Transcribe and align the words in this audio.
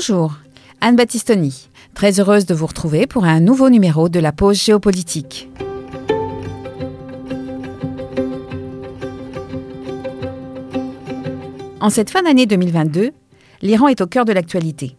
Bonjour, 0.00 0.34
Anne 0.80 0.94
Battistoni. 0.94 1.70
Très 1.92 2.20
heureuse 2.20 2.46
de 2.46 2.54
vous 2.54 2.66
retrouver 2.66 3.08
pour 3.08 3.24
un 3.24 3.40
nouveau 3.40 3.68
numéro 3.68 4.08
de 4.08 4.20
la 4.20 4.30
pause 4.30 4.62
géopolitique. 4.62 5.50
En 11.80 11.90
cette 11.90 12.10
fin 12.10 12.22
d'année 12.22 12.46
2022, 12.46 13.10
l'Iran 13.62 13.88
est 13.88 14.00
au 14.00 14.06
cœur 14.06 14.24
de 14.24 14.30
l'actualité. 14.30 14.96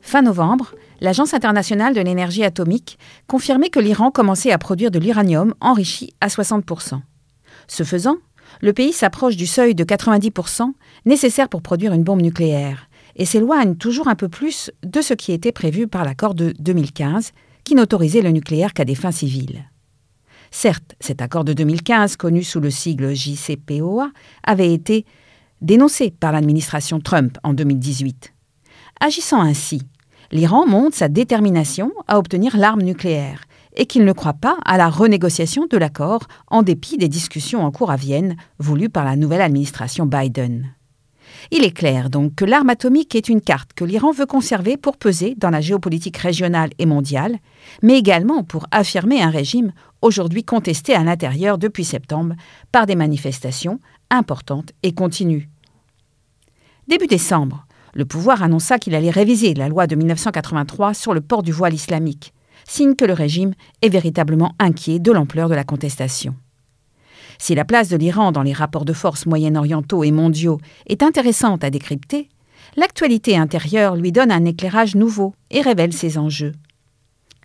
Fin 0.00 0.22
novembre, 0.22 0.76
l'Agence 1.02 1.34
internationale 1.34 1.92
de 1.92 2.00
l'énergie 2.00 2.42
atomique 2.42 2.98
confirmait 3.26 3.68
que 3.68 3.80
l'Iran 3.80 4.10
commençait 4.10 4.50
à 4.50 4.56
produire 4.56 4.90
de 4.90 4.98
l'uranium 4.98 5.52
enrichi 5.60 6.14
à 6.22 6.28
60%. 6.28 7.02
Ce 7.68 7.82
faisant, 7.82 8.16
le 8.62 8.72
pays 8.72 8.94
s'approche 8.94 9.36
du 9.36 9.46
seuil 9.46 9.74
de 9.74 9.84
90% 9.84 10.72
nécessaire 11.04 11.50
pour 11.50 11.60
produire 11.60 11.92
une 11.92 12.02
bombe 12.02 12.22
nucléaire 12.22 12.88
et 13.16 13.24
s'éloigne 13.24 13.76
toujours 13.76 14.08
un 14.08 14.14
peu 14.14 14.28
plus 14.28 14.70
de 14.82 15.00
ce 15.00 15.14
qui 15.14 15.32
était 15.32 15.52
prévu 15.52 15.86
par 15.86 16.04
l'accord 16.04 16.34
de 16.34 16.52
2015 16.58 17.32
qui 17.64 17.74
n'autorisait 17.74 18.22
le 18.22 18.30
nucléaire 18.30 18.72
qu'à 18.72 18.84
des 18.84 18.94
fins 18.94 19.12
civiles. 19.12 19.64
Certes, 20.50 20.94
cet 21.00 21.22
accord 21.22 21.44
de 21.44 21.52
2015, 21.52 22.16
connu 22.16 22.42
sous 22.42 22.60
le 22.60 22.70
sigle 22.70 23.14
JCPOA, 23.14 24.10
avait 24.44 24.72
été 24.72 25.06
dénoncé 25.62 26.10
par 26.10 26.32
l'administration 26.32 27.00
Trump 27.00 27.38
en 27.42 27.54
2018. 27.54 28.34
Agissant 29.00 29.40
ainsi, 29.40 29.82
l'Iran 30.30 30.66
montre 30.66 30.96
sa 30.96 31.08
détermination 31.08 31.92
à 32.06 32.18
obtenir 32.18 32.56
l'arme 32.56 32.82
nucléaire 32.82 33.44
et 33.74 33.86
qu'il 33.86 34.04
ne 34.04 34.12
croit 34.12 34.34
pas 34.34 34.58
à 34.64 34.76
la 34.76 34.90
renégociation 34.90 35.66
de 35.66 35.78
l'accord 35.78 36.28
en 36.48 36.62
dépit 36.62 36.98
des 36.98 37.08
discussions 37.08 37.64
en 37.64 37.70
cours 37.70 37.90
à 37.90 37.96
Vienne 37.96 38.36
voulues 38.58 38.90
par 38.90 39.04
la 39.04 39.16
nouvelle 39.16 39.40
administration 39.40 40.04
Biden. 40.04 40.74
Il 41.50 41.64
est 41.64 41.72
clair 41.72 42.08
donc 42.08 42.34
que 42.34 42.44
l'arme 42.44 42.70
atomique 42.70 43.14
est 43.14 43.28
une 43.28 43.40
carte 43.40 43.72
que 43.74 43.84
l'Iran 43.84 44.12
veut 44.12 44.26
conserver 44.26 44.76
pour 44.76 44.96
peser 44.96 45.34
dans 45.36 45.50
la 45.50 45.60
géopolitique 45.60 46.16
régionale 46.16 46.70
et 46.78 46.86
mondiale, 46.86 47.38
mais 47.82 47.98
également 47.98 48.44
pour 48.44 48.66
affirmer 48.70 49.22
un 49.22 49.30
régime 49.30 49.72
aujourd'hui 50.00 50.44
contesté 50.44 50.94
à 50.94 51.02
l'intérieur 51.02 51.58
depuis 51.58 51.84
septembre 51.84 52.34
par 52.70 52.86
des 52.86 52.96
manifestations 52.96 53.80
importantes 54.10 54.72
et 54.82 54.92
continues. 54.92 55.48
Début 56.88 57.06
décembre, 57.06 57.66
le 57.94 58.04
pouvoir 58.04 58.42
annonça 58.42 58.78
qu'il 58.78 58.94
allait 58.94 59.10
réviser 59.10 59.54
la 59.54 59.68
loi 59.68 59.86
de 59.86 59.96
1983 59.96 60.94
sur 60.94 61.14
le 61.14 61.20
port 61.20 61.42
du 61.42 61.52
voile 61.52 61.74
islamique, 61.74 62.32
signe 62.66 62.94
que 62.94 63.04
le 63.04 63.12
régime 63.12 63.54
est 63.82 63.88
véritablement 63.88 64.54
inquiet 64.58 64.98
de 64.98 65.12
l'ampleur 65.12 65.48
de 65.48 65.54
la 65.54 65.64
contestation. 65.64 66.34
Si 67.42 67.56
la 67.56 67.64
place 67.64 67.88
de 67.88 67.96
l'Iran 67.96 68.30
dans 68.30 68.44
les 68.44 68.52
rapports 68.52 68.84
de 68.84 68.92
force 68.92 69.26
moyen-orientaux 69.26 70.04
et 70.04 70.12
mondiaux 70.12 70.60
est 70.86 71.02
intéressante 71.02 71.64
à 71.64 71.70
décrypter, 71.70 72.28
l'actualité 72.76 73.36
intérieure 73.36 73.96
lui 73.96 74.12
donne 74.12 74.30
un 74.30 74.44
éclairage 74.44 74.94
nouveau 74.94 75.34
et 75.50 75.60
révèle 75.60 75.92
ses 75.92 76.18
enjeux. 76.18 76.52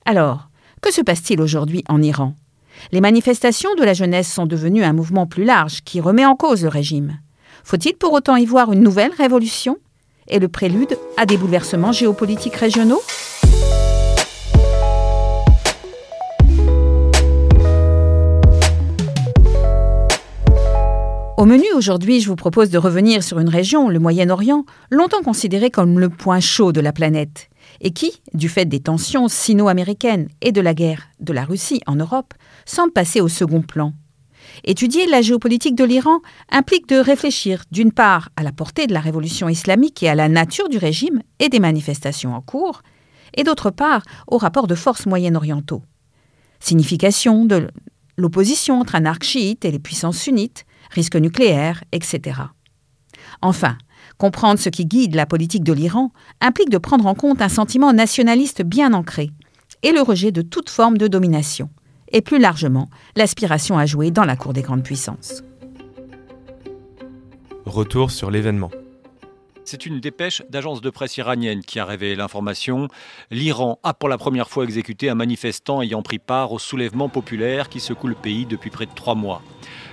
Alors, 0.05 0.49
que 0.83 0.93
se 0.93 1.01
passe-t-il 1.01 1.41
aujourd'hui 1.41 1.83
en 1.89 2.03
Iran? 2.03 2.35
Les 2.91 3.01
manifestations 3.01 3.73
de 3.73 3.83
la 3.83 3.95
jeunesse 3.95 4.31
sont 4.31 4.45
devenues 4.45 4.83
un 4.83 4.93
mouvement 4.93 5.25
plus 5.25 5.45
large 5.45 5.81
qui 5.83 5.99
remet 5.99 6.27
en 6.27 6.35
cause 6.35 6.61
le 6.61 6.69
régime. 6.69 7.17
Faut-il 7.63 7.95
pour 7.95 8.13
autant 8.13 8.35
y 8.35 8.45
voir 8.45 8.71
une 8.71 8.83
nouvelle 8.83 9.13
révolution? 9.17 9.77
Et 10.27 10.37
le 10.37 10.47
prélude 10.47 10.95
à 11.17 11.25
des 11.25 11.37
bouleversements 11.37 11.91
géopolitiques 11.91 12.57
régionaux? 12.57 13.01
Au 21.37 21.45
menu 21.45 21.65
aujourd'hui, 21.75 22.19
je 22.19 22.29
vous 22.29 22.35
propose 22.35 22.71
de 22.71 22.79
revenir 22.79 23.21
sur 23.21 23.37
une 23.37 23.47
région, 23.47 23.89
le 23.89 23.99
Moyen-Orient, 23.99 24.65
longtemps 24.89 25.21
considérée 25.21 25.69
comme 25.69 25.99
le 25.99 26.09
point 26.09 26.39
chaud 26.39 26.71
de 26.71 26.81
la 26.81 26.91
planète, 26.91 27.51
et 27.79 27.91
qui, 27.91 28.23
du 28.33 28.49
fait 28.49 28.65
des 28.65 28.79
tensions 28.79 29.27
sino-américaines 29.27 30.29
et 30.41 30.51
de 30.51 30.61
la 30.61 30.73
guerre 30.73 31.09
de 31.19 31.33
la 31.33 31.45
Russie 31.45 31.79
en 31.85 31.95
Europe, 31.95 32.33
semble 32.65 32.91
passer 32.91 33.21
au 33.21 33.27
second 33.27 33.61
plan. 33.61 33.93
Étudier 34.63 35.05
la 35.05 35.21
géopolitique 35.21 35.75
de 35.75 35.83
l'Iran 35.83 36.21
implique 36.49 36.89
de 36.89 36.95
réfléchir 36.95 37.65
d'une 37.71 37.91
part 37.91 38.29
à 38.35 38.41
la 38.41 38.51
portée 38.51 38.87
de 38.87 38.93
la 38.93 38.99
révolution 38.99 39.47
islamique 39.47 40.01
et 40.01 40.09
à 40.09 40.15
la 40.15 40.29
nature 40.29 40.69
du 40.69 40.79
régime 40.79 41.21
et 41.37 41.49
des 41.49 41.59
manifestations 41.59 42.33
en 42.33 42.41
cours, 42.41 42.81
et 43.35 43.43
d'autre 43.43 43.69
part 43.69 44.01
au 44.25 44.39
rapport 44.39 44.65
de 44.65 44.73
forces 44.73 45.05
moyen-orientaux. 45.05 45.83
Signification 46.59 47.45
de 47.45 47.69
l'opposition 48.17 48.79
entre 48.79 48.95
anarchites 48.95 49.65
et 49.65 49.69
les 49.69 49.77
puissances 49.77 50.17
sunnites, 50.17 50.65
risque 50.91 51.15
nucléaire, 51.15 51.83
etc. 51.91 52.41
Enfin, 53.41 53.77
comprendre 54.17 54.59
ce 54.59 54.69
qui 54.69 54.85
guide 54.85 55.15
la 55.15 55.25
politique 55.25 55.63
de 55.63 55.73
l'Iran 55.73 56.11
implique 56.41 56.69
de 56.69 56.77
prendre 56.77 57.05
en 57.05 57.15
compte 57.15 57.41
un 57.41 57.49
sentiment 57.49 57.93
nationaliste 57.93 58.63
bien 58.63 58.93
ancré 58.93 59.31
et 59.83 59.91
le 59.91 60.01
rejet 60.01 60.31
de 60.31 60.41
toute 60.41 60.69
forme 60.69 60.97
de 60.97 61.07
domination, 61.07 61.69
et 62.11 62.21
plus 62.21 62.39
largement 62.39 62.89
l'aspiration 63.15 63.77
à 63.77 63.85
jouer 63.85 64.11
dans 64.11 64.25
la 64.25 64.35
cour 64.35 64.53
des 64.53 64.61
grandes 64.61 64.83
puissances. 64.83 65.43
Retour 67.65 68.11
sur 68.11 68.31
l'événement. 68.31 68.71
C'est 69.65 69.85
une 69.85 69.99
dépêche 69.99 70.41
d'agence 70.49 70.79
de 70.79 70.89
presse 70.89 71.17
iranienne 71.17 71.61
qui 71.61 71.77
a 71.77 71.83
révélé 71.83 72.15
l'information. 72.15 72.87
L'Iran 73.31 73.79
a 73.83 73.93
pour 73.93 74.07
la 74.07 74.17
première 74.17 74.49
fois 74.49 74.63
exécuté 74.63 75.09
un 75.09 75.15
manifestant 75.15 75.81
ayant 75.81 76.01
pris 76.01 76.19
part 76.19 76.53
au 76.53 76.59
soulèvement 76.59 77.09
populaire 77.09 77.67
qui 77.67 77.81
secoue 77.81 78.07
le 78.07 78.15
pays 78.15 78.45
depuis 78.45 78.69
près 78.69 78.85
de 78.85 78.93
trois 78.95 79.15
mois. 79.15 79.41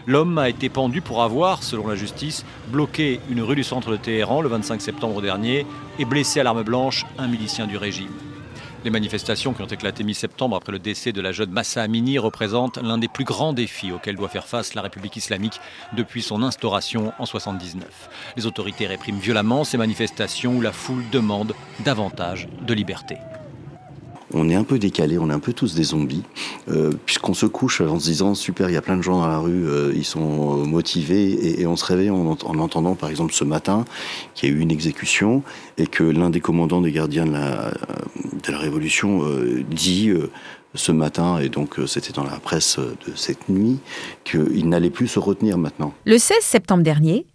L'homme 0.07 0.37
a 0.37 0.51
été 0.51 0.69
pendu 0.69 1.01
pour 1.01 1.23
avoir, 1.23 1.63
selon 1.63 1.87
la 1.87 1.95
justice, 1.95 2.45
bloqué 2.69 3.21
une 3.31 3.41
rue 3.41 3.57
du 3.57 3.65
centre 3.65 3.91
de 3.91 3.97
Téhéran 3.97 4.43
le 4.43 4.51
25 4.51 4.83
septembre 4.83 5.23
dernier 5.23 5.67
et 5.99 6.05
blessé 6.05 6.41
à 6.41 6.43
l'arme 6.43 6.63
blanche 6.63 7.07
un 7.17 7.27
milicien 7.27 7.67
du 7.67 7.79
régime. 7.79 8.13
Les 8.85 8.91
manifestations 8.91 9.55
qui 9.55 9.63
ont 9.63 9.67
éclaté 9.67 10.05
mi-septembre 10.05 10.57
après 10.57 10.73
le 10.73 10.79
décès 10.79 11.13
de 11.13 11.23
la 11.23 11.33
jeune 11.33 11.51
Massa 11.51 11.81
Amini 11.81 12.19
représentent 12.19 12.77
l'un 12.77 12.99
des 12.99 13.09
plus 13.09 13.25
grands 13.25 13.55
défis 13.55 13.93
auxquels 13.93 14.17
doit 14.17 14.29
faire 14.29 14.47
face 14.47 14.75
la 14.75 14.83
République 14.83 15.17
islamique 15.17 15.59
depuis 15.97 16.21
son 16.21 16.43
instauration 16.43 17.15
en 17.19 17.25
1979. 17.25 18.11
Les 18.37 18.47
autorités 18.47 18.87
répriment 18.87 19.19
violemment 19.19 19.65
ces 19.65 19.79
manifestations 19.79 20.55
où 20.55 20.61
la 20.61 20.73
foule 20.73 21.05
demande 21.13 21.55
davantage 21.83 22.47
de 22.61 22.75
liberté 22.75 23.17
on 24.35 24.49
est 24.51 24.55
un 24.55 24.65
peu 24.65 24.79
décalé, 24.79 25.19
on 25.19 25.31
est 25.31 25.33
un 25.33 25.39
peu 25.39 25.53
tous 25.53 25.75
des 25.75 25.85
zombies, 25.85 26.25
euh, 26.69 26.91
puisqu'on 27.07 27.35
se 27.35 27.47
couche 27.47 27.81
en 27.81 27.99
se 27.99 28.05
disant 28.05 28.35
super, 28.35 28.69
il 28.69 28.75
y 28.75 28.77
a 28.77 28.83
plein 28.83 28.97
de 28.97 29.03
gens 29.03 29.21
dans 29.21 29.29
la 29.29 29.39
rue, 29.39 29.67
euh, 29.67 29.93
ils 29.95 30.05
sont 30.05 30.61
euh, 30.61 30.65
motivés, 30.65 31.61
et, 31.61 31.67
on 31.67 31.77
se 31.77 31.85
réveille 31.85 32.11
en, 32.11 32.27
entendant 32.27 32.95
par 32.95 33.09
exemple 33.09 33.33
ce 33.33 33.45
matin 33.45 33.85
qu'il 34.35 34.49
y 34.49 34.53
a 34.53 34.55
eu 34.55 34.61
une 34.61 34.71
exécution 34.71 35.43
et 35.79 35.87
que 35.87 36.03
l'un 36.03 36.31
des 36.31 36.41
commandants 36.41 36.81
des 36.81 36.93
gardiens 36.93 37.27
de 37.27 37.33
la, 37.33 37.73
de 38.43 38.53
la 38.53 38.59
Révolution 38.59 39.23
dit 39.71 40.13
ce 40.75 40.93
matin, 40.93 41.39
et 41.39 41.49
donc 41.49 41.77
c'était 41.87 42.13
dans 42.13 42.25
la 42.25 42.39
presse 42.39 42.79
de 42.79 43.15
cette 43.15 43.49
nuit, 43.49 43.79
qu'il 44.25 44.69
n'allait 44.69 44.91
plus 44.91 45.09
se 45.09 45.19
retenir 45.19 45.59
maintenant. 45.59 45.95
Le 46.05 46.19
16 46.19 46.39
septembre 46.41 46.83
dernier, 46.83 47.27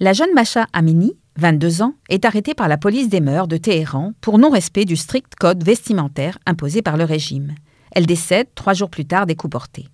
la 0.00 0.12
jeune 0.12 0.32
Macha 0.34 0.66
Amini 0.72 1.16
22 1.36 1.82
ans, 1.82 1.94
est 2.08 2.24
arrêtée 2.24 2.54
par 2.54 2.68
la 2.68 2.78
police 2.78 3.08
des 3.08 3.20
mœurs 3.20 3.48
de 3.48 3.56
Téhéran 3.56 4.12
pour 4.20 4.38
non-respect 4.38 4.84
du 4.84 4.96
strict 4.96 5.34
code 5.34 5.64
vestimentaire 5.64 6.38
imposé 6.46 6.80
par 6.80 6.96
le 6.96 7.04
régime. 7.04 7.54
Elle 7.92 8.06
décède 8.06 8.48
trois 8.54 8.74
jours 8.74 8.90
plus 8.90 9.06
tard 9.06 9.26
des 9.26 9.34
coups 9.34 9.52
portés. 9.52 9.88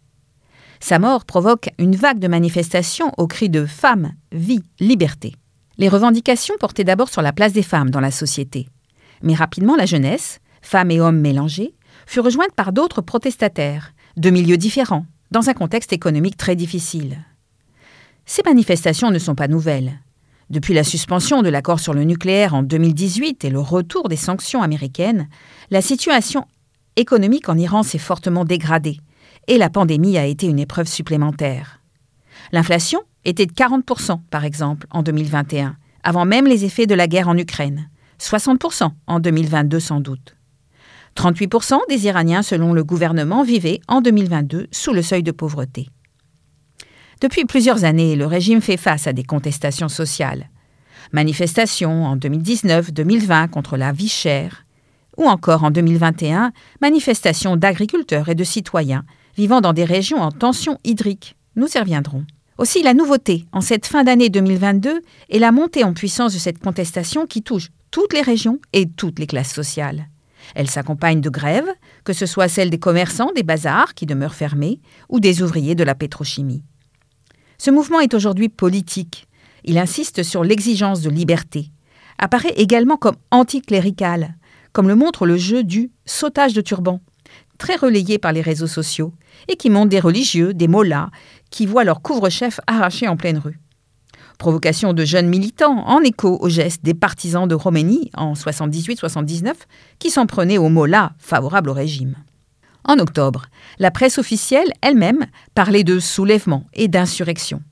Sa 0.81 0.99
mort 0.99 1.25
provoque 1.25 1.71
une 1.79 1.97
vague 1.97 2.19
de 2.19 2.29
manifestations 2.29 3.13
au 3.19 3.27
cri 3.27 3.49
de 3.49 3.67
Femmes, 3.67 4.13
vie, 4.33 4.63
liberté. 4.81 5.35
Les 5.77 5.89
revendications 5.89 6.55
portaient 6.59 6.85
d'abord 6.85 7.09
sur 7.09 7.23
la 7.23 7.33
place 7.33 7.53
des 7.53 7.63
femmes 7.63 7.91
dans 7.91 8.01
la 8.01 8.11
société. 8.11 8.69
Mais 9.23 9.35
rapidement, 9.35 9.77
la 9.77 9.87
jeunesse, 9.87 10.41
femmes 10.63 10.91
et 10.91 11.01
hommes 11.01 11.21
mélangés, 11.21 11.75
fut 12.07 12.21
rejointe 12.21 12.53
par 12.55 12.73
d'autres 12.73 13.03
protestataires, 13.03 13.93
de 14.17 14.31
milieux 14.31 14.57
différents, 14.57 15.07
dans 15.31 15.49
un 15.49 15.55
contexte 15.55 15.93
économique 15.93 16.37
très 16.37 16.57
difficile. 16.57 17.19
Ces 18.27 18.43
manifestations 18.45 19.11
ne 19.11 19.19
sont 19.19 19.35
pas 19.35 19.49
nouvelles. 19.49 20.01
Depuis 20.51 20.75
la 20.75 20.83
suspension 20.83 21.43
de 21.43 21.49
l'accord 21.49 21.79
sur 21.79 21.95
le 21.95 22.03
nucléaire 22.03 22.55
en 22.55 22.65
2018 22.65 23.45
et 23.45 23.51
le 23.51 23.61
retour 23.61 24.09
des 24.09 24.17
sanctions 24.17 24.63
américaines, 24.63 25.29
la 25.71 25.81
situation 25.81 26.45
économique 26.97 27.49
en 27.49 27.57
Iran 27.57 27.85
s'est 27.85 27.99
fortement 27.99 28.45
dégradée 28.45 28.99
et 29.47 29.59
la 29.59 29.71
pandémie 29.71 30.19
a 30.19 30.27
été 30.27 30.49
une 30.49 30.59
épreuve 30.59 30.89
supplémentaire. 30.89 31.81
L'inflation 32.51 33.01
était 33.25 33.47
de 33.47 33.53
40%, 33.53 34.19
par 34.29 34.45
exemple, 34.45 34.89
en 34.91 35.05
2021, 35.05 35.77
avant 36.03 36.25
même 36.25 36.49
les 36.49 36.65
effets 36.65 36.89
de 36.89 36.97
la 36.97 37.07
guerre 37.07 37.29
en 37.29 37.39
Ukraine, 37.39 37.89
60% 38.19 38.91
en 39.07 39.21
2022 39.21 39.79
sans 39.79 40.01
doute. 40.01 40.35
38% 41.15 41.79
des 41.89 42.07
Iraniens, 42.07 42.43
selon 42.43 42.73
le 42.73 42.83
gouvernement, 42.83 43.45
vivaient 43.45 43.81
en 43.87 44.01
2022 44.01 44.67
sous 44.73 44.93
le 44.93 45.03
seuil 45.03 45.23
de 45.23 45.33
pauvreté. 45.33 45.91
Depuis 47.21 47.45
plusieurs 47.45 47.85
années, 47.85 48.17
le 48.17 48.25
régime 48.25 48.63
fait 48.63 48.79
face 48.79 49.07
à 49.07 49.13
des 49.13 49.25
contestations 49.25 49.91
sociales. 49.91 50.49
Manifestations 51.13 52.07
en 52.07 52.17
2019-2020 52.17 53.49
contre 53.49 53.77
la 53.77 53.93
vie 53.93 54.09
chère, 54.09 54.65
ou 55.19 55.25
encore 55.25 55.65
en 55.65 55.71
2021, 55.71 56.53
manifestations 56.81 57.57
d'agriculteurs 57.57 58.31
et 58.31 58.35
de 58.35 58.45
citoyens 58.45 59.05
vivant 59.37 59.61
dans 59.61 59.75
des 59.75 59.85
régions 59.85 60.23
en 60.23 60.31
tension 60.31 60.79
hydrique. 60.83 61.37
Nous 61.57 61.69
y 61.75 61.79
reviendrons. 61.79 62.25
Aussi, 62.57 62.83
la 62.83 62.95
nouveauté 62.95 63.45
en 63.53 63.61
cette 63.61 63.87
fin 63.87 64.03
d'année 64.03 64.31
2022 64.31 65.03
est 65.29 65.39
la 65.39 65.53
montée 65.53 65.85
en 65.85 65.93
puissance 65.93 66.33
de 66.33 66.39
cette 66.39 66.59
contestation 66.59 67.27
qui 67.27 67.43
touche 67.43 67.69
toutes 67.91 68.15
les 68.15 68.23
régions 68.23 68.61
et 68.73 68.89
toutes 68.89 69.19
les 69.19 69.27
classes 69.27 69.53
sociales. 69.53 70.09
Elle 70.55 70.71
s'accompagne 70.71 71.21
de 71.21 71.29
grèves, 71.29 71.71
que 72.05 72.15
ce 72.15 72.25
soit 72.25 72.49
celles 72.49 72.71
des 72.71 72.79
commerçants 72.79 73.33
des 73.35 73.43
bazars 73.43 73.93
qui 73.95 74.07
demeurent 74.07 74.35
fermés 74.35 74.81
ou 75.11 75.21
des 75.21 75.43
ouvriers 75.43 75.75
de 75.75 75.85
la 75.85 75.95
pétrochimie. 75.95 76.63
Ce 77.63 77.71
mouvement 77.71 78.01
est 78.01 78.15
aujourd'hui 78.15 78.49
politique. 78.49 79.29
Il 79.65 79.77
insiste 79.77 80.23
sur 80.23 80.43
l'exigence 80.45 81.03
de 81.03 81.11
liberté, 81.11 81.71
apparaît 82.17 82.55
également 82.57 82.97
comme 82.97 83.17
anticlérical, 83.31 84.35
comme 84.73 84.89
le 84.89 84.95
montre 84.95 85.27
le 85.27 85.37
jeu 85.37 85.63
du 85.63 85.91
sautage 86.07 86.55
de 86.55 86.63
turban, 86.63 87.03
très 87.59 87.77
relayé 87.77 88.17
par 88.17 88.33
les 88.33 88.41
réseaux 88.41 88.67
sociaux, 88.67 89.13
et 89.47 89.57
qui 89.57 89.69
montre 89.69 89.91
des 89.91 90.01
religieux, 90.01 90.55
des 90.55 90.69
mollahs, 90.69 91.11
qui 91.51 91.67
voient 91.67 91.85
leur 91.85 92.01
couvre-chef 92.01 92.61
arraché 92.67 93.07
en 93.09 93.19
pleine 93.19 93.37
rue. 93.37 93.61
Provocation 94.39 94.95
de 94.95 95.05
jeunes 95.05 95.29
militants 95.29 95.87
en 95.87 96.01
écho 96.01 96.39
aux 96.41 96.49
gestes 96.49 96.83
des 96.83 96.95
partisans 96.95 97.47
de 97.47 97.55
Roménie 97.55 98.11
en 98.17 98.33
78-79 98.33 99.53
qui 99.99 100.09
s'en 100.09 100.25
prenaient 100.25 100.57
aux 100.57 100.71
mollahs 100.71 101.13
favorables 101.19 101.69
au 101.69 101.75
régime. 101.75 102.17
En 102.85 102.99
octobre, 102.99 103.47
la 103.79 103.91
presse 103.91 104.19
officielle 104.19 104.73
elle-même 104.81 105.27
parlait 105.55 105.85
de 105.85 105.99
soulèvement 105.99 106.67
et 106.73 106.89
d'insurrection. 106.89 107.63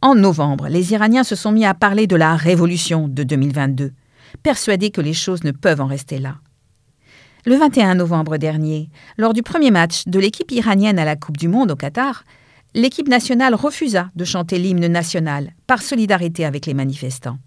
En 0.00 0.14
novembre, 0.14 0.66
les 0.68 0.92
Iraniens 0.92 1.24
se 1.24 1.36
sont 1.36 1.52
mis 1.52 1.64
à 1.64 1.74
parler 1.74 2.06
de 2.06 2.16
la 2.16 2.34
révolution 2.34 3.06
de 3.06 3.22
2022, 3.22 3.92
persuadés 4.42 4.90
que 4.90 5.00
les 5.00 5.14
choses 5.14 5.44
ne 5.44 5.52
peuvent 5.52 5.80
en 5.80 5.86
rester 5.86 6.18
là. 6.18 6.36
Le 7.44 7.56
21 7.56 7.96
novembre 7.96 8.36
dernier, 8.36 8.88
lors 9.16 9.32
du 9.32 9.42
premier 9.42 9.70
match 9.70 10.04
de 10.06 10.18
l'équipe 10.18 10.50
iranienne 10.50 10.98
à 10.98 11.04
la 11.04 11.16
Coupe 11.16 11.36
du 11.36 11.48
Monde 11.48 11.72
au 11.72 11.76
Qatar, 11.76 12.24
l'équipe 12.74 13.08
nationale 13.08 13.54
refusa 13.54 14.10
de 14.16 14.24
chanter 14.24 14.58
l'hymne 14.58 14.86
national 14.86 15.52
par 15.66 15.82
solidarité 15.82 16.44
avec 16.44 16.66
les 16.66 16.74
manifestants. 16.74 17.38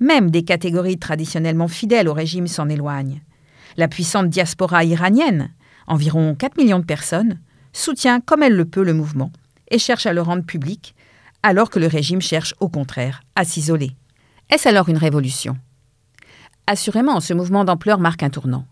Même 0.00 0.30
des 0.30 0.44
catégories 0.44 0.98
traditionnellement 0.98 1.68
fidèles 1.68 2.08
au 2.08 2.12
régime 2.12 2.46
s'en 2.46 2.68
éloignent. 2.68 3.20
La 3.76 3.88
puissante 3.88 4.28
diaspora 4.28 4.84
iranienne, 4.84 5.50
environ 5.86 6.34
4 6.34 6.56
millions 6.56 6.78
de 6.78 6.84
personnes, 6.84 7.38
soutient 7.72 8.20
comme 8.20 8.42
elle 8.42 8.56
le 8.56 8.64
peut 8.64 8.84
le 8.84 8.94
mouvement 8.94 9.32
et 9.70 9.78
cherche 9.78 10.06
à 10.06 10.12
le 10.12 10.22
rendre 10.22 10.44
public 10.44 10.94
alors 11.42 11.70
que 11.70 11.78
le 11.78 11.86
régime 11.86 12.20
cherche 12.20 12.54
au 12.60 12.68
contraire 12.68 13.22
à 13.34 13.44
s'isoler. 13.44 13.92
Est-ce 14.50 14.68
alors 14.68 14.88
une 14.88 14.98
révolution? 14.98 15.56
Assurément, 16.66 17.20
ce 17.20 17.34
mouvement 17.34 17.64
d'ampleur 17.64 17.98
marque 17.98 18.22
un 18.22 18.30
tournant. 18.30 18.66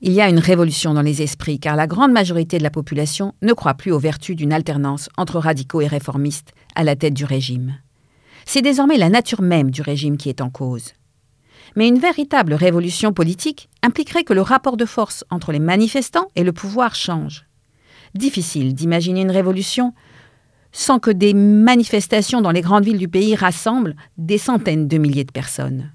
Il 0.00 0.12
y 0.12 0.20
a 0.20 0.28
une 0.28 0.38
révolution 0.38 0.94
dans 0.94 1.02
les 1.02 1.22
esprits 1.22 1.58
car 1.58 1.76
la 1.76 1.86
grande 1.86 2.12
majorité 2.12 2.58
de 2.58 2.62
la 2.62 2.70
population 2.70 3.34
ne 3.42 3.52
croit 3.52 3.74
plus 3.74 3.92
aux 3.92 3.98
vertus 3.98 4.36
d'une 4.36 4.52
alternance 4.52 5.08
entre 5.16 5.38
radicaux 5.38 5.80
et 5.80 5.86
réformistes 5.86 6.52
à 6.74 6.84
la 6.84 6.96
tête 6.96 7.14
du 7.14 7.24
régime. 7.24 7.76
C'est 8.44 8.62
désormais 8.62 8.98
la 8.98 9.08
nature 9.08 9.42
même 9.42 9.70
du 9.70 9.82
régime 9.82 10.16
qui 10.16 10.28
est 10.28 10.40
en 10.40 10.50
cause. 10.50 10.92
Mais 11.76 11.88
une 11.88 11.98
véritable 11.98 12.54
révolution 12.54 13.12
politique 13.12 13.68
impliquerait 13.82 14.24
que 14.24 14.32
le 14.32 14.42
rapport 14.42 14.76
de 14.76 14.84
force 14.84 15.24
entre 15.30 15.52
les 15.52 15.58
manifestants 15.58 16.28
et 16.36 16.44
le 16.44 16.52
pouvoir 16.52 16.94
change. 16.94 17.46
Difficile 18.14 18.74
d'imaginer 18.74 19.22
une 19.22 19.30
révolution 19.30 19.94
sans 20.72 20.98
que 20.98 21.10
des 21.10 21.34
manifestations 21.34 22.40
dans 22.40 22.50
les 22.50 22.62
grandes 22.62 22.84
villes 22.84 22.98
du 22.98 23.08
pays 23.08 23.34
rassemblent 23.34 23.94
des 24.16 24.38
centaines 24.38 24.88
de 24.88 24.98
milliers 24.98 25.24
de 25.24 25.32
personnes. 25.32 25.92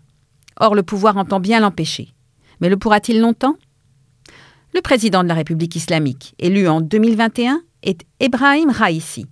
Or, 0.60 0.76
le 0.76 0.84
pouvoir 0.84 1.18
entend 1.18 1.40
bien 1.40 1.60
l'empêcher. 1.60 2.14
Mais 2.62 2.70
le 2.70 2.78
pourra-t-il 2.78 3.20
longtemps? 3.20 3.56
Le 4.74 4.82
président 4.82 5.24
de 5.24 5.28
la 5.28 5.34
République 5.34 5.76
islamique, 5.76 6.36
élu 6.40 6.68
en 6.68 6.82
2021, 6.82 7.62
est 7.84 8.02
Ebrahim 8.20 8.70
Raisi. 8.70 9.26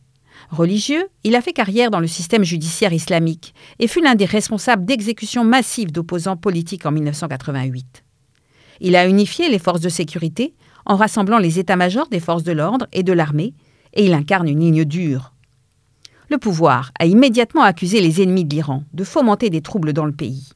Religieux, 0.49 1.07
il 1.23 1.35
a 1.35 1.41
fait 1.41 1.53
carrière 1.53 1.91
dans 1.91 1.99
le 1.99 2.07
système 2.07 2.43
judiciaire 2.43 2.93
islamique 2.93 3.53
et 3.79 3.87
fut 3.87 4.01
l'un 4.01 4.15
des 4.15 4.25
responsables 4.25 4.85
d'exécutions 4.85 5.43
massives 5.43 5.91
d'opposants 5.91 6.37
politiques 6.37 6.85
en 6.85 6.91
1988. 6.91 8.03
Il 8.81 8.95
a 8.95 9.07
unifié 9.07 9.49
les 9.49 9.59
forces 9.59 9.81
de 9.81 9.89
sécurité 9.89 10.53
en 10.85 10.95
rassemblant 10.95 11.39
les 11.39 11.59
états-majors 11.59 12.07
des 12.07 12.19
forces 12.19 12.43
de 12.43 12.51
l'ordre 12.51 12.87
et 12.93 13.03
de 13.03 13.13
l'armée, 13.13 13.53
et 13.93 14.05
il 14.05 14.13
incarne 14.13 14.47
une 14.47 14.59
ligne 14.59 14.85
dure, 14.85 15.33
le 16.29 16.37
pouvoir 16.37 16.91
a 16.99 17.05
immédiatement 17.05 17.61
accusé 17.61 18.01
les 18.01 18.21
ennemis 18.21 18.45
de 18.45 18.55
l'Iran 18.55 18.83
de 18.93 19.03
fomenter 19.03 19.49
des 19.49 19.61
troubles 19.61 19.93
dans 19.93 20.05
le 20.05 20.11
pays. 20.11 20.49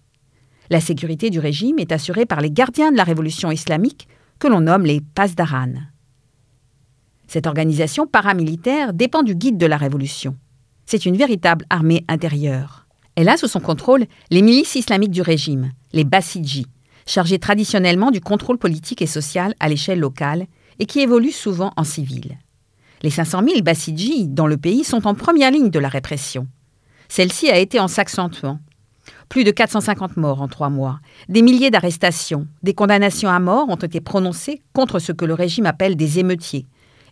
La 0.69 0.81
sécurité 0.81 1.29
du 1.29 1.39
régime 1.39 1.79
est 1.79 1.91
assurée 1.91 2.25
par 2.25 2.41
les 2.41 2.51
gardiens 2.51 2.91
de 2.91 2.97
la 2.97 3.03
révolution 3.03 3.51
islamique, 3.51 4.07
que 4.39 4.47
l'on 4.47 4.61
nomme 4.61 4.85
les 4.85 5.01
Pasdaran. 5.01 5.73
Cette 7.29 7.45
organisation 7.45 8.07
paramilitaire 8.07 8.91
dépend 8.91 9.21
du 9.21 9.35
guide 9.35 9.59
de 9.59 9.67
la 9.67 9.77
révolution. 9.77 10.35
C'est 10.87 11.05
une 11.05 11.15
véritable 11.15 11.63
armée 11.69 12.03
intérieure. 12.07 12.87
Elle 13.15 13.29
a 13.29 13.37
sous 13.37 13.47
son 13.47 13.59
contrôle 13.59 14.07
les 14.31 14.41
milices 14.41 14.73
islamiques 14.73 15.11
du 15.11 15.21
régime, 15.21 15.71
les 15.93 16.05
Bassidji, 16.05 16.65
chargées 17.05 17.37
traditionnellement 17.37 18.09
du 18.09 18.19
contrôle 18.19 18.57
politique 18.57 19.03
et 19.03 19.05
social 19.05 19.53
à 19.59 19.69
l'échelle 19.69 19.99
locale 19.99 20.47
et 20.79 20.87
qui 20.87 21.01
évoluent 21.01 21.31
souvent 21.31 21.71
en 21.77 21.83
civil. 21.83 22.39
Les 23.03 23.11
500 23.11 23.43
000 23.47 23.61
Bassidji 23.61 24.27
dans 24.27 24.47
le 24.47 24.57
pays 24.57 24.83
sont 24.83 25.05
en 25.05 25.13
première 25.13 25.51
ligne 25.51 25.69
de 25.69 25.79
la 25.79 25.89
répression. 25.89 26.47
Celle-ci 27.09 27.51
a 27.51 27.59
été 27.59 27.79
en 27.79 27.87
s'accentuant. 27.87 28.57
Plus 29.27 29.43
de 29.43 29.51
450 29.51 30.17
morts 30.17 30.41
en 30.41 30.47
trois 30.47 30.69
mois, 30.69 30.99
des 31.27 31.43
milliers 31.43 31.69
d'arrestations, 31.69 32.47
des 32.63 32.73
condamnations 32.73 33.29
à 33.29 33.39
mort 33.39 33.69
ont 33.69 33.75
été 33.75 34.01
prononcées 34.01 34.63
contre 34.73 34.97
ce 34.97 35.11
que 35.11 35.25
le 35.25 35.35
régime 35.35 35.67
appelle 35.67 35.95
des 35.95 36.17
émeutiers. 36.17 36.65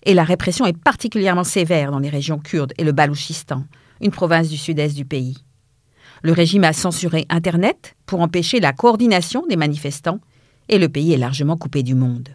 Et 0.07 0.13
la 0.13 0.23
répression 0.23 0.65
est 0.65 0.77
particulièrement 0.77 1.43
sévère 1.43 1.91
dans 1.91 1.99
les 1.99 2.07
régions 2.07 2.39
kurdes 2.39 2.73
et 2.77 2.85
le 2.85 2.93
Balouchistan, 2.93 3.65
une 3.99 4.09
province 4.09 4.47
du 4.47 4.55
sud-est 4.55 4.95
du 4.95 5.03
pays. 5.03 5.43
Le 6.23 6.31
régime 6.31 6.63
a 6.63 6.71
censuré 6.71 7.25
Internet 7.29 7.97
pour 8.05 8.21
empêcher 8.21 8.61
la 8.61 8.71
coordination 8.71 9.45
des 9.47 9.57
manifestants 9.57 10.21
et 10.69 10.79
le 10.79 10.87
pays 10.87 11.11
est 11.11 11.17
largement 11.17 11.57
coupé 11.57 11.83
du 11.83 11.93
monde. 11.93 12.29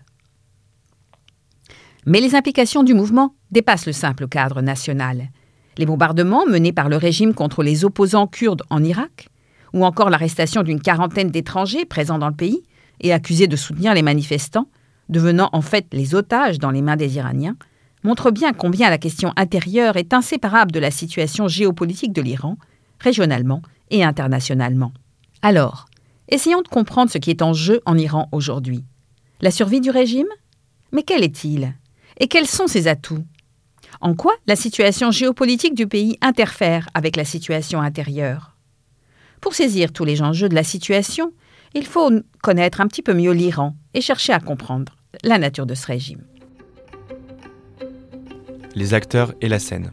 Mais 2.04 2.20
les 2.20 2.34
implications 2.34 2.82
du 2.82 2.92
mouvement 2.92 3.34
dépassent 3.50 3.86
le 3.86 3.94
simple 3.94 4.28
cadre 4.28 4.60
national. 4.60 5.30
Les 5.78 5.86
bombardements 5.86 6.44
menés 6.44 6.75
par 6.75 6.90
le 6.90 6.98
régime 6.98 7.32
contre 7.32 7.62
les 7.62 7.86
opposants 7.86 8.26
kurdes 8.26 8.64
en 8.68 8.84
Irak, 8.84 9.28
ou 9.72 9.86
encore 9.86 10.10
l'arrestation 10.10 10.62
d'une 10.62 10.82
quarantaine 10.82 11.30
d'étrangers 11.30 11.86
présents 11.86 12.18
dans 12.18 12.28
le 12.28 12.36
pays 12.36 12.62
et 13.00 13.14
accusés 13.14 13.46
de 13.46 13.56
soutenir 13.56 13.94
les 13.94 14.02
manifestants, 14.02 14.68
devenant 15.12 15.50
en 15.53 15.62
fait 15.62 15.87
les 15.93 16.14
otages 16.14 16.59
dans 16.59 16.70
les 16.70 16.82
mains 16.82 16.97
des 16.97 17.17
Iraniens, 17.17 17.56
montrent 18.03 18.32
bien 18.32 18.53
combien 18.53 18.91
la 18.91 18.99
question 18.99 19.32
intérieure 19.37 19.97
est 19.97 20.12
inséparable 20.12 20.73
de 20.73 20.81
la 20.81 20.91
situation 20.91 21.47
géopolitique 21.47 22.12
de 22.12 22.23
l'Iran, 22.23 22.56
régionalement 22.99 23.62
et 23.91 24.03
internationalement. 24.03 24.93
Alors, 25.43 25.87
essayons 26.29 26.62
de 26.62 26.69
comprendre 26.69 27.11
ce 27.11 27.19
qui 27.19 27.31
est 27.31 27.43
en 27.43 27.53
jeu 27.53 27.81
en 27.87 27.97
Iran 27.97 28.29
aujourd'hui. 28.32 28.85
La 29.41 29.50
survie 29.50 29.81
du 29.81 29.91
régime? 29.91 30.28
Mais 30.90 31.02
quel 31.02 31.23
est-il? 31.23 31.75
Et 32.19 32.28
quels 32.28 32.47
sont 32.47 32.66
ses 32.66 32.88
atouts? 32.88 33.25
En 34.00 34.14
quoi 34.14 34.35
la 34.47 34.57
situation 34.57 35.11
géopolitique 35.11 35.75
du 35.75 35.87
pays 35.87 36.19
interfère 36.21 36.88
avec 36.95 37.16
la 37.16 37.25
situation 37.25 37.81
intérieure? 37.81 38.57
Pour 39.40 39.54
saisir 39.54 39.92
tous 39.92 40.04
les 40.04 40.23
enjeux 40.23 40.49
de 40.49 40.54
la 40.54 40.64
situation, 40.64 41.33
il 41.75 41.87
faut 41.87 42.11
connaître 42.42 42.81
un 42.81 42.87
petit 42.87 43.02
peu 43.02 43.14
mieux 43.14 43.33
l'Iran 43.33 43.75
et 43.95 44.00
chercher 44.00 44.33
à 44.33 44.40
comprendre 44.40 44.97
la 45.23 45.38
nature 45.38 45.66
de 45.66 45.75
ce 45.75 45.87
régime. 45.87 46.23
Les 48.75 48.95
acteurs 48.95 49.35
et 49.40 49.49
la 49.49 49.59
scène. 49.59 49.92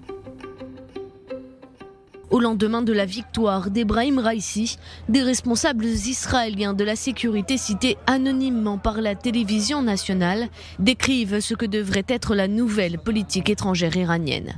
Au 2.30 2.40
lendemain 2.40 2.84
de 2.84 2.94
la 2.94 3.06
victoire 3.06 3.72
d'Ebrahim 3.72 4.20
Raisi, 4.20 4.78
des 5.10 5.24
responsables 5.24 5.86
israéliens 5.86 6.76
de 6.76 6.84
la 6.84 6.96
sécurité 6.96 7.58
cités 7.58 7.98
anonymement 8.06 8.78
par 8.78 9.02
la 9.02 9.16
télévision 9.16 9.82
nationale 9.82 10.48
décrivent 10.78 11.40
ce 11.40 11.56
que 11.56 11.66
devrait 11.66 12.06
être 12.08 12.36
la 12.36 12.48
nouvelle 12.48 13.00
politique 13.00 13.50
étrangère 13.50 13.98
iranienne. 13.98 14.54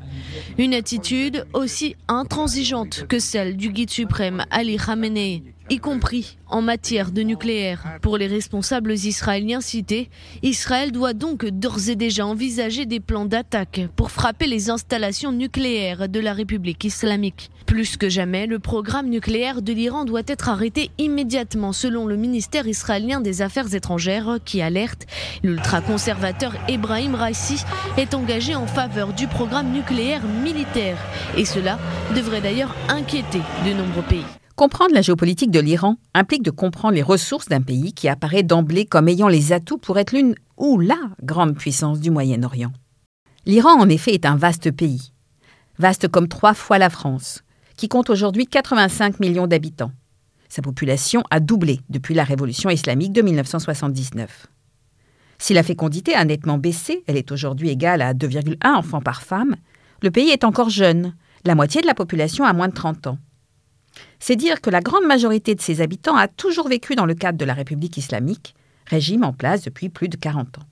Une 0.57 0.73
attitude 0.73 1.45
aussi 1.53 1.95
intransigeante 2.09 3.05
que 3.07 3.19
celle 3.19 3.55
du 3.55 3.69
guide 3.69 3.89
suprême 3.89 4.43
Ali 4.51 4.75
Khamenei 4.75 5.41
y 5.71 5.77
compris 5.77 6.37
en 6.49 6.61
matière 6.61 7.13
de 7.13 7.21
nucléaire. 7.21 7.97
Pour 8.01 8.17
les 8.17 8.27
responsables 8.27 8.91
israéliens 8.91 9.61
cités, 9.61 10.09
Israël 10.43 10.91
doit 10.91 11.13
donc 11.13 11.45
d'ores 11.45 11.87
et 11.87 11.95
déjà 11.95 12.25
envisager 12.25 12.85
des 12.85 12.99
plans 12.99 13.23
d'attaque 13.23 13.79
pour 13.95 14.11
frapper 14.11 14.47
les 14.47 14.69
installations 14.69 15.31
nucléaires 15.31 16.09
de 16.09 16.19
la 16.19 16.33
République 16.33 16.83
islamique. 16.83 17.51
Plus 17.65 17.95
que 17.95 18.09
jamais, 18.09 18.47
le 18.47 18.59
programme 18.59 19.07
nucléaire 19.07 19.61
de 19.61 19.71
l'Iran 19.71 20.03
doit 20.03 20.23
être 20.27 20.49
arrêté 20.49 20.91
immédiatement 20.97 21.71
selon 21.71 22.05
le 22.05 22.17
ministère 22.17 22.67
israélien 22.67 23.21
des 23.21 23.41
Affaires 23.41 23.73
étrangères 23.73 24.39
qui 24.43 24.61
alerte 24.61 25.07
l'ultra-conservateur 25.41 26.53
Ebrahim 26.67 27.15
Raisi 27.15 27.63
est 27.95 28.13
engagé 28.13 28.55
en 28.55 28.67
faveur 28.67 29.13
du 29.13 29.25
programme 29.27 29.71
nucléaire 29.71 30.23
militaire 30.43 30.97
et 31.37 31.45
cela 31.45 31.79
devrait 32.13 32.41
d'ailleurs 32.41 32.75
inquiéter 32.89 33.41
de 33.65 33.71
nombreux 33.71 34.03
pays. 34.03 34.40
Comprendre 34.61 34.93
la 34.93 35.01
géopolitique 35.01 35.49
de 35.49 35.59
l'Iran 35.59 35.95
implique 36.13 36.43
de 36.43 36.51
comprendre 36.51 36.93
les 36.93 37.01
ressources 37.01 37.47
d'un 37.47 37.63
pays 37.63 37.93
qui 37.93 38.07
apparaît 38.07 38.43
d'emblée 38.43 38.85
comme 38.85 39.07
ayant 39.07 39.27
les 39.27 39.53
atouts 39.53 39.79
pour 39.79 39.97
être 39.97 40.11
l'une 40.11 40.35
ou 40.55 40.79
la 40.79 40.99
grande 41.23 41.55
puissance 41.55 41.99
du 41.99 42.11
Moyen-Orient. 42.11 42.71
L'Iran, 43.47 43.71
en 43.79 43.89
effet, 43.89 44.13
est 44.13 44.27
un 44.27 44.35
vaste 44.35 44.69
pays, 44.69 45.13
vaste 45.79 46.09
comme 46.09 46.27
trois 46.27 46.53
fois 46.53 46.77
la 46.77 46.91
France, 46.91 47.43
qui 47.75 47.87
compte 47.87 48.11
aujourd'hui 48.11 48.45
85 48.45 49.19
millions 49.19 49.47
d'habitants. 49.47 49.93
Sa 50.47 50.61
population 50.61 51.23
a 51.31 51.39
doublé 51.39 51.79
depuis 51.89 52.13
la 52.13 52.23
révolution 52.23 52.69
islamique 52.69 53.13
de 53.13 53.23
1979. 53.23 54.45
Si 55.39 55.55
la 55.55 55.63
fécondité 55.63 56.13
a 56.13 56.23
nettement 56.23 56.59
baissé, 56.59 57.03
elle 57.07 57.17
est 57.17 57.31
aujourd'hui 57.31 57.69
égale 57.69 58.03
à 58.03 58.13
2,1 58.13 58.57
enfants 58.75 59.01
par 59.01 59.23
femme, 59.23 59.55
le 60.03 60.11
pays 60.11 60.29
est 60.29 60.43
encore 60.43 60.69
jeune, 60.69 61.15
la 61.45 61.55
moitié 61.55 61.81
de 61.81 61.87
la 61.87 61.95
population 61.95 62.45
a 62.45 62.53
moins 62.53 62.67
de 62.67 62.75
30 62.75 63.07
ans. 63.07 63.17
C'est 64.21 64.35
dire 64.35 64.61
que 64.61 64.69
la 64.69 64.81
grande 64.81 65.05
majorité 65.05 65.55
de 65.55 65.61
ses 65.61 65.81
habitants 65.81 66.15
a 66.15 66.27
toujours 66.27 66.69
vécu 66.69 66.93
dans 66.93 67.07
le 67.07 67.15
cadre 67.15 67.39
de 67.39 67.43
la 67.43 67.55
République 67.55 67.97
islamique, 67.97 68.53
régime 68.85 69.23
en 69.23 69.33
place 69.33 69.63
depuis 69.63 69.89
plus 69.89 70.09
de 70.09 70.15
40 70.15 70.59
ans. 70.59 70.67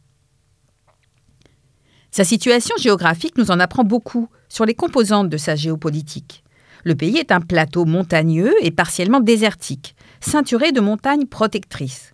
Sa 2.11 2.23
situation 2.23 2.75
géographique 2.77 3.39
nous 3.39 3.49
en 3.49 3.59
apprend 3.59 3.83
beaucoup 3.83 4.29
sur 4.49 4.65
les 4.65 4.75
composantes 4.75 5.29
de 5.29 5.37
sa 5.37 5.55
géopolitique. 5.55 6.43
Le 6.83 6.93
pays 6.95 7.17
est 7.17 7.31
un 7.31 7.41
plateau 7.41 7.85
montagneux 7.85 8.53
et 8.61 8.69
partiellement 8.69 9.19
désertique, 9.19 9.95
ceinturé 10.21 10.71
de 10.71 10.79
montagnes 10.79 11.25
protectrices. 11.25 12.13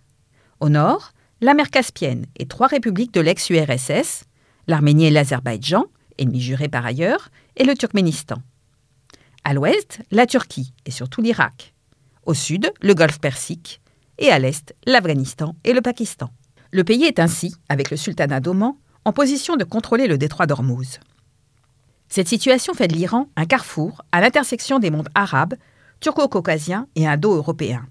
Au 0.60 0.70
nord, 0.70 1.12
la 1.42 1.52
mer 1.52 1.68
Caspienne 1.68 2.24
et 2.38 2.46
trois 2.46 2.66
républiques 2.66 3.12
de 3.12 3.20
l'ex-URSS, 3.20 4.24
l'Arménie 4.68 5.06
et 5.06 5.10
l'Azerbaïdjan, 5.10 5.84
ennemis 6.18 6.40
jurés 6.40 6.70
par 6.70 6.86
ailleurs, 6.86 7.28
et 7.56 7.64
le 7.64 7.74
Turkménistan. 7.74 8.38
À 9.48 9.54
l'ouest, 9.54 10.00
la 10.10 10.26
Turquie 10.26 10.72
et 10.86 10.90
surtout 10.90 11.22
l'Irak. 11.22 11.72
Au 12.24 12.34
sud, 12.34 12.72
le 12.82 12.94
golfe 12.94 13.20
Persique. 13.20 13.80
Et 14.18 14.28
à 14.28 14.40
l'est, 14.40 14.74
l'Afghanistan 14.86 15.54
et 15.62 15.72
le 15.72 15.80
Pakistan. 15.82 16.30
Le 16.72 16.82
pays 16.82 17.04
est 17.04 17.20
ainsi, 17.20 17.54
avec 17.68 17.92
le 17.92 17.96
sultanat 17.96 18.40
d'Oman, 18.40 18.74
en 19.04 19.12
position 19.12 19.54
de 19.54 19.62
contrôler 19.62 20.08
le 20.08 20.18
détroit 20.18 20.46
d'Ormuz. 20.46 20.98
Cette 22.08 22.26
situation 22.26 22.74
fait 22.74 22.88
de 22.88 22.94
l'Iran 22.94 23.28
un 23.36 23.44
carrefour 23.44 24.02
à 24.10 24.20
l'intersection 24.20 24.80
des 24.80 24.90
mondes 24.90 25.10
arabes, 25.14 25.54
turco-caucasiens 26.00 26.88
et 26.96 27.06
indo-européens. 27.06 27.86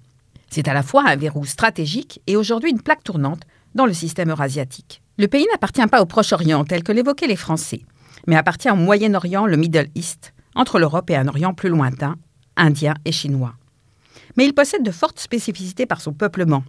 C'est 0.50 0.68
à 0.68 0.74
la 0.74 0.82
fois 0.82 1.04
un 1.08 1.16
verrou 1.16 1.46
stratégique 1.46 2.20
et 2.26 2.36
aujourd'hui 2.36 2.70
une 2.70 2.82
plaque 2.82 3.02
tournante 3.02 3.44
dans 3.74 3.86
le 3.86 3.94
système 3.94 4.28
eurasiatique. 4.28 5.00
Le 5.16 5.26
pays 5.26 5.46
n'appartient 5.50 5.86
pas 5.86 6.02
au 6.02 6.06
Proche-Orient 6.06 6.66
tel 6.66 6.82
que 6.82 6.92
l'évoquaient 6.92 7.26
les 7.26 7.34
Français, 7.34 7.80
mais 8.26 8.36
appartient 8.36 8.70
au 8.70 8.76
Moyen-Orient, 8.76 9.46
le 9.46 9.56
Middle 9.56 9.88
East, 9.94 10.34
entre 10.56 10.80
l'Europe 10.80 11.08
et 11.10 11.16
un 11.16 11.28
Orient 11.28 11.54
plus 11.54 11.68
lointain, 11.68 12.16
indien 12.56 12.94
et 13.04 13.12
chinois. 13.12 13.54
Mais 14.36 14.44
il 14.44 14.54
possède 14.54 14.82
de 14.82 14.90
fortes 14.90 15.20
spécificités 15.20 15.86
par 15.86 16.00
son 16.00 16.12
peuplement, 16.12 16.64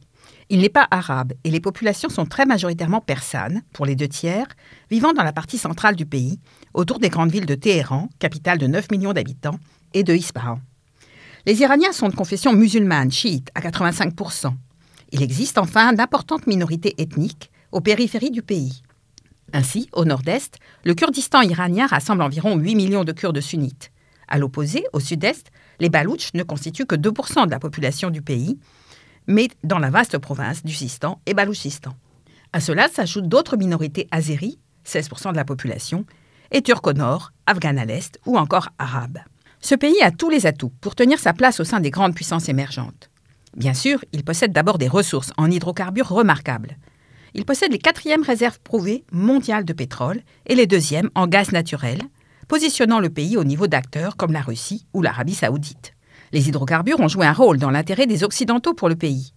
il 0.49 0.61
n'est 0.61 0.69
pas 0.69 0.87
arabe 0.91 1.33
et 1.43 1.51
les 1.51 1.59
populations 1.59 2.07
sont 2.07 2.25
très 2.25 2.45
majoritairement 2.45 3.01
persanes, 3.01 3.63
pour 3.73 3.85
les 3.85 3.95
deux 3.95 4.07
tiers, 4.07 4.47
vivant 4.89 5.11
dans 5.11 5.23
la 5.23 5.33
partie 5.33 5.57
centrale 5.57 5.95
du 5.95 6.05
pays, 6.05 6.39
autour 6.73 6.99
des 6.99 7.09
grandes 7.09 7.31
villes 7.31 7.45
de 7.45 7.55
Téhéran, 7.55 8.07
capitale 8.19 8.57
de 8.57 8.67
9 8.67 8.91
millions 8.91 9.13
d'habitants, 9.13 9.59
et 9.93 10.03
de 10.03 10.13
Ispahan. 10.13 10.59
Les 11.45 11.61
Iraniens 11.61 11.91
sont 11.91 12.07
de 12.07 12.15
confession 12.15 12.53
musulmane, 12.53 13.11
chiite, 13.11 13.49
à 13.55 13.61
85%. 13.61 14.53
Il 15.11 15.21
existe 15.21 15.57
enfin 15.57 15.91
d'importantes 15.93 16.47
minorités 16.47 16.95
ethniques 16.97 17.51
aux 17.71 17.81
périphéries 17.81 18.31
du 18.31 18.41
pays. 18.41 18.83
Ainsi, 19.53 19.89
au 19.93 20.05
nord-est, 20.05 20.57
le 20.83 20.93
Kurdistan 20.93 21.41
iranien 21.41 21.87
rassemble 21.87 22.21
environ 22.21 22.57
8 22.57 22.75
millions 22.75 23.03
de 23.03 23.11
Kurdes 23.11 23.41
sunnites. 23.41 23.91
À 24.27 24.37
l'opposé, 24.37 24.83
au 24.93 24.99
sud-est, 24.99 25.51
les 25.79 25.89
Baloutches 25.89 26.33
ne 26.33 26.43
constituent 26.43 26.85
que 26.85 26.95
2% 26.95 27.45
de 27.45 27.51
la 27.51 27.59
population 27.59 28.09
du 28.09 28.21
pays, 28.21 28.59
mais 29.27 29.49
dans 29.63 29.79
la 29.79 29.89
vaste 29.89 30.17
province 30.17 30.63
du 30.63 30.73
Sistan 30.73 31.21
et 31.25 31.33
Balouchistan. 31.33 31.95
À 32.53 32.59
cela 32.59 32.87
s'ajoutent 32.87 33.29
d'autres 33.29 33.57
minorités 33.57 34.07
azéries, 34.11 34.59
16% 34.85 35.31
de 35.31 35.37
la 35.37 35.45
population, 35.45 36.05
et 36.51 36.61
turcs 36.61 36.85
au 36.85 36.93
nord, 36.93 37.31
afghanes 37.45 37.79
à 37.79 37.85
l'est 37.85 38.19
ou 38.25 38.37
encore 38.37 38.69
arabes. 38.79 39.19
Ce 39.59 39.75
pays 39.75 40.01
a 40.01 40.11
tous 40.11 40.29
les 40.29 40.45
atouts 40.45 40.71
pour 40.81 40.95
tenir 40.95 41.19
sa 41.19 41.33
place 41.33 41.59
au 41.59 41.63
sein 41.63 41.79
des 41.79 41.91
grandes 41.91 42.15
puissances 42.15 42.47
émergentes. 42.49 43.09
Bien 43.55 43.73
sûr, 43.73 44.03
il 44.13 44.23
possède 44.23 44.53
d'abord 44.53 44.77
des 44.77 44.87
ressources 44.87 45.33
en 45.37 45.49
hydrocarbures 45.49 46.09
remarquables. 46.09 46.77
Il 47.33 47.45
possède 47.45 47.71
les 47.71 47.79
quatrièmes 47.79 48.23
réserves 48.23 48.59
prouvées 48.63 49.03
mondiales 49.11 49.65
de 49.65 49.73
pétrole 49.73 50.21
et 50.45 50.55
les 50.55 50.67
deuxièmes 50.67 51.09
en 51.15 51.27
gaz 51.27 51.51
naturel, 51.51 52.01
positionnant 52.47 52.99
le 52.99 53.09
pays 53.09 53.37
au 53.37 53.43
niveau 53.43 53.67
d'acteurs 53.67 54.17
comme 54.17 54.33
la 54.33 54.41
Russie 54.41 54.85
ou 54.93 55.01
l'Arabie 55.01 55.35
saoudite. 55.35 55.93
Les 56.31 56.49
hydrocarbures 56.49 56.99
ont 56.99 57.07
joué 57.07 57.25
un 57.25 57.33
rôle 57.33 57.57
dans 57.57 57.71
l'intérêt 57.71 58.07
des 58.07 58.23
Occidentaux 58.23 58.73
pour 58.73 58.89
le 58.89 58.95
pays, 58.95 59.33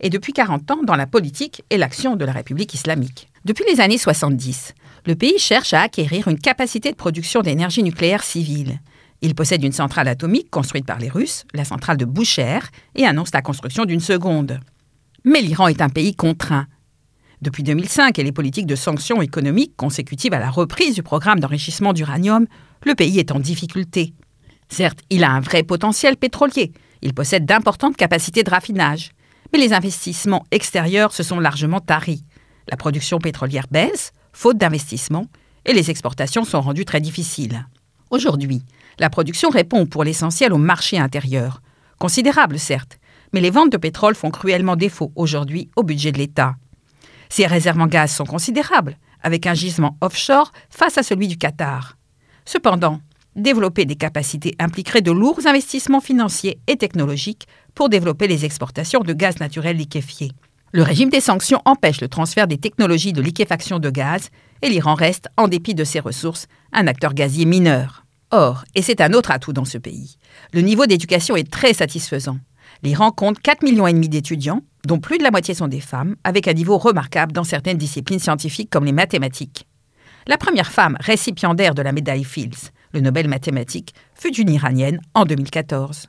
et 0.00 0.10
depuis 0.10 0.32
40 0.32 0.70
ans 0.70 0.82
dans 0.82 0.96
la 0.96 1.06
politique 1.06 1.62
et 1.70 1.78
l'action 1.78 2.16
de 2.16 2.24
la 2.24 2.32
République 2.32 2.74
islamique. 2.74 3.28
Depuis 3.44 3.64
les 3.70 3.80
années 3.80 3.98
70, 3.98 4.74
le 5.06 5.14
pays 5.14 5.38
cherche 5.38 5.74
à 5.74 5.82
acquérir 5.82 6.28
une 6.28 6.38
capacité 6.38 6.90
de 6.90 6.96
production 6.96 7.42
d'énergie 7.42 7.82
nucléaire 7.82 8.22
civile. 8.22 8.80
Il 9.20 9.34
possède 9.34 9.62
une 9.64 9.72
centrale 9.72 10.08
atomique 10.08 10.50
construite 10.50 10.86
par 10.86 10.98
les 10.98 11.08
Russes, 11.08 11.44
la 11.54 11.64
centrale 11.64 11.96
de 11.96 12.04
Boucher, 12.04 12.58
et 12.94 13.06
annonce 13.06 13.32
la 13.32 13.42
construction 13.42 13.84
d'une 13.84 14.00
seconde. 14.00 14.60
Mais 15.24 15.40
l'Iran 15.40 15.68
est 15.68 15.80
un 15.80 15.88
pays 15.88 16.14
contraint. 16.14 16.66
Depuis 17.44 17.62
2005 17.62 18.18
et 18.18 18.22
les 18.22 18.32
politiques 18.32 18.66
de 18.66 18.74
sanctions 18.74 19.20
économiques 19.20 19.76
consécutives 19.76 20.32
à 20.32 20.38
la 20.38 20.48
reprise 20.48 20.94
du 20.94 21.02
programme 21.02 21.40
d'enrichissement 21.40 21.92
d'uranium, 21.92 22.46
le 22.86 22.94
pays 22.94 23.18
est 23.18 23.32
en 23.32 23.38
difficulté. 23.38 24.14
Certes, 24.70 25.00
il 25.10 25.24
a 25.24 25.30
un 25.30 25.40
vrai 25.40 25.62
potentiel 25.62 26.16
pétrolier. 26.16 26.72
Il 27.02 27.12
possède 27.12 27.44
d'importantes 27.44 27.98
capacités 27.98 28.44
de 28.44 28.50
raffinage. 28.50 29.10
Mais 29.52 29.58
les 29.58 29.74
investissements 29.74 30.46
extérieurs 30.52 31.12
se 31.12 31.22
sont 31.22 31.38
largement 31.38 31.80
taris. 31.80 32.24
La 32.70 32.78
production 32.78 33.18
pétrolière 33.18 33.66
baisse, 33.70 34.12
faute 34.32 34.56
d'investissement, 34.56 35.26
et 35.66 35.74
les 35.74 35.90
exportations 35.90 36.44
sont 36.44 36.62
rendues 36.62 36.86
très 36.86 37.02
difficiles. 37.02 37.66
Aujourd'hui, 38.08 38.62
la 38.98 39.10
production 39.10 39.50
répond 39.50 39.84
pour 39.84 40.02
l'essentiel 40.02 40.54
au 40.54 40.58
marché 40.58 40.96
intérieur. 40.98 41.60
Considérable, 41.98 42.58
certes, 42.58 42.98
mais 43.34 43.42
les 43.42 43.50
ventes 43.50 43.72
de 43.72 43.76
pétrole 43.76 44.14
font 44.14 44.30
cruellement 44.30 44.76
défaut 44.76 45.12
aujourd'hui 45.14 45.68
au 45.76 45.82
budget 45.82 46.10
de 46.10 46.18
l'État. 46.18 46.54
Ces 47.36 47.46
réserves 47.46 47.80
en 47.80 47.88
gaz 47.88 48.12
sont 48.12 48.26
considérables, 48.26 48.96
avec 49.20 49.48
un 49.48 49.54
gisement 49.54 49.96
offshore 50.00 50.52
face 50.70 50.98
à 50.98 51.02
celui 51.02 51.26
du 51.26 51.36
Qatar. 51.36 51.98
Cependant, 52.44 53.00
Développer 53.34 53.86
des 53.86 53.96
capacités 53.96 54.54
impliquerait 54.60 55.00
de 55.00 55.10
lourds 55.10 55.44
investissements 55.44 56.00
financiers 56.00 56.60
et 56.68 56.76
technologiques 56.76 57.48
pour 57.74 57.88
développer 57.88 58.28
les 58.28 58.44
exportations 58.44 59.00
de 59.00 59.12
gaz 59.12 59.40
naturel 59.40 59.78
liquéfié. 59.78 60.30
Le 60.70 60.84
régime 60.84 61.10
des 61.10 61.20
sanctions 61.20 61.60
empêche 61.64 62.00
le 62.00 62.06
transfert 62.06 62.46
des 62.46 62.58
technologies 62.58 63.12
de 63.12 63.20
liquéfaction 63.20 63.80
de 63.80 63.90
gaz 63.90 64.30
et 64.62 64.68
l'Iran 64.68 64.94
reste, 64.94 65.26
en 65.36 65.48
dépit 65.48 65.74
de 65.74 65.82
ses 65.82 65.98
ressources, 65.98 66.46
un 66.72 66.86
acteur 66.86 67.14
gazier 67.14 67.46
mineur. 67.46 68.04
Or, 68.30 68.64
et 68.76 68.82
c'est 68.82 69.00
un 69.00 69.12
autre 69.12 69.32
atout 69.32 69.52
dans 69.52 69.64
ce 69.64 69.78
pays, 69.78 70.18
le 70.52 70.60
niveau 70.60 70.86
d'éducation 70.86 71.34
est 71.34 71.50
très 71.50 71.72
satisfaisant. 71.72 72.38
L'Iran 72.84 73.12
compte 73.12 73.40
4,5 73.40 73.64
millions 73.64 74.08
d'étudiants, 74.08 74.60
dont 74.84 74.98
plus 74.98 75.16
de 75.16 75.22
la 75.22 75.30
moitié 75.30 75.54
sont 75.54 75.68
des 75.68 75.80
femmes, 75.80 76.16
avec 76.22 76.46
un 76.48 76.52
niveau 76.52 76.76
remarquable 76.76 77.32
dans 77.32 77.42
certaines 77.42 77.78
disciplines 77.78 78.18
scientifiques 78.18 78.68
comme 78.68 78.84
les 78.84 78.92
mathématiques. 78.92 79.66
La 80.26 80.36
première 80.36 80.70
femme 80.70 80.98
récipiendaire 81.00 81.74
de 81.74 81.80
la 81.80 81.92
médaille 81.92 82.24
Fields, 82.24 82.72
le 82.92 83.00
Nobel 83.00 83.26
mathématique, 83.26 83.94
fut 84.14 84.36
une 84.36 84.50
Iranienne 84.50 85.00
en 85.14 85.24
2014. 85.24 86.08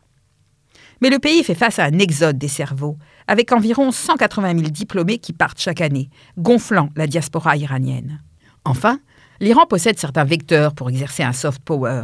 Mais 0.99 1.09
le 1.09 1.19
pays 1.19 1.45
fait 1.45 1.55
face 1.55 1.79
à 1.79 1.85
un 1.85 1.97
exode 1.97 2.37
des 2.37 2.49
cerveaux, 2.49 2.97
avec 3.29 3.53
environ 3.53 3.91
180 3.93 4.57
000 4.57 4.69
diplômés 4.69 5.19
qui 5.19 5.31
partent 5.31 5.61
chaque 5.61 5.79
année, 5.79 6.09
gonflant 6.37 6.89
la 6.97 7.07
diaspora 7.07 7.55
iranienne. 7.55 8.21
Enfin, 8.65 8.99
l'Iran 9.39 9.65
possède 9.65 9.97
certains 9.97 10.25
vecteurs 10.25 10.75
pour 10.75 10.89
exercer 10.89 11.23
un 11.23 11.33
soft 11.33 11.61
power. 11.63 12.03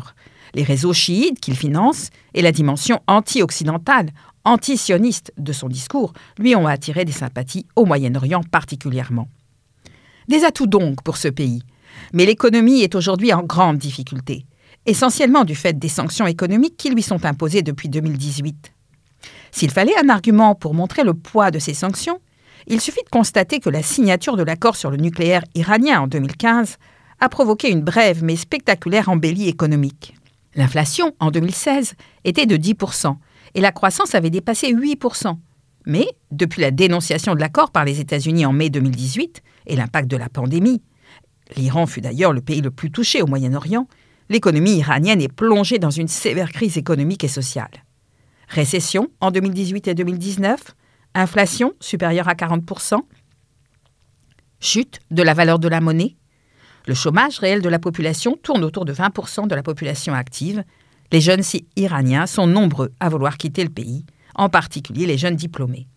Les 0.53 0.63
réseaux 0.63 0.93
chiites 0.93 1.39
qu'il 1.39 1.55
finance 1.55 2.09
et 2.33 2.41
la 2.41 2.51
dimension 2.51 2.99
anti-occidentale, 3.07 4.09
anti-sioniste 4.45 5.33
de 5.37 5.53
son 5.53 5.67
discours 5.67 6.13
lui 6.37 6.55
ont 6.55 6.67
attiré 6.67 7.05
des 7.05 7.11
sympathies 7.11 7.65
au 7.75 7.85
Moyen-Orient 7.85 8.41
particulièrement. 8.43 9.27
Des 10.27 10.43
atouts 10.43 10.67
donc 10.67 11.03
pour 11.03 11.17
ce 11.17 11.27
pays. 11.27 11.63
Mais 12.13 12.25
l'économie 12.25 12.81
est 12.81 12.95
aujourd'hui 12.95 13.33
en 13.33 13.43
grande 13.43 13.77
difficulté 13.77 14.45
essentiellement 14.85 15.43
du 15.43 15.55
fait 15.55 15.77
des 15.77 15.89
sanctions 15.89 16.27
économiques 16.27 16.77
qui 16.77 16.89
lui 16.89 17.03
sont 17.03 17.25
imposées 17.25 17.61
depuis 17.61 17.89
2018. 17.89 18.73
S'il 19.51 19.71
fallait 19.71 19.97
un 19.97 20.09
argument 20.09 20.55
pour 20.55 20.73
montrer 20.73 21.03
le 21.03 21.13
poids 21.13 21.51
de 21.51 21.59
ces 21.59 21.73
sanctions, 21.73 22.19
il 22.67 22.79
suffit 22.79 23.03
de 23.03 23.09
constater 23.09 23.59
que 23.59 23.69
la 23.69 23.83
signature 23.83 24.37
de 24.37 24.43
l'accord 24.43 24.75
sur 24.75 24.91
le 24.91 24.97
nucléaire 24.97 25.43
iranien 25.55 26.01
en 26.01 26.07
2015 26.07 26.77
a 27.19 27.29
provoqué 27.29 27.69
une 27.69 27.81
brève 27.81 28.23
mais 28.23 28.35
spectaculaire 28.35 29.09
embellie 29.09 29.47
économique. 29.47 30.15
L'inflation, 30.55 31.13
en 31.19 31.31
2016, 31.31 31.93
était 32.23 32.45
de 32.45 32.57
10%, 32.57 33.15
et 33.55 33.61
la 33.61 33.71
croissance 33.71 34.15
avait 34.15 34.29
dépassé 34.29 34.73
8%. 34.73 35.37
Mais, 35.85 36.07
depuis 36.31 36.61
la 36.61 36.71
dénonciation 36.71 37.33
de 37.33 37.39
l'accord 37.39 37.71
par 37.71 37.85
les 37.85 37.99
États-Unis 37.99 38.45
en 38.45 38.53
mai 38.53 38.69
2018 38.69 39.41
et 39.67 39.75
l'impact 39.75 40.07
de 40.09 40.17
la 40.17 40.29
pandémie, 40.29 40.81
l'Iran 41.55 41.85
fut 41.85 42.01
d'ailleurs 42.01 42.33
le 42.33 42.41
pays 42.41 42.61
le 42.61 42.71
plus 42.71 42.91
touché 42.91 43.21
au 43.21 43.27
Moyen-Orient, 43.27 43.87
l'économie 44.29 44.77
iranienne 44.77 45.21
est 45.21 45.33
plongée 45.33 45.79
dans 45.79 45.89
une 45.89 46.07
sévère 46.07 46.51
crise 46.51 46.77
économique 46.77 47.23
et 47.23 47.27
sociale. 47.27 47.71
Récession 48.47 49.09
en 49.19 49.31
2018 49.31 49.87
et 49.87 49.95
2019, 49.95 50.75
inflation 51.15 51.73
supérieure 51.79 52.27
à 52.27 52.33
40%, 52.33 52.99
chute 54.59 54.99
de 55.09 55.23
la 55.23 55.33
valeur 55.33 55.57
de 55.57 55.67
la 55.67 55.81
monnaie, 55.81 56.15
le 56.87 56.93
chômage 56.93 57.39
réel 57.39 57.61
de 57.61 57.69
la 57.69 57.79
population 57.79 58.37
tourne 58.41 58.63
autour 58.63 58.85
de 58.85 58.93
20% 58.93 59.47
de 59.47 59.55
la 59.55 59.63
population 59.63 60.13
active, 60.13 60.63
les 61.11 61.21
jeunes 61.21 61.43
iraniens 61.75 62.25
sont 62.25 62.47
nombreux 62.47 62.91
à 62.99 63.09
vouloir 63.09 63.37
quitter 63.37 63.63
le 63.63 63.69
pays, 63.69 64.05
en 64.35 64.49
particulier 64.49 65.05
les 65.05 65.17
jeunes 65.17 65.35
diplômés. 65.35 65.87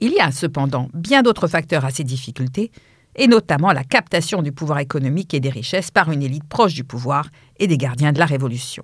Il 0.00 0.12
y 0.12 0.20
a 0.20 0.30
cependant 0.30 0.88
bien 0.94 1.22
d'autres 1.22 1.48
facteurs 1.48 1.84
à 1.84 1.90
ces 1.90 2.04
difficultés, 2.04 2.70
et 3.14 3.28
notamment 3.28 3.72
la 3.72 3.84
captation 3.84 4.42
du 4.42 4.52
pouvoir 4.52 4.78
économique 4.78 5.32
et 5.32 5.40
des 5.40 5.48
richesses 5.48 5.90
par 5.90 6.10
une 6.12 6.22
élite 6.22 6.44
proche 6.44 6.74
du 6.74 6.84
pouvoir 6.84 7.28
et 7.58 7.66
des 7.66 7.78
gardiens 7.78 8.12
de 8.12 8.18
la 8.18 8.26
Révolution. 8.26 8.82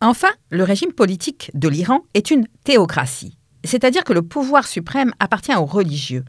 Enfin, 0.00 0.28
le 0.50 0.62
régime 0.62 0.92
politique 0.92 1.50
de 1.54 1.68
l'Iran 1.68 2.04
est 2.14 2.30
une 2.30 2.46
théocratie, 2.62 3.36
c'est-à-dire 3.64 4.04
que 4.04 4.12
le 4.12 4.22
pouvoir 4.22 4.66
suprême 4.66 5.12
appartient 5.18 5.54
aux 5.54 5.64
religieux. 5.64 6.24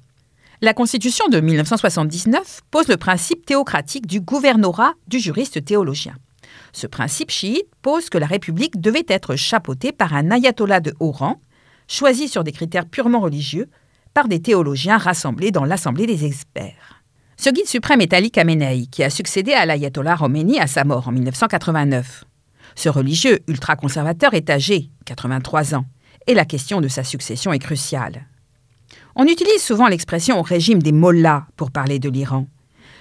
La 0.62 0.74
Constitution 0.74 1.27
de 1.27 1.39
1979 1.39 2.62
pose 2.72 2.88
le 2.88 2.98
principe 2.98 3.46
théocratique 3.46 4.08
du 4.08 4.22
gouvernorat 4.22 4.94
du 5.08 5.20
juriste 5.20 5.63
théologien. 5.63 6.15
Ce 6.72 6.88
principe 6.88 7.32
chiite 7.32 7.68
pose 7.82 8.10
que 8.10 8.18
la 8.18 8.27
République 8.27 8.79
devait 8.79 9.06
être 9.08 9.36
chapeautée 9.36 9.91
par 9.91 10.13
un 10.13 10.32
ayatollah 10.32 10.79
de 10.79 10.94
haut 11.00 11.12
rang, 11.12 11.41
choisi 11.88 12.27
sur 12.27 12.44
des 12.44 12.51
critères 12.51 12.86
purement 12.86 13.20
religieux, 13.20 13.70
par 14.13 14.27
des 14.27 14.41
théologiens 14.41 14.98
rassemblés 14.98 15.51
dans 15.51 15.65
l'Assemblée 15.65 16.06
des 16.06 16.25
experts. 16.25 17.03
Ce 17.38 17.50
guide 17.50 17.68
suprême 17.68 18.01
est 18.01 18.13
Ali 18.13 18.32
Khamenei, 18.32 18.88
qui 18.88 19.03
a 19.03 19.10
succédé 19.10 19.53
à 19.53 19.65
l'ayatollah 19.65 20.18
Khomeini 20.18 20.60
à 20.60 20.68
sa 20.68 20.84
mort 20.84 21.08
en 21.08 21.12
1989. 21.12 22.25
Ce 22.75 22.89
religieux 22.89 23.39
ultra-conservateur 23.48 24.34
est 24.34 24.50
âgé, 24.50 24.89
83 25.06 25.75
ans, 25.75 25.86
et 26.27 26.34
la 26.34 26.46
question 26.46 26.82
de 26.82 26.88
sa 26.88 27.03
succession 27.03 27.53
est 27.53 27.60
cruciale. 27.60 28.27
On 29.15 29.25
utilise 29.25 29.62
souvent 29.62 29.88
l'expression 29.88 30.41
régime 30.41 30.82
des 30.82 30.91
mollahs 30.91 31.48
pour 31.56 31.72
parler 31.72 32.00
de 32.00 32.10
l'Iran. 32.10 32.48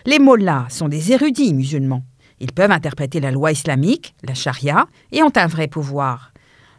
Les 0.06 0.18
mollahs 0.18 0.66
sont 0.70 0.88
des 0.88 1.12
érudits 1.12 1.52
musulmans. 1.52 2.04
Ils 2.40 2.52
peuvent 2.52 2.70
interpréter 2.70 3.20
la 3.20 3.30
loi 3.30 3.52
islamique, 3.52 4.14
la 4.22 4.34
charia, 4.34 4.86
et 5.12 5.22
ont 5.22 5.32
un 5.34 5.46
vrai 5.46 5.68
pouvoir. 5.68 6.32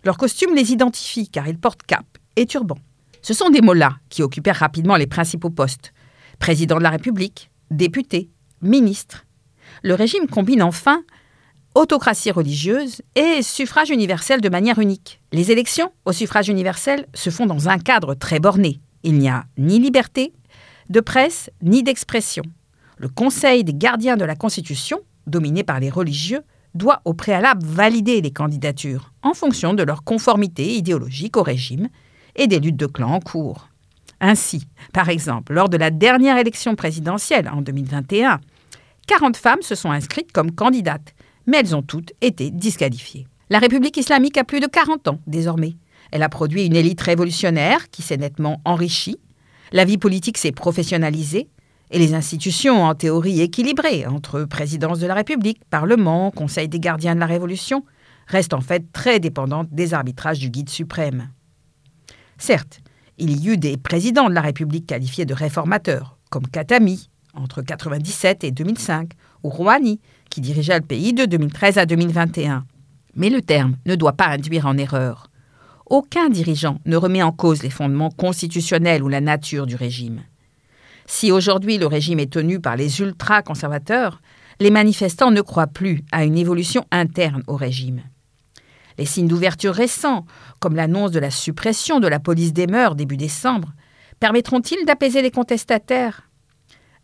Leur 0.03 0.17
costume 0.17 0.55
les 0.55 0.71
identifie 0.71 1.29
car 1.29 1.47
ils 1.47 1.59
portent 1.59 1.83
cap 1.83 2.05
et 2.35 2.45
turban. 2.45 2.77
Ce 3.21 3.33
sont 3.33 3.49
des 3.49 3.61
mollahs 3.61 3.97
qui 4.09 4.23
occupèrent 4.23 4.55
rapidement 4.55 4.95
les 4.95 5.07
principaux 5.07 5.49
postes 5.49 5.93
président 6.39 6.77
de 6.77 6.83
la 6.83 6.89
République, 6.89 7.51
député, 7.69 8.29
ministre. 8.61 9.25
Le 9.83 9.93
régime 9.93 10.27
combine 10.27 10.63
enfin 10.63 11.03
autocratie 11.75 12.31
religieuse 12.31 13.01
et 13.15 13.41
suffrage 13.43 13.89
universel 13.89 14.41
de 14.41 14.49
manière 14.49 14.79
unique. 14.79 15.21
Les 15.31 15.51
élections 15.51 15.91
au 16.05 16.11
suffrage 16.11 16.49
universel 16.49 17.05
se 17.13 17.29
font 17.29 17.45
dans 17.45 17.69
un 17.69 17.77
cadre 17.77 18.15
très 18.15 18.39
borné. 18.39 18.79
Il 19.03 19.19
n'y 19.19 19.29
a 19.29 19.45
ni 19.57 19.79
liberté 19.79 20.33
de 20.89 20.99
presse 20.99 21.51
ni 21.61 21.83
d'expression. 21.83 22.43
Le 22.97 23.07
Conseil 23.07 23.63
des 23.63 23.73
gardiens 23.73 24.17
de 24.17 24.25
la 24.25 24.35
Constitution, 24.35 24.99
dominé 25.27 25.63
par 25.63 25.79
les 25.79 25.89
religieux, 25.89 26.41
doit 26.75 27.01
au 27.05 27.13
préalable 27.13 27.65
valider 27.65 28.21
les 28.21 28.31
candidatures 28.31 29.11
en 29.23 29.33
fonction 29.33 29.73
de 29.73 29.83
leur 29.83 30.03
conformité 30.03 30.75
idéologique 30.75 31.37
au 31.37 31.43
régime 31.43 31.89
et 32.35 32.47
des 32.47 32.59
luttes 32.59 32.77
de 32.77 32.85
clans 32.85 33.13
en 33.13 33.19
cours. 33.19 33.69
Ainsi, 34.21 34.67
par 34.93 35.09
exemple, 35.09 35.53
lors 35.53 35.69
de 35.69 35.77
la 35.77 35.89
dernière 35.91 36.37
élection 36.37 36.75
présidentielle 36.75 37.49
en 37.49 37.61
2021, 37.61 38.39
40 39.07 39.37
femmes 39.37 39.61
se 39.61 39.75
sont 39.75 39.91
inscrites 39.91 40.31
comme 40.31 40.51
candidates 40.51 41.15
mais 41.49 41.57
elles 41.57 41.75
ont 41.75 41.81
toutes 41.81 42.13
été 42.21 42.51
disqualifiées. 42.51 43.27
La 43.49 43.57
République 43.57 43.97
islamique 43.97 44.37
a 44.37 44.43
plus 44.43 44.59
de 44.59 44.67
40 44.67 45.07
ans 45.07 45.19
désormais. 45.25 45.75
Elle 46.11 46.21
a 46.21 46.29
produit 46.29 46.65
une 46.65 46.75
élite 46.75 47.01
révolutionnaire 47.01 47.89
qui 47.89 48.03
s'est 48.03 48.17
nettement 48.17 48.61
enrichie. 48.65 49.19
La 49.71 49.83
vie 49.83 49.97
politique 49.97 50.37
s'est 50.37 50.51
professionnalisée 50.51 51.49
et 51.91 51.99
les 51.99 52.13
institutions 52.13 52.83
en 52.83 52.95
théorie 52.95 53.41
équilibrées 53.41 54.05
entre 54.05 54.43
présidence 54.43 54.99
de 54.99 55.07
la 55.07 55.15
République, 55.15 55.61
Parlement, 55.69 56.31
Conseil 56.31 56.67
des 56.67 56.79
gardiens 56.79 57.15
de 57.15 57.19
la 57.19 57.25
Révolution 57.25 57.83
restent 58.27 58.53
en 58.53 58.61
fait 58.61 58.91
très 58.93 59.19
dépendantes 59.19 59.69
des 59.71 59.93
arbitrages 59.93 60.39
du 60.39 60.49
guide 60.49 60.69
suprême. 60.69 61.29
Certes, 62.37 62.81
il 63.17 63.43
y 63.43 63.49
eut 63.49 63.57
des 63.57 63.77
présidents 63.77 64.29
de 64.29 64.35
la 64.35 64.41
République 64.41 64.85
qualifiés 64.85 65.25
de 65.25 65.33
réformateurs, 65.33 66.17
comme 66.29 66.47
Katami 66.47 67.09
entre 67.33 67.59
1997 67.59 68.43
et 68.43 68.51
2005, 68.51 69.11
ou 69.43 69.49
Rouhani, 69.49 69.99
qui 70.29 70.41
dirigea 70.41 70.77
le 70.77 70.85
pays 70.85 71.13
de 71.13 71.25
2013 71.25 71.77
à 71.77 71.85
2021. 71.85 72.65
Mais 73.15 73.29
le 73.29 73.41
terme 73.41 73.77
ne 73.85 73.95
doit 73.95 74.13
pas 74.13 74.27
induire 74.27 74.65
en 74.65 74.77
erreur. 74.77 75.29
Aucun 75.85 76.29
dirigeant 76.29 76.79
ne 76.85 76.97
remet 76.97 77.23
en 77.23 77.31
cause 77.31 77.63
les 77.63 77.69
fondements 77.69 78.11
constitutionnels 78.11 79.03
ou 79.03 79.09
la 79.09 79.21
nature 79.21 79.65
du 79.65 79.75
régime. 79.75 80.21
Si 81.11 81.31
aujourd'hui 81.31 81.79
le 81.79 81.87
régime 81.87 82.19
est 82.19 82.31
tenu 82.31 82.59
par 82.59 82.75
les 82.75 83.01
ultra-conservateurs, 83.01 84.21
les 84.59 84.69
manifestants 84.69 85.31
ne 85.31 85.41
croient 85.41 85.65
plus 85.65 86.03
à 86.11 86.23
une 86.23 86.37
évolution 86.37 86.85
interne 86.91 87.41
au 87.47 87.55
régime. 87.55 88.03
Les 88.99 89.05
signes 89.05 89.27
d'ouverture 89.27 89.73
récents, 89.73 90.27
comme 90.59 90.75
l'annonce 90.75 91.09
de 91.09 91.19
la 91.19 91.31
suppression 91.31 91.99
de 91.99 92.07
la 92.07 92.19
police 92.19 92.53
des 92.53 92.67
mœurs 92.67 92.95
début 92.95 93.17
décembre, 93.17 93.73
permettront-ils 94.19 94.85
d'apaiser 94.85 95.23
les 95.23 95.31
contestataires? 95.31 96.29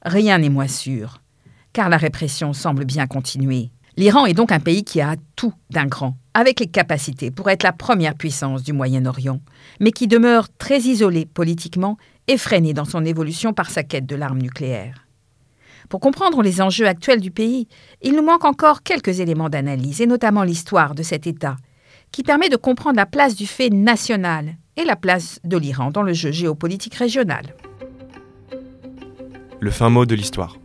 Rien 0.03 0.37
n'est 0.37 0.49
moins 0.49 0.67
sûr 0.67 1.19
car 1.73 1.89
la 1.89 1.97
répression 1.97 2.53
semble 2.53 2.85
bien 2.85 3.05
continuer. 3.05 3.69
L'Iran 3.97 4.25
est 4.25 4.33
donc 4.33 4.53
un 4.53 4.61
pays 4.61 4.85
qui 4.85 5.01
a 5.01 5.15
tout 5.35 5.51
d'un 5.71 5.87
grand, 5.87 6.15
avec 6.33 6.61
les 6.61 6.67
capacités 6.67 7.31
pour 7.31 7.49
être 7.49 7.63
la 7.63 7.73
première 7.73 8.15
puissance 8.15 8.63
du 8.63 8.71
Moyen-Orient, 8.71 9.41
mais 9.81 9.91
qui 9.91 10.07
demeure 10.07 10.47
très 10.57 10.79
isolé 10.79 11.25
politiquement 11.25 11.97
et 12.27 12.37
freiné 12.37 12.73
dans 12.73 12.85
son 12.85 13.05
évolution 13.05 13.53
par 13.53 13.69
sa 13.69 13.83
quête 13.83 14.05
de 14.05 14.15
l'arme 14.15 14.41
nucléaire. 14.41 15.05
Pour 15.89 15.99
comprendre 15.99 16.41
les 16.41 16.61
enjeux 16.61 16.87
actuels 16.87 17.21
du 17.21 17.31
pays, 17.31 17.67
il 18.01 18.15
nous 18.15 18.23
manque 18.23 18.45
encore 18.45 18.81
quelques 18.81 19.19
éléments 19.19 19.49
d'analyse, 19.49 20.01
et 20.01 20.07
notamment 20.07 20.43
l'histoire 20.43 20.95
de 20.95 21.03
cet 21.03 21.27
État, 21.27 21.57
qui 22.11 22.23
permet 22.23 22.49
de 22.49 22.55
comprendre 22.55 22.97
la 22.97 23.05
place 23.05 23.35
du 23.35 23.45
fait 23.45 23.69
national 23.69 24.55
et 24.77 24.83
la 24.83 24.95
place 24.95 25.39
de 25.43 25.57
l'Iran 25.57 25.91
dans 25.91 26.01
le 26.01 26.13
jeu 26.13 26.31
géopolitique 26.31 26.95
régional. 26.95 27.55
Le 29.59 29.71
fin 29.71 29.89
mot 29.89 30.05
de 30.05 30.15
l'histoire. 30.15 30.57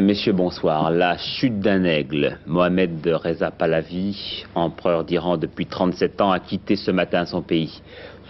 Messieurs, 0.00 0.32
bonsoir. 0.32 0.90
La 0.90 1.18
chute 1.18 1.60
d'un 1.60 1.84
aigle. 1.84 2.38
Mohamed 2.46 3.06
Reza 3.06 3.50
Pahlavi, 3.50 4.46
empereur 4.54 5.04
d'Iran 5.04 5.36
depuis 5.36 5.66
37 5.66 6.20
ans, 6.22 6.30
a 6.32 6.40
quitté 6.40 6.76
ce 6.76 6.90
matin 6.90 7.26
son 7.26 7.42
pays. 7.42 7.82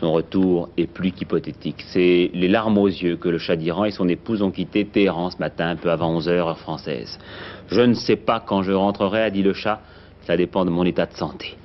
Son 0.03 0.11
retour 0.11 0.69
est 0.77 0.89
plus 0.89 1.13
qu'hypothétique. 1.13 1.85
C'est 1.87 2.33
les 2.35 2.49
larmes 2.49 2.77
aux 2.77 2.89
yeux 2.89 3.17
que 3.17 3.29
le 3.29 3.39
Shah 3.39 3.55
d'Iran 3.55 3.85
et 3.85 3.93
son 3.93 4.09
épouse 4.09 4.43
ont 4.43 4.51
quitté 4.51 4.85
Téhéran 4.85 5.31
ce 5.31 5.39
matin, 5.39 5.69
un 5.69 5.77
peu 5.77 5.93
avant 5.93 6.19
11h, 6.19 6.29
heure 6.31 6.59
française. 6.59 7.21
Je 7.69 7.83
ne 7.83 7.95
sais 7.95 8.17
pas 8.17 8.41
quand 8.41 8.65
je 8.65 8.73
rentrerai, 8.73 9.23
a 9.23 9.31
dit 9.31 9.45
le 9.45 9.53
Shah. 9.53 9.81
Ça 10.23 10.37
dépend 10.37 10.65
de 10.65 10.71
mon 10.71 10.83
état 10.85 11.07
de 11.07 11.13
santé. 11.13 11.57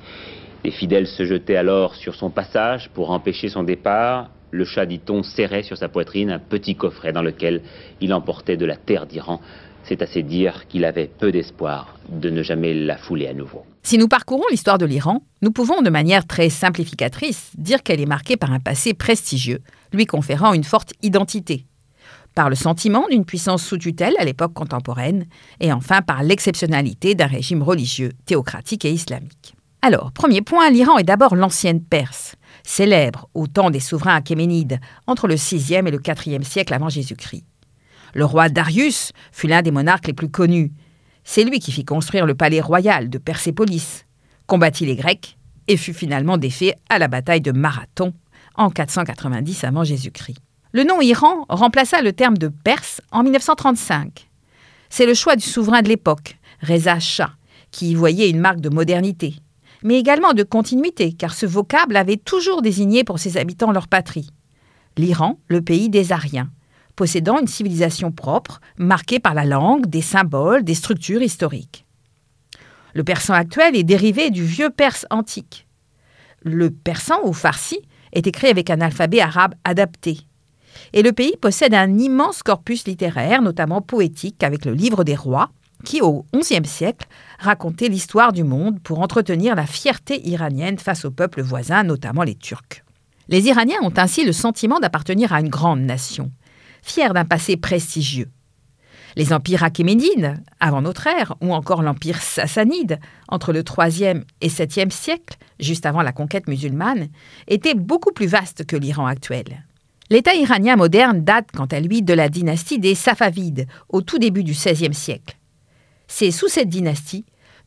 Les 0.64 0.70
fidèles 0.70 1.08
se 1.08 1.26
jetaient 1.26 1.56
alors 1.56 1.96
sur 1.96 2.14
son 2.14 2.30
passage 2.30 2.92
pour 2.94 3.10
empêcher 3.10 3.50
son 3.50 3.64
départ. 3.64 4.30
Le 4.52 4.66
Shah, 4.66 4.86
dit-on, 4.86 5.24
serrait 5.24 5.64
sur 5.64 5.76
sa 5.76 5.90
poitrine 5.90 6.30
un 6.30 6.38
petit 6.38 6.76
coffret 6.76 7.12
dans 7.12 7.24
lequel 7.24 7.64
il 8.02 8.14
emportait 8.14 8.56
de 8.56 8.68
la 8.68 8.76
terre 8.76 9.08
d'Iran 9.08 9.42
c'est 9.88 10.02
assez 10.02 10.24
dire 10.24 10.68
qu'il 10.68 10.86
avait 10.86 11.08
peu 11.08 11.32
d'espoir 11.32 11.98
de 12.10 12.30
ne 12.30 12.44
jamais 12.44 12.74
la 12.74 12.98
fouler 12.98 13.28
à 13.28 13.34
nouveau. 13.34 13.66
Si 13.84 13.98
nous 13.98 14.08
parcourons 14.08 14.44
l'histoire 14.52 14.78
de 14.78 14.86
l'Iran, 14.86 15.24
nous 15.42 15.52
pouvons 15.52 15.82
de 15.82 15.90
manière 15.90 16.28
très 16.28 16.50
simplificatrice 16.50 17.52
dire 17.58 17.84
qu'elle 17.84 18.02
est 18.02 18.06
marquée 18.06 18.38
par 18.38 18.52
un 18.52 18.60
passé 18.60 18.94
prestigieux, 18.94 19.62
lui 19.94 20.06
conférant 20.06 20.54
une 20.54 20.64
forte 20.64 20.94
identité, 21.02 21.66
par 22.36 22.50
le 22.50 22.56
sentiment 22.56 23.08
d'une 23.10 23.26
puissance 23.26 23.64
sous 23.64 23.78
tutelle 23.78 24.16
à 24.20 24.26
l'époque 24.26 24.54
contemporaine, 24.54 25.26
et 25.60 25.72
enfin 25.72 26.02
par 26.02 26.24
l'exceptionnalité 26.24 27.16
d'un 27.16 27.28
régime 27.28 27.64
religieux, 27.64 28.12
théocratique 28.26 28.86
et 28.86 28.92
islamique. 28.92 29.56
Alors, 29.82 30.12
premier 30.12 30.42
point, 30.42 30.70
l'Iran 30.70 30.98
est 30.98 31.04
d'abord 31.04 31.36
l'ancienne 31.36 31.82
Perse, 31.82 32.36
célèbre 32.64 33.30
au 33.34 33.48
temps 33.48 33.70
des 33.70 33.80
souverains 33.80 34.22
achéménides, 34.22 34.80
entre 35.06 35.28
le 35.28 35.36
VIe 35.36 35.76
et 35.76 35.82
le 35.82 36.02
IVe 36.28 36.44
siècle 36.44 36.74
avant 36.74 36.90
Jésus-Christ. 36.90 37.46
Le 38.14 38.26
roi 38.26 38.50
Darius 38.50 39.12
fut 39.32 39.48
l'un 39.48 39.62
des 39.62 39.72
monarques 39.72 40.08
les 40.08 40.14
plus 40.14 40.30
connus. 40.30 40.72
C'est 41.24 41.44
lui 41.44 41.60
qui 41.60 41.72
fit 41.72 41.86
construire 41.86 42.26
le 42.26 42.36
palais 42.36 42.62
royal 42.62 43.10
de 43.10 43.18
Persépolis, 43.18 44.06
combattit 44.46 44.86
les 44.86 44.96
Grecs 44.96 45.38
et 45.68 45.78
fut 45.78 45.94
finalement 45.94 46.38
défait 46.38 46.76
à 46.90 47.00
la 47.00 47.08
bataille 47.08 47.42
de 47.42 47.52
Marathon 47.52 48.14
en 48.56 48.70
490 48.70 49.64
avant 49.64 49.84
Jésus-Christ. 49.84 50.38
Le 50.72 50.84
nom 50.84 51.02
Iran 51.02 51.46
remplaça 51.50 52.02
le 52.02 52.14
terme 52.14 52.38
de 52.38 52.50
Perse 52.50 53.02
en 53.12 53.24
1935. 53.24 54.30
C'est 54.90 55.06
le 55.06 55.14
choix 55.14 55.36
du 55.36 55.44
souverain 55.44 55.82
de 55.82 55.90
l'époque, 55.90 56.38
Reza 56.62 57.00
Shah, 57.00 57.32
qui 57.72 57.92
y 57.92 57.96
voyait 57.96 58.30
une 58.30 58.40
marque 58.40 58.62
de 58.62 58.70
modernité, 58.70 59.36
mais 59.84 60.00
également 60.00 60.34
de 60.34 60.44
continuité, 60.44 61.14
car 61.14 61.34
ce 61.34 61.46
vocable 61.46 61.98
avait 61.98 62.18
toujours 62.18 62.62
désigné 62.62 63.04
pour 63.04 63.20
ses 63.20 63.38
habitants 63.38 63.72
leur 63.72 63.88
patrie. 63.88 64.30
L'Iran, 64.98 65.40
le 65.48 65.62
pays 65.62 65.90
des 65.90 66.12
Ariens, 66.12 66.50
possédant 66.98 67.40
une 67.40 67.48
civilisation 67.48 68.12
propre, 68.12 68.60
marquée 68.78 69.20
par 69.20 69.34
la 69.34 69.46
langue, 69.46 69.86
des 69.86 70.02
symboles, 70.02 70.66
des 70.66 70.76
structures 70.76 71.22
historiques. 71.22 71.86
Le 72.94 73.06
persan 73.06 73.36
actuel 73.36 73.78
est 73.78 73.84
dérivé 73.84 74.32
du 74.32 74.44
vieux 74.44 74.72
perse 74.72 75.06
antique. 75.12 75.68
Le 76.42 76.72
persan 76.72 77.20
ou 77.24 77.32
farsi 77.32 77.80
est 78.12 78.26
écrit 78.28 78.48
avec 78.48 78.70
un 78.70 78.82
alphabet 78.82 79.22
arabe 79.22 79.54
adapté. 79.64 80.22
Et 80.94 81.04
le 81.04 81.12
pays 81.12 81.38
possède 81.40 81.76
un 81.76 81.98
immense 82.00 82.42
corpus 82.42 82.88
littéraire, 82.88 83.42
notamment 83.42 83.82
poétique, 83.82 84.44
avec 84.44 84.66
le 84.66 84.74
Livre 84.74 85.04
des 85.04 85.16
rois, 85.16 85.52
qui, 85.84 86.02
au 86.02 86.26
XIe 86.36 86.66
siècle, 86.66 87.08
racontait 87.38 87.90
l'histoire 87.90 88.34
du 88.34 88.44
monde 88.44 88.80
pour 88.82 89.00
entretenir 89.00 89.56
la 89.56 89.68
fierté 89.68 90.28
iranienne 90.28 90.80
face 90.80 91.06
aux 91.06 91.12
peuples 91.12 91.44
voisins, 91.44 91.84
notamment 91.84 92.24
les 92.24 92.36
Turcs. 92.36 92.84
Les 93.30 93.48
Iraniens 93.48 93.82
ont 93.84 93.94
ainsi 93.98 94.26
le 94.26 94.32
sentiment 94.32 94.80
d'appartenir 94.80 95.34
à 95.34 95.42
une 95.42 95.50
grande 95.50 95.82
nation, 95.82 96.32
fiers 96.88 97.14
d'un 97.14 97.26
passé 97.26 97.58
prestigieux. 97.58 98.30
Les 99.16 99.34
empires 99.34 99.64
achéménides, 99.64 100.36
avant 100.60 100.82
notre 100.82 101.08
ère, 101.08 101.36
ou 101.42 101.54
encore 101.54 101.82
l'empire 101.82 102.22
sassanide, 102.22 103.00
entre 103.28 103.52
le 103.52 103.64
IIIe 103.64 104.22
et 104.42 104.48
7e 104.48 104.92
siècle, 104.92 105.38
juste 105.60 105.86
avant 105.88 106.04
la 106.04 106.12
conquête 106.12 106.48
musulmane, 106.48 107.08
étaient 107.48 107.74
beaucoup 107.74 108.12
plus 108.12 108.28
vastes 108.28 108.66
que 108.66 108.76
l'Iran 108.76 109.08
actuel. 109.08 109.66
L'État 110.10 110.36
iranien 110.36 110.76
moderne 110.76 111.24
date, 111.24 111.50
quant 111.52 111.66
à 111.66 111.80
lui, 111.80 112.04
de 112.04 112.14
la 112.14 112.30
dynastie 112.30 112.80
des 112.80 112.96
Safavides, 112.96 113.68
au 113.90 114.02
tout 114.02 114.20
début 114.20 114.44
du 114.44 114.52
XVIe 114.52 114.94
siècle. 114.94 115.36
C'est 116.08 116.32
sous 116.32 116.48
cette 116.48 116.70
dynastie 116.70 117.26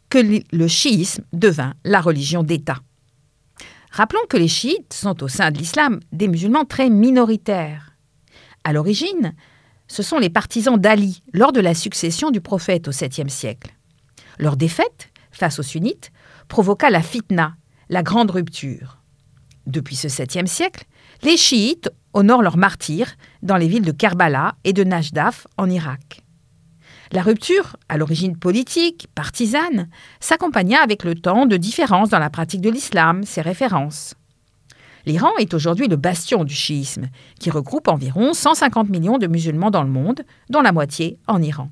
que 0.08 0.18
le 0.52 0.68
chiisme 0.68 1.24
devint 1.32 1.74
la 1.84 2.00
religion 2.00 2.42
d'État. 2.42 2.78
Rappelons 3.90 4.24
que 4.28 4.36
les 4.36 4.48
chiites 4.48 4.92
sont 4.92 5.22
au 5.22 5.28
sein 5.28 5.50
de 5.50 5.58
l'islam 5.58 5.98
des 6.12 6.28
musulmans 6.28 6.64
très 6.64 6.90
minoritaires. 6.90 7.89
À 8.64 8.72
l'origine, 8.72 9.34
ce 9.88 10.02
sont 10.02 10.18
les 10.18 10.30
partisans 10.30 10.78
d'Ali 10.78 11.22
lors 11.32 11.52
de 11.52 11.60
la 11.60 11.74
succession 11.74 12.30
du 12.30 12.40
prophète 12.40 12.88
au 12.88 12.92
7e 12.92 13.28
siècle. 13.28 13.74
Leur 14.38 14.56
défaite 14.56 15.10
face 15.32 15.58
aux 15.58 15.64
sunnites 15.64 16.12
provoqua 16.48 16.90
la 16.90 17.02
fitna, 17.02 17.56
la 17.88 18.02
grande 18.02 18.30
rupture. 18.30 18.98
Depuis 19.66 19.96
ce 19.96 20.08
7e 20.08 20.46
siècle, 20.46 20.84
les 21.22 21.36
chiites 21.36 21.90
honorent 22.12 22.42
leurs 22.42 22.56
martyrs 22.56 23.14
dans 23.42 23.56
les 23.56 23.68
villes 23.68 23.84
de 23.84 23.92
Kerbala 23.92 24.56
et 24.64 24.72
de 24.72 24.84
Najdaf 24.84 25.46
en 25.56 25.68
Irak. 25.68 26.22
La 27.12 27.22
rupture, 27.22 27.76
à 27.88 27.96
l'origine 27.96 28.36
politique, 28.36 29.08
partisane, 29.14 29.88
s'accompagna 30.20 30.80
avec 30.80 31.02
le 31.02 31.16
temps 31.16 31.46
de 31.46 31.56
différences 31.56 32.10
dans 32.10 32.20
la 32.20 32.30
pratique 32.30 32.60
de 32.60 32.70
l'islam, 32.70 33.24
ses 33.24 33.40
références. 33.40 34.14
L'Iran 35.06 35.30
est 35.38 35.54
aujourd'hui 35.54 35.88
le 35.88 35.96
bastion 35.96 36.44
du 36.44 36.54
chiisme, 36.54 37.08
qui 37.38 37.50
regroupe 37.50 37.88
environ 37.88 38.34
150 38.34 38.88
millions 38.88 39.18
de 39.18 39.26
musulmans 39.26 39.70
dans 39.70 39.82
le 39.82 39.90
monde, 39.90 40.22
dont 40.50 40.60
la 40.60 40.72
moitié 40.72 41.18
en 41.26 41.42
Iran. 41.42 41.70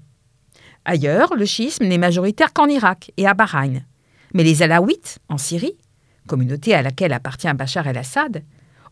Ailleurs, 0.84 1.34
le 1.34 1.44
chiisme 1.44 1.84
n'est 1.84 1.98
majoritaire 1.98 2.52
qu'en 2.52 2.66
Irak 2.66 3.10
et 3.16 3.26
à 3.26 3.34
Bahreïn. 3.34 3.82
Mais 4.34 4.44
les 4.44 4.62
Alaouites, 4.62 5.18
en 5.28 5.38
Syrie, 5.38 5.76
communauté 6.26 6.74
à 6.74 6.82
laquelle 6.82 7.12
appartient 7.12 7.52
Bachar 7.52 7.86
el-Assad, 7.86 8.42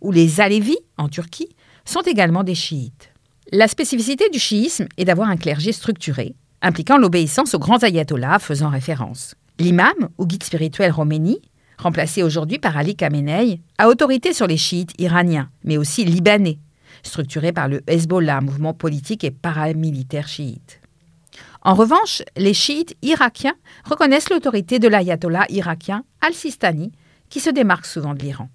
ou 0.00 0.12
les 0.12 0.40
Alévis, 0.40 0.78
en 0.98 1.08
Turquie, 1.08 1.54
sont 1.84 2.02
également 2.02 2.44
des 2.44 2.54
chiites. 2.54 3.12
La 3.52 3.68
spécificité 3.68 4.28
du 4.28 4.38
chiisme 4.38 4.86
est 4.96 5.04
d'avoir 5.04 5.28
un 5.28 5.36
clergé 5.36 5.72
structuré, 5.72 6.34
impliquant 6.62 6.98
l'obéissance 6.98 7.54
aux 7.54 7.58
grands 7.58 7.82
ayatollahs 7.82 8.40
faisant 8.40 8.70
référence. 8.70 9.34
L'imam, 9.58 9.94
ou 10.18 10.26
guide 10.26 10.42
spirituel 10.42 10.90
Roméni, 10.90 11.40
remplacé 11.78 12.22
aujourd'hui 12.22 12.58
par 12.58 12.76
Ali 12.76 12.96
Khamenei, 12.96 13.60
a 13.78 13.88
autorité 13.88 14.32
sur 14.32 14.46
les 14.46 14.56
chiites 14.56 14.92
iraniens, 14.98 15.50
mais 15.64 15.76
aussi 15.76 16.04
libanais, 16.04 16.58
structuré 17.02 17.52
par 17.52 17.68
le 17.68 17.82
Hezbollah, 17.86 18.40
mouvement 18.40 18.74
politique 18.74 19.24
et 19.24 19.30
paramilitaire 19.30 20.28
chiite. 20.28 20.80
En 21.62 21.74
revanche, 21.74 22.22
les 22.36 22.54
chiites 22.54 22.96
irakiens 23.02 23.56
reconnaissent 23.84 24.30
l'autorité 24.30 24.78
de 24.78 24.88
l'ayatollah 24.88 25.46
irakien 25.48 26.04
al-Sistani, 26.20 26.92
qui 27.28 27.40
se 27.40 27.50
démarque 27.50 27.86
souvent 27.86 28.14
de 28.14 28.22
l'Iran. 28.22 28.48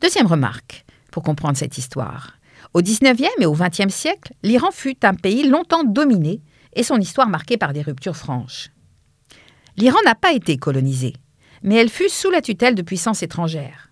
Deuxième 0.00 0.26
remarque, 0.26 0.84
pour 1.10 1.22
comprendre 1.22 1.56
cette 1.56 1.78
histoire. 1.78 2.36
Au 2.74 2.82
XIXe 2.82 3.30
et 3.40 3.46
au 3.46 3.54
XXe 3.54 3.94
siècle, 3.94 4.34
l'Iran 4.42 4.70
fut 4.72 5.06
un 5.06 5.14
pays 5.14 5.48
longtemps 5.48 5.84
dominé 5.84 6.42
et 6.74 6.82
son 6.82 6.98
histoire 6.98 7.28
marquée 7.28 7.56
par 7.56 7.72
des 7.72 7.82
ruptures 7.82 8.16
franches. 8.16 8.70
L'Iran 9.76 9.98
n'a 10.04 10.14
pas 10.14 10.32
été 10.32 10.56
colonisé, 10.56 11.14
mais 11.64 11.74
elle 11.74 11.88
fut 11.88 12.08
sous 12.08 12.30
la 12.30 12.40
tutelle 12.40 12.76
de 12.76 12.82
puissances 12.82 13.24
étrangères. 13.24 13.90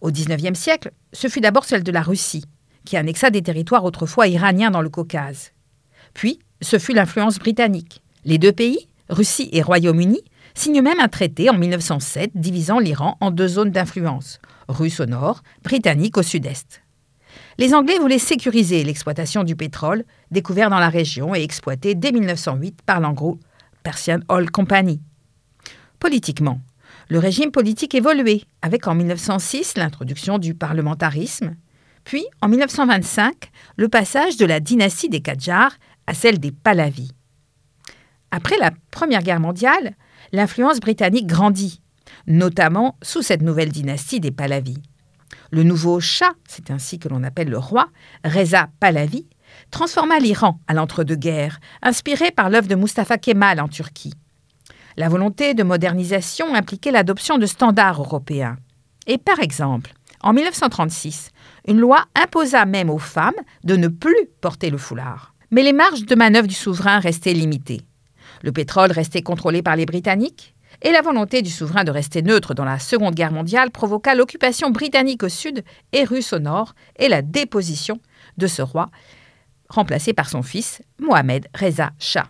Au 0.00 0.10
XIXe 0.10 0.58
siècle, 0.58 0.92
ce 1.12 1.28
fut 1.28 1.42
d'abord 1.42 1.66
celle 1.66 1.82
de 1.82 1.92
la 1.92 2.00
Russie, 2.00 2.44
qui 2.86 2.96
annexa 2.96 3.28
des 3.28 3.42
territoires 3.42 3.84
autrefois 3.84 4.28
iraniens 4.28 4.70
dans 4.70 4.80
le 4.80 4.88
Caucase. 4.88 5.52
Puis, 6.14 6.38
ce 6.62 6.78
fut 6.78 6.94
l'influence 6.94 7.38
britannique. 7.38 8.02
Les 8.24 8.38
deux 8.38 8.52
pays, 8.52 8.88
Russie 9.10 9.50
et 9.52 9.60
Royaume-Uni, 9.60 10.22
signent 10.54 10.80
même 10.80 11.00
un 11.00 11.08
traité 11.08 11.50
en 11.50 11.58
1907 11.58 12.30
divisant 12.34 12.78
l'Iran 12.78 13.18
en 13.20 13.30
deux 13.30 13.48
zones 13.48 13.70
d'influence, 13.70 14.40
russe 14.68 15.00
au 15.00 15.06
nord, 15.06 15.42
britannique 15.62 16.16
au 16.16 16.22
sud-est 16.22 16.80
les 17.60 17.74
Anglais 17.74 17.98
voulaient 17.98 18.18
sécuriser 18.18 18.82
l'exploitation 18.84 19.44
du 19.44 19.54
pétrole 19.54 20.04
découvert 20.30 20.70
dans 20.70 20.78
la 20.78 20.88
région 20.88 21.34
et 21.34 21.42
exploité 21.42 21.94
dès 21.94 22.10
1908 22.10 22.80
par 22.86 23.00
l'anglo 23.00 23.38
Persian 23.82 24.20
Oil 24.30 24.50
Company. 24.50 25.00
Politiquement, 25.98 26.58
le 27.10 27.18
régime 27.18 27.50
politique 27.50 27.96
évoluait 27.96 28.42
avec 28.62 28.86
en 28.86 28.94
1906 28.94 29.74
l'introduction 29.76 30.38
du 30.38 30.54
parlementarisme, 30.54 31.56
puis 32.04 32.24
en 32.40 32.48
1925 32.48 33.50
le 33.76 33.88
passage 33.88 34.36
de 34.36 34.46
la 34.46 34.60
dynastie 34.60 35.08
des 35.08 35.20
Qajars 35.20 35.74
à 36.06 36.14
celle 36.14 36.38
des 36.38 36.52
Pahlavis. 36.52 37.10
Après 38.30 38.56
la 38.58 38.70
Première 38.92 39.24
Guerre 39.24 39.40
mondiale, 39.40 39.96
l'influence 40.30 40.78
britannique 40.78 41.26
grandit, 41.26 41.82
notamment 42.28 42.96
sous 43.02 43.22
cette 43.22 43.42
nouvelle 43.42 43.70
dynastie 43.70 44.20
des 44.20 44.30
Pahlavis. 44.30 44.78
Le 45.50 45.64
nouveau 45.64 45.98
Shah, 45.98 46.34
c'est 46.48 46.70
ainsi 46.70 47.00
que 47.00 47.08
l'on 47.08 47.24
appelle 47.24 47.48
le 47.48 47.58
roi, 47.58 47.88
Reza 48.24 48.68
Pahlavi, 48.78 49.26
transforma 49.72 50.20
l'Iran 50.20 50.60
à 50.68 50.74
l'entre-deux-guerres, 50.74 51.58
inspiré 51.82 52.30
par 52.30 52.50
l'œuvre 52.50 52.68
de 52.68 52.76
Mustafa 52.76 53.18
Kemal 53.18 53.58
en 53.58 53.66
Turquie. 53.66 54.14
La 54.96 55.08
volonté 55.08 55.54
de 55.54 55.62
modernisation 55.62 56.54
impliquait 56.54 56.90
l'adoption 56.90 57.38
de 57.38 57.46
standards 57.46 58.00
européens. 58.00 58.56
Et 59.06 59.18
par 59.18 59.40
exemple, 59.40 59.92
en 60.22 60.32
1936, 60.32 61.30
une 61.66 61.78
loi 61.78 62.04
imposa 62.14 62.66
même 62.66 62.90
aux 62.90 62.98
femmes 62.98 63.32
de 63.64 63.76
ne 63.76 63.88
plus 63.88 64.28
porter 64.40 64.70
le 64.70 64.78
foulard. 64.78 65.34
Mais 65.50 65.62
les 65.62 65.72
marges 65.72 66.04
de 66.04 66.14
manœuvre 66.14 66.48
du 66.48 66.54
souverain 66.54 66.98
restaient 66.98 67.32
limitées. 67.32 67.82
Le 68.42 68.52
pétrole 68.52 68.92
restait 68.92 69.22
contrôlé 69.22 69.62
par 69.62 69.76
les 69.76 69.86
Britanniques, 69.86 70.54
et 70.82 70.92
la 70.92 71.02
volonté 71.02 71.42
du 71.42 71.50
souverain 71.50 71.84
de 71.84 71.90
rester 71.90 72.22
neutre 72.22 72.54
dans 72.54 72.64
la 72.64 72.78
Seconde 72.78 73.14
Guerre 73.14 73.32
mondiale 73.32 73.70
provoqua 73.70 74.14
l'occupation 74.14 74.70
britannique 74.70 75.22
au 75.22 75.28
sud 75.28 75.62
et 75.92 76.04
russe 76.04 76.32
au 76.32 76.38
nord 76.38 76.74
et 76.96 77.08
la 77.08 77.22
déposition 77.22 77.98
de 78.38 78.46
ce 78.46 78.62
roi, 78.62 78.90
remplacé 79.68 80.14
par 80.14 80.28
son 80.28 80.42
fils, 80.42 80.82
Mohamed 80.98 81.48
Reza 81.54 81.90
Shah. 81.98 82.28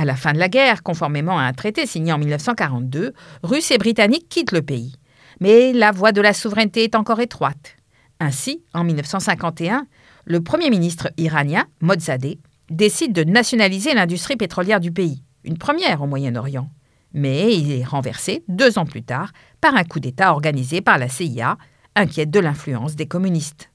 À 0.00 0.06
la 0.06 0.16
fin 0.16 0.32
de 0.32 0.38
la 0.38 0.48
guerre, 0.48 0.82
conformément 0.82 1.38
à 1.38 1.42
un 1.42 1.52
traité 1.52 1.84
signé 1.84 2.10
en 2.10 2.16
1942, 2.16 3.12
Russes 3.42 3.70
et 3.70 3.76
Britanniques 3.76 4.30
quittent 4.30 4.52
le 4.52 4.62
pays. 4.62 4.94
Mais 5.40 5.74
la 5.74 5.92
voie 5.92 6.12
de 6.12 6.22
la 6.22 6.32
souveraineté 6.32 6.84
est 6.84 6.94
encore 6.94 7.20
étroite. 7.20 7.76
Ainsi, 8.18 8.62
en 8.72 8.82
1951, 8.82 9.86
le 10.24 10.40
Premier 10.40 10.70
ministre 10.70 11.10
iranien, 11.18 11.66
Modzadeh, 11.82 12.38
décide 12.70 13.12
de 13.12 13.24
nationaliser 13.24 13.92
l'industrie 13.92 14.38
pétrolière 14.38 14.80
du 14.80 14.90
pays, 14.90 15.22
une 15.44 15.58
première 15.58 16.00
au 16.00 16.06
Moyen-Orient 16.06 16.70
mais 17.12 17.54
il 17.56 17.72
est 17.72 17.84
renversé 17.84 18.44
deux 18.46 18.78
ans 18.78 18.86
plus 18.86 19.02
tard 19.02 19.32
par 19.60 19.74
un 19.74 19.82
coup 19.82 19.98
d'État 19.98 20.32
organisé 20.32 20.80
par 20.80 20.96
la 20.96 21.08
CIA, 21.08 21.58
inquiète 21.96 22.30
de 22.30 22.38
l'influence 22.38 22.94
des 22.94 23.06
communistes. 23.06 23.68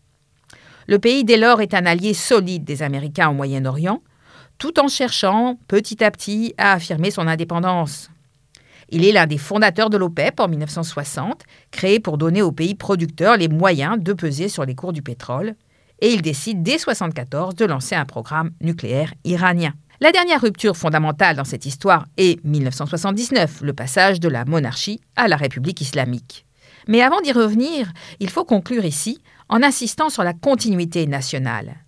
Le 0.88 1.00
pays 1.00 1.26
dès 1.26 1.36
lors 1.36 1.62
est 1.62 1.74
un 1.74 1.86
allié 1.86 2.14
solide 2.14 2.64
des 2.64 2.82
Américains 2.82 3.30
au 3.30 3.34
Moyen-Orient, 3.34 4.02
tout 4.58 4.80
en 4.80 4.88
cherchant 4.88 5.58
petit 5.68 6.04
à 6.04 6.12
petit 6.12 6.54
à 6.58 6.74
affirmer 6.74 7.12
son 7.12 7.28
indépendance. 7.28 8.10
Il 8.90 9.04
est 9.04 9.12
l'un 9.12 9.26
des 9.26 9.38
fondateurs 9.38 9.90
de 9.90 9.98
l'OPEP 9.98 10.40
en 10.40 10.48
1960, 10.48 11.44
créé 11.72 12.00
pour 12.00 12.18
donner 12.18 12.42
aux 12.42 12.52
pays 12.52 12.76
producteurs 12.76 13.38
les 13.38 13.48
moyens 13.48 13.98
de 14.00 14.14
peser 14.14 14.48
sur 14.48 14.66
les 14.66 14.76
cours 14.76 14.94
du 14.94 15.02
pétrole, 15.02 15.56
et 16.02 16.14
il 16.14 16.22
décide 16.22 16.62
dès 16.62 16.74
1974 16.74 17.56
de 17.56 17.66
lancer 17.66 17.96
un 17.96 18.06
programme 18.06 18.52
nucléaire 18.62 19.14
iranien. 19.24 19.74
La 20.02 20.12
dernière 20.12 20.42
rupture 20.42 20.76
fondamentale 20.76 21.38
dans 21.38 21.46
cette 21.46 21.66
histoire 21.66 22.06
est 22.18 22.44
1979, 22.44 23.62
le 23.62 23.74
passage 23.74 24.20
de 24.20 24.28
la 24.28 24.44
monarchie 24.46 25.00
à 25.16 25.28
la 25.28 25.38
République 25.38 25.82
islamique. 25.82 26.46
Mais 26.88 27.02
avant 27.02 27.22
d'y 27.22 27.32
revenir, 27.32 27.92
il 28.20 28.30
faut 28.30 28.46
conclure 28.46 28.86
ici 28.86 29.22
en 29.50 29.64
insistant 29.64 30.10
sur 30.10 30.24
la 30.24 30.34
continuité 30.34 31.08
nationale. 31.08 31.85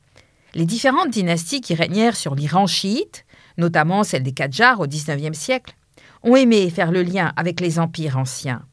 Les 0.54 0.66
différentes 0.66 1.10
dynasties 1.10 1.62
qui 1.62 1.76
régnèrent 1.76 2.16
sur 2.16 2.36
l'Iran 2.36 2.68
chiite, 2.68 3.26
notamment 3.58 4.04
celle 4.04 4.24
des 4.24 4.34
Qajars 4.34 4.80
au 4.80 4.88
XIXe 4.88 5.38
siècle, 5.38 5.76
ont 6.24 6.36
aimé 6.36 6.70
faire 6.70 6.92
le 6.92 7.04
lien 7.04 7.34
avec 7.36 7.60
les 7.60 7.80
empires 7.80 8.18
anciens. 8.18 8.66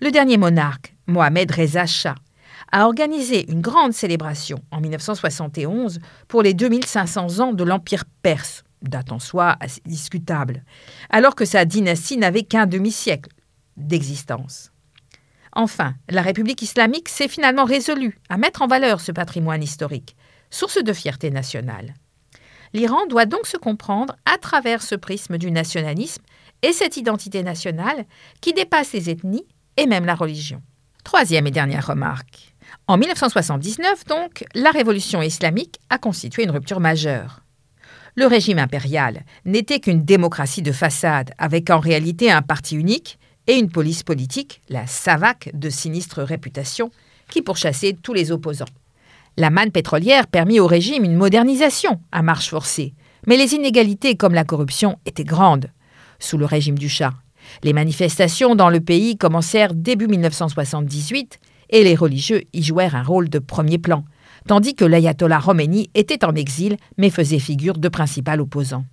Le 0.00 0.10
dernier 0.10 0.36
monarque, 0.36 0.94
Mohamed 1.06 1.50
Reza 1.50 1.86
Shah, 1.86 2.14
a 2.70 2.86
organisé 2.86 3.50
une 3.50 3.60
grande 3.60 3.92
célébration 3.92 4.62
en 4.70 4.80
1971 4.80 6.00
pour 6.26 6.42
les 6.42 6.54
2500 6.54 7.40
ans 7.40 7.52
de 7.52 7.64
l'Empire 7.64 8.04
perse, 8.22 8.64
date 8.80 9.12
en 9.12 9.18
soi 9.18 9.56
assez 9.60 9.82
discutable, 9.84 10.64
alors 11.10 11.34
que 11.34 11.44
sa 11.44 11.64
dynastie 11.64 12.16
n'avait 12.16 12.42
qu'un 12.42 12.66
demi-siècle 12.66 13.30
d'existence. 13.76 14.72
Enfin, 15.54 15.94
la 16.08 16.22
République 16.22 16.62
islamique 16.62 17.10
s'est 17.10 17.28
finalement 17.28 17.64
résolue 17.64 18.18
à 18.30 18.38
mettre 18.38 18.62
en 18.62 18.66
valeur 18.66 19.00
ce 19.00 19.12
patrimoine 19.12 19.62
historique, 19.62 20.16
source 20.52 20.84
de 20.84 20.92
fierté 20.92 21.30
nationale. 21.30 21.94
L'Iran 22.74 23.06
doit 23.08 23.26
donc 23.26 23.46
se 23.46 23.56
comprendre 23.56 24.14
à 24.24 24.38
travers 24.38 24.82
ce 24.82 24.94
prisme 24.94 25.38
du 25.38 25.50
nationalisme 25.50 26.22
et 26.62 26.72
cette 26.72 26.96
identité 26.96 27.42
nationale 27.42 28.04
qui 28.40 28.52
dépasse 28.52 28.92
les 28.92 29.10
ethnies 29.10 29.46
et 29.76 29.86
même 29.86 30.06
la 30.06 30.14
religion. 30.14 30.62
Troisième 31.04 31.46
et 31.46 31.50
dernière 31.50 31.86
remarque. 31.86 32.54
En 32.86 32.96
1979, 32.96 34.04
donc, 34.06 34.44
la 34.54 34.70
révolution 34.70 35.20
islamique 35.20 35.80
a 35.90 35.98
constitué 35.98 36.44
une 36.44 36.50
rupture 36.50 36.80
majeure. 36.80 37.40
Le 38.14 38.26
régime 38.26 38.58
impérial 38.58 39.24
n'était 39.44 39.80
qu'une 39.80 40.04
démocratie 40.04 40.62
de 40.62 40.72
façade, 40.72 41.32
avec 41.38 41.70
en 41.70 41.80
réalité 41.80 42.30
un 42.30 42.42
parti 42.42 42.76
unique 42.76 43.18
et 43.46 43.54
une 43.54 43.70
police 43.70 44.02
politique, 44.02 44.60
la 44.68 44.86
SAVAK, 44.86 45.50
de 45.54 45.70
sinistre 45.70 46.22
réputation, 46.22 46.90
qui 47.30 47.42
pourchassait 47.42 47.96
tous 48.00 48.14
les 48.14 48.30
opposants. 48.30 48.66
La 49.38 49.48
manne 49.48 49.70
pétrolière 49.70 50.26
permit 50.26 50.60
au 50.60 50.66
régime 50.66 51.04
une 51.04 51.16
modernisation 51.16 52.00
à 52.12 52.22
marche 52.22 52.50
forcée, 52.50 52.94
mais 53.26 53.36
les 53.36 53.54
inégalités 53.54 54.16
comme 54.16 54.34
la 54.34 54.44
corruption 54.44 54.98
étaient 55.06 55.24
grandes 55.24 55.70
sous 56.18 56.36
le 56.36 56.44
régime 56.44 56.78
du 56.78 56.88
Shah. 56.88 57.14
Les 57.62 57.72
manifestations 57.72 58.54
dans 58.54 58.68
le 58.68 58.80
pays 58.80 59.16
commencèrent 59.16 59.74
début 59.74 60.06
1978 60.06 61.38
et 61.70 61.82
les 61.82 61.94
religieux 61.94 62.42
y 62.52 62.62
jouèrent 62.62 62.94
un 62.94 63.02
rôle 63.02 63.28
de 63.28 63.38
premier 63.38 63.78
plan, 63.78 64.04
tandis 64.46 64.74
que 64.74 64.84
l'ayatollah 64.84 65.40
Khomeini 65.44 65.90
était 65.94 66.24
en 66.24 66.34
exil 66.34 66.76
mais 66.98 67.10
faisait 67.10 67.38
figure 67.38 67.78
de 67.78 67.88
principal 67.88 68.40
opposant. 68.40 68.84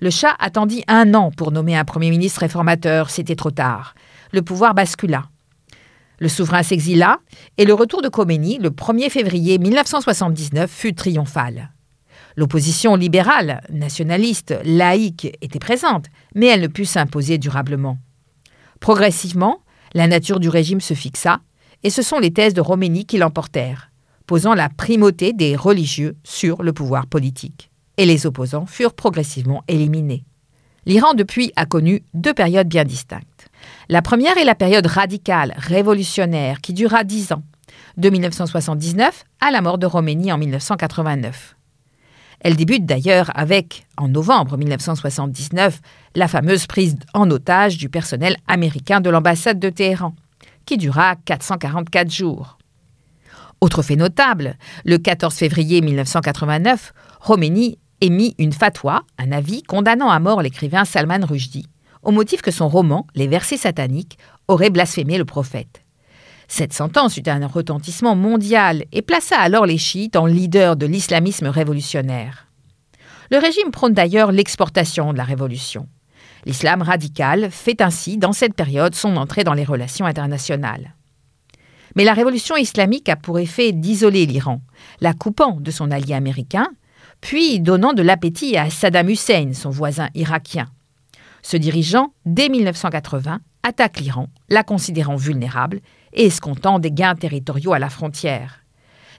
Le 0.00 0.10
Shah 0.10 0.34
attendit 0.38 0.82
un 0.88 1.14
an 1.14 1.30
pour 1.30 1.52
nommer 1.52 1.76
un 1.76 1.84
Premier 1.84 2.10
ministre 2.10 2.40
réformateur, 2.40 3.10
c'était 3.10 3.36
trop 3.36 3.52
tard. 3.52 3.94
Le 4.32 4.42
pouvoir 4.42 4.74
bascula. 4.74 5.24
Le 6.18 6.28
souverain 6.28 6.62
s'exila 6.62 7.18
et 7.58 7.64
le 7.64 7.74
retour 7.74 8.02
de 8.02 8.08
Khomeini, 8.08 8.58
le 8.58 8.70
1er 8.70 9.10
février 9.10 9.58
1979, 9.58 10.70
fut 10.70 10.94
triomphal. 10.94 11.70
L'opposition 12.36 12.96
libérale, 12.96 13.62
nationaliste, 13.70 14.54
laïque 14.64 15.36
était 15.40 15.58
présente, 15.58 16.06
mais 16.34 16.46
elle 16.46 16.62
ne 16.62 16.66
put 16.66 16.84
s'imposer 16.84 17.38
durablement. 17.38 17.98
Progressivement, 18.80 19.60
la 19.94 20.08
nature 20.08 20.40
du 20.40 20.48
régime 20.48 20.80
se 20.80 20.94
fixa, 20.94 21.40
et 21.84 21.90
ce 21.90 22.02
sont 22.02 22.18
les 22.18 22.32
thèses 22.32 22.54
de 22.54 22.62
Khomeini 22.62 23.06
qui 23.06 23.18
l'emportèrent, 23.18 23.90
posant 24.26 24.54
la 24.54 24.68
primauté 24.68 25.32
des 25.32 25.54
religieux 25.54 26.16
sur 26.24 26.62
le 26.62 26.72
pouvoir 26.72 27.06
politique. 27.06 27.70
Et 27.96 28.06
les 28.06 28.26
opposants 28.26 28.66
furent 28.66 28.94
progressivement 28.94 29.62
éliminés. 29.68 30.24
L'Iran 30.86 31.14
depuis 31.14 31.52
a 31.56 31.66
connu 31.66 32.02
deux 32.14 32.34
périodes 32.34 32.68
bien 32.68 32.84
distinctes. 32.84 33.33
La 33.88 34.00
première 34.00 34.38
est 34.38 34.44
la 34.44 34.54
période 34.54 34.86
radicale, 34.86 35.54
révolutionnaire, 35.58 36.60
qui 36.60 36.72
dura 36.72 37.04
dix 37.04 37.32
ans, 37.32 37.42
de 37.98 38.08
1979 38.08 39.24
à 39.40 39.50
la 39.50 39.60
mort 39.60 39.76
de 39.76 39.86
Khomeini 39.86 40.32
en 40.32 40.38
1989. 40.38 41.56
Elle 42.40 42.56
débute 42.56 42.86
d'ailleurs 42.86 43.30
avec, 43.34 43.86
en 43.96 44.08
novembre 44.08 44.56
1979, 44.56 45.80
la 46.14 46.28
fameuse 46.28 46.66
prise 46.66 46.96
en 47.12 47.30
otage 47.30 47.76
du 47.76 47.88
personnel 47.88 48.36
américain 48.48 49.00
de 49.00 49.10
l'ambassade 49.10 49.58
de 49.58 49.70
Téhéran, 49.70 50.14
qui 50.64 50.78
dura 50.78 51.16
444 51.16 52.10
jours. 52.10 52.58
Autre 53.60 53.82
fait 53.82 53.96
notable, 53.96 54.56
le 54.84 54.98
14 54.98 55.34
février 55.34 55.80
1989, 55.80 56.92
Khomeini 57.26 57.78
émit 58.00 58.34
une 58.38 58.52
fatwa, 58.52 59.02
un 59.18 59.32
avis 59.32 59.62
condamnant 59.62 60.10
à 60.10 60.20
mort 60.20 60.42
l'écrivain 60.42 60.84
Salman 60.84 61.24
Rushdie, 61.26 61.68
au 62.04 62.10
motif 62.10 62.42
que 62.42 62.50
son 62.50 62.68
roman, 62.68 63.06
Les 63.14 63.26
versets 63.26 63.56
sataniques, 63.56 64.18
aurait 64.48 64.70
blasphémé 64.70 65.18
le 65.18 65.24
prophète. 65.24 65.82
Cette 66.48 66.72
sentence 66.72 67.16
eut 67.16 67.22
un 67.26 67.46
retentissement 67.46 68.14
mondial 68.14 68.84
et 68.92 69.02
plaça 69.02 69.38
alors 69.38 69.66
les 69.66 69.78
chiites 69.78 70.16
en 70.16 70.26
leader 70.26 70.76
de 70.76 70.86
l'islamisme 70.86 71.46
révolutionnaire. 71.46 72.46
Le 73.30 73.38
régime 73.38 73.70
prône 73.70 73.94
d'ailleurs 73.94 74.32
l'exportation 74.32 75.12
de 75.12 75.18
la 75.18 75.24
révolution. 75.24 75.88
L'islam 76.44 76.82
radical 76.82 77.50
fait 77.50 77.80
ainsi, 77.80 78.18
dans 78.18 78.32
cette 78.32 78.54
période, 78.54 78.94
son 78.94 79.16
entrée 79.16 79.44
dans 79.44 79.54
les 79.54 79.64
relations 79.64 80.04
internationales. 80.04 80.94
Mais 81.96 82.04
la 82.04 82.12
révolution 82.12 82.56
islamique 82.56 83.08
a 83.08 83.16
pour 83.16 83.38
effet 83.38 83.72
d'isoler 83.72 84.26
l'Iran, 84.26 84.60
la 85.00 85.14
coupant 85.14 85.58
de 85.58 85.70
son 85.70 85.90
allié 85.90 86.12
américain, 86.14 86.68
puis 87.20 87.60
donnant 87.60 87.94
de 87.94 88.02
l'appétit 88.02 88.58
à 88.58 88.68
Saddam 88.68 89.08
Hussein, 89.08 89.52
son 89.54 89.70
voisin 89.70 90.08
irakien. 90.14 90.66
Ce 91.44 91.58
dirigeant, 91.58 92.14
dès 92.24 92.48
1980, 92.48 93.38
attaque 93.62 94.00
l'Iran, 94.00 94.28
la 94.48 94.64
considérant 94.64 95.16
vulnérable 95.16 95.80
et 96.14 96.24
escomptant 96.24 96.78
des 96.78 96.90
gains 96.90 97.14
territoriaux 97.14 97.74
à 97.74 97.78
la 97.78 97.90
frontière. 97.90 98.64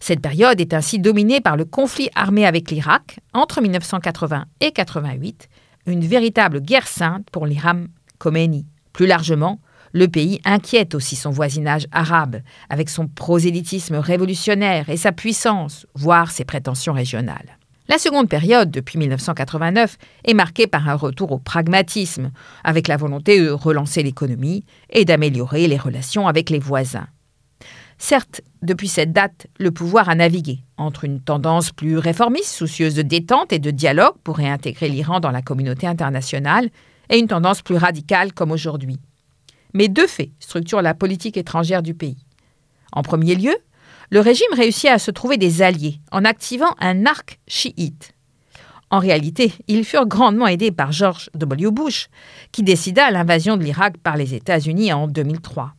Cette 0.01 0.21
période 0.21 0.59
est 0.59 0.73
ainsi 0.73 0.97
dominée 0.97 1.39
par 1.39 1.55
le 1.55 1.65
conflit 1.65 2.09
armé 2.15 2.47
avec 2.47 2.71
l'Irak 2.71 3.19
entre 3.33 3.61
1980 3.61 4.45
et 4.61 4.71
88, 4.71 5.49
une 5.85 6.03
véritable 6.03 6.61
guerre 6.61 6.87
sainte 6.87 7.29
pour 7.31 7.45
l'Iram 7.45 7.89
Khomeini. 8.17 8.65
Plus 8.91 9.05
largement, 9.05 9.59
le 9.93 10.07
pays 10.07 10.41
inquiète 10.45 10.95
aussi 10.95 11.15
son 11.15 11.29
voisinage 11.29 11.85
arabe, 11.91 12.41
avec 12.71 12.89
son 12.89 13.07
prosélytisme 13.07 13.97
révolutionnaire 13.97 14.89
et 14.89 14.97
sa 14.97 15.11
puissance, 15.11 15.85
voire 15.93 16.31
ses 16.31 16.43
prétentions 16.43 16.93
régionales. 16.93 17.59
La 17.87 17.99
seconde 17.99 18.27
période, 18.27 18.71
depuis 18.71 18.97
1989, 18.97 19.97
est 20.23 20.33
marquée 20.33 20.65
par 20.65 20.89
un 20.89 20.95
retour 20.95 21.31
au 21.31 21.37
pragmatisme, 21.37 22.31
avec 22.63 22.87
la 22.87 22.97
volonté 22.97 23.39
de 23.39 23.51
relancer 23.51 24.01
l'économie 24.01 24.65
et 24.89 25.05
d'améliorer 25.05 25.67
les 25.67 25.77
relations 25.77 26.27
avec 26.27 26.49
les 26.49 26.59
voisins. 26.59 27.07
Certes, 27.97 28.41
depuis 28.63 28.87
cette 28.87 29.13
date, 29.13 29.47
le 29.59 29.71
pouvoir 29.71 30.09
a 30.09 30.15
navigué 30.15 30.59
entre 30.77 31.05
une 31.05 31.21
tendance 31.21 31.71
plus 31.71 31.97
réformiste, 31.97 32.53
soucieuse 32.53 32.95
de 32.95 33.03
détente 33.03 33.53
et 33.53 33.59
de 33.59 33.71
dialogue 33.71 34.15
pour 34.23 34.37
réintégrer 34.37 34.89
l'Iran 34.89 35.19
dans 35.19 35.31
la 35.31 35.43
communauté 35.43 35.85
internationale, 35.87 36.69
et 37.09 37.19
une 37.19 37.27
tendance 37.27 37.61
plus 37.61 37.77
radicale 37.77 38.33
comme 38.33 38.51
aujourd'hui. 38.51 38.99
Mais 39.73 39.89
deux 39.89 40.07
faits 40.07 40.31
structurent 40.39 40.81
la 40.81 40.95
politique 40.95 41.37
étrangère 41.37 41.83
du 41.83 41.93
pays. 41.93 42.17
En 42.91 43.03
premier 43.03 43.35
lieu, 43.35 43.55
le 44.11 44.19
régime 44.19 44.53
réussit 44.53 44.89
à 44.89 44.99
se 44.99 45.11
trouver 45.11 45.37
des 45.37 45.61
alliés 45.61 45.99
en 46.11 46.25
activant 46.25 46.75
un 46.79 47.05
arc 47.05 47.39
chiite. 47.47 48.13
En 48.91 48.99
réalité, 48.99 49.51
ils 49.67 49.83
furent 49.83 50.05
grandement 50.05 50.47
aidés 50.47 50.71
par 50.71 50.91
George 50.91 51.29
W. 51.33 51.71
Bush, 51.71 52.07
qui 52.51 52.63
décida 52.63 53.09
l'invasion 53.11 53.57
de 53.57 53.63
l'Irak 53.63 53.97
par 53.97 54.15
les 54.15 54.35
États-Unis 54.35 54.93
en 54.93 55.07
2003. 55.07 55.73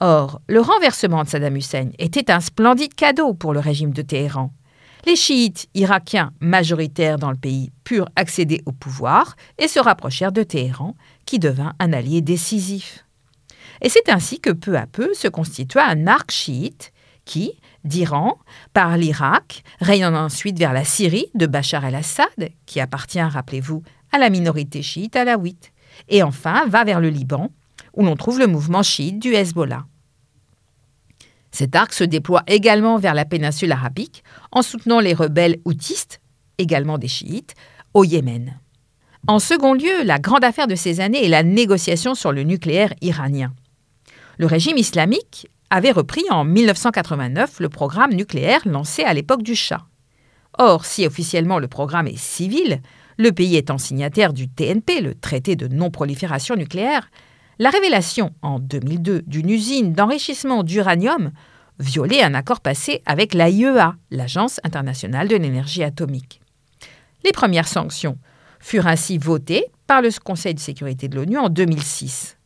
Or, 0.00 0.40
le 0.48 0.60
renversement 0.60 1.24
de 1.24 1.28
Saddam 1.28 1.56
Hussein 1.56 1.90
était 1.98 2.30
un 2.30 2.40
splendide 2.40 2.94
cadeau 2.94 3.32
pour 3.32 3.54
le 3.54 3.60
régime 3.60 3.92
de 3.92 4.02
Téhéran. 4.02 4.52
Les 5.06 5.16
chiites 5.16 5.68
irakiens 5.74 6.32
majoritaires 6.40 7.18
dans 7.18 7.30
le 7.30 7.36
pays 7.36 7.70
purent 7.84 8.08
accéder 8.16 8.62
au 8.66 8.72
pouvoir 8.72 9.36
et 9.58 9.68
se 9.68 9.78
rapprochèrent 9.78 10.32
de 10.32 10.42
Téhéran, 10.42 10.94
qui 11.26 11.38
devint 11.38 11.74
un 11.78 11.92
allié 11.92 12.20
décisif. 12.20 13.04
Et 13.82 13.88
c'est 13.88 14.08
ainsi 14.08 14.40
que 14.40 14.50
peu 14.50 14.76
à 14.76 14.86
peu 14.86 15.12
se 15.14 15.28
constitua 15.28 15.84
un 15.84 16.06
arc 16.06 16.30
chiite 16.30 16.92
qui, 17.24 17.52
d'Iran, 17.84 18.38
par 18.72 18.96
l'Irak, 18.96 19.62
rayonnant 19.80 20.24
ensuite 20.24 20.58
vers 20.58 20.72
la 20.72 20.84
Syrie 20.84 21.26
de 21.34 21.46
Bachar 21.46 21.84
el-Assad, 21.84 22.50
qui 22.66 22.80
appartient, 22.80 23.20
rappelez-vous, 23.20 23.82
à 24.12 24.18
la 24.18 24.30
minorité 24.30 24.82
chiite 24.82 25.16
alawite, 25.16 25.72
et 26.08 26.22
enfin 26.22 26.66
va 26.68 26.84
vers 26.84 27.00
le 27.00 27.08
Liban, 27.08 27.50
où 27.94 28.04
l'on 28.04 28.16
trouve 28.16 28.38
le 28.38 28.46
mouvement 28.46 28.82
chiite 28.82 29.18
du 29.18 29.34
Hezbollah. 29.34 29.86
Cet 31.50 31.76
arc 31.76 31.92
se 31.92 32.04
déploie 32.04 32.42
également 32.46 32.98
vers 32.98 33.14
la 33.14 33.24
péninsule 33.24 33.70
arabique 33.70 34.24
en 34.50 34.62
soutenant 34.62 34.98
les 34.98 35.14
rebelles 35.14 35.60
houtistes, 35.64 36.20
également 36.58 36.98
des 36.98 37.08
chiites, 37.08 37.54
au 37.92 38.02
Yémen. 38.04 38.58
En 39.26 39.38
second 39.38 39.72
lieu, 39.72 40.02
la 40.04 40.18
grande 40.18 40.44
affaire 40.44 40.66
de 40.66 40.74
ces 40.74 41.00
années 41.00 41.24
est 41.24 41.28
la 41.28 41.42
négociation 41.42 42.14
sur 42.14 42.32
le 42.32 42.42
nucléaire 42.42 42.92
iranien. 43.00 43.54
Le 44.36 44.46
régime 44.46 44.76
islamique 44.76 45.48
avait 45.74 45.90
repris 45.90 46.22
en 46.30 46.44
1989 46.44 47.58
le 47.58 47.68
programme 47.68 48.12
nucléaire 48.12 48.60
lancé 48.64 49.02
à 49.02 49.12
l'époque 49.12 49.42
du 49.42 49.56
Shah. 49.56 49.84
Or, 50.56 50.84
si 50.84 51.04
officiellement 51.04 51.58
le 51.58 51.66
programme 51.66 52.06
est 52.06 52.16
civil, 52.16 52.80
le 53.18 53.32
pays 53.32 53.56
étant 53.56 53.76
signataire 53.76 54.32
du 54.32 54.48
TNP, 54.48 55.00
le 55.00 55.16
traité 55.16 55.56
de 55.56 55.66
non-prolifération 55.66 56.54
nucléaire, 56.54 57.10
la 57.58 57.70
révélation 57.70 58.32
en 58.40 58.60
2002 58.60 59.22
d'une 59.26 59.50
usine 59.50 59.92
d'enrichissement 59.92 60.62
d'uranium 60.62 61.32
violait 61.80 62.22
un 62.22 62.34
accord 62.34 62.60
passé 62.60 63.02
avec 63.04 63.34
l'AIEA, 63.34 63.96
l'Agence 64.12 64.60
internationale 64.62 65.26
de 65.26 65.34
l'énergie 65.34 65.82
atomique. 65.82 66.40
Les 67.24 67.32
premières 67.32 67.68
sanctions 67.68 68.18
furent 68.60 68.86
ainsi 68.86 69.18
votées 69.18 69.66
par 69.88 70.02
le 70.02 70.10
Conseil 70.22 70.54
de 70.54 70.60
sécurité 70.60 71.08
de 71.08 71.16
l'ONU 71.16 71.36
en 71.36 71.48
2006. 71.48 72.36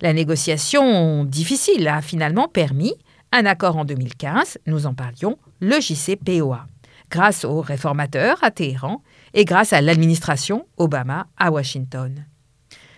La 0.00 0.12
négociation 0.12 1.24
difficile 1.24 1.88
a 1.88 2.02
finalement 2.02 2.48
permis 2.48 2.94
un 3.32 3.46
accord 3.46 3.76
en 3.76 3.84
2015, 3.84 4.58
nous 4.66 4.86
en 4.86 4.94
parlions, 4.94 5.38
le 5.60 5.80
JCPOA, 5.80 6.66
grâce 7.10 7.44
aux 7.44 7.60
réformateurs 7.60 8.38
à 8.42 8.50
Téhéran 8.50 9.02
et 9.34 9.44
grâce 9.44 9.72
à 9.72 9.80
l'administration 9.80 10.66
Obama 10.76 11.26
à 11.38 11.50
Washington. 11.50 12.26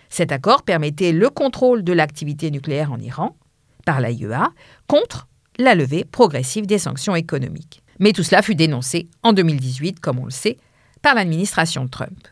Cet 0.09 0.31
accord 0.31 0.63
permettait 0.63 1.11
le 1.11 1.29
contrôle 1.29 1.83
de 1.83 1.93
l'activité 1.93 2.51
nucléaire 2.51 2.91
en 2.91 2.99
Iran 2.99 3.35
par 3.85 4.01
l'AIEA 4.01 4.51
contre 4.87 5.27
la 5.57 5.75
levée 5.75 6.03
progressive 6.03 6.65
des 6.65 6.79
sanctions 6.79 7.15
économiques. 7.15 7.81
Mais 7.99 8.13
tout 8.13 8.23
cela 8.23 8.41
fut 8.41 8.55
dénoncé 8.55 9.09
en 9.23 9.33
2018, 9.33 9.99
comme 9.99 10.19
on 10.19 10.25
le 10.25 10.31
sait, 10.31 10.57
par 11.01 11.15
l'administration 11.15 11.87
Trump. 11.87 12.27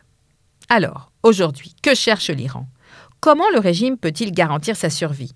Alors, 0.68 1.12
aujourd'hui, 1.22 1.74
que 1.82 1.94
cherche 1.94 2.30
l'Iran? 2.30 2.66
Comment 3.20 3.50
le 3.52 3.58
régime 3.58 3.98
peut-il 3.98 4.30
garantir 4.30 4.76
sa 4.76 4.90
survie? 4.90 5.32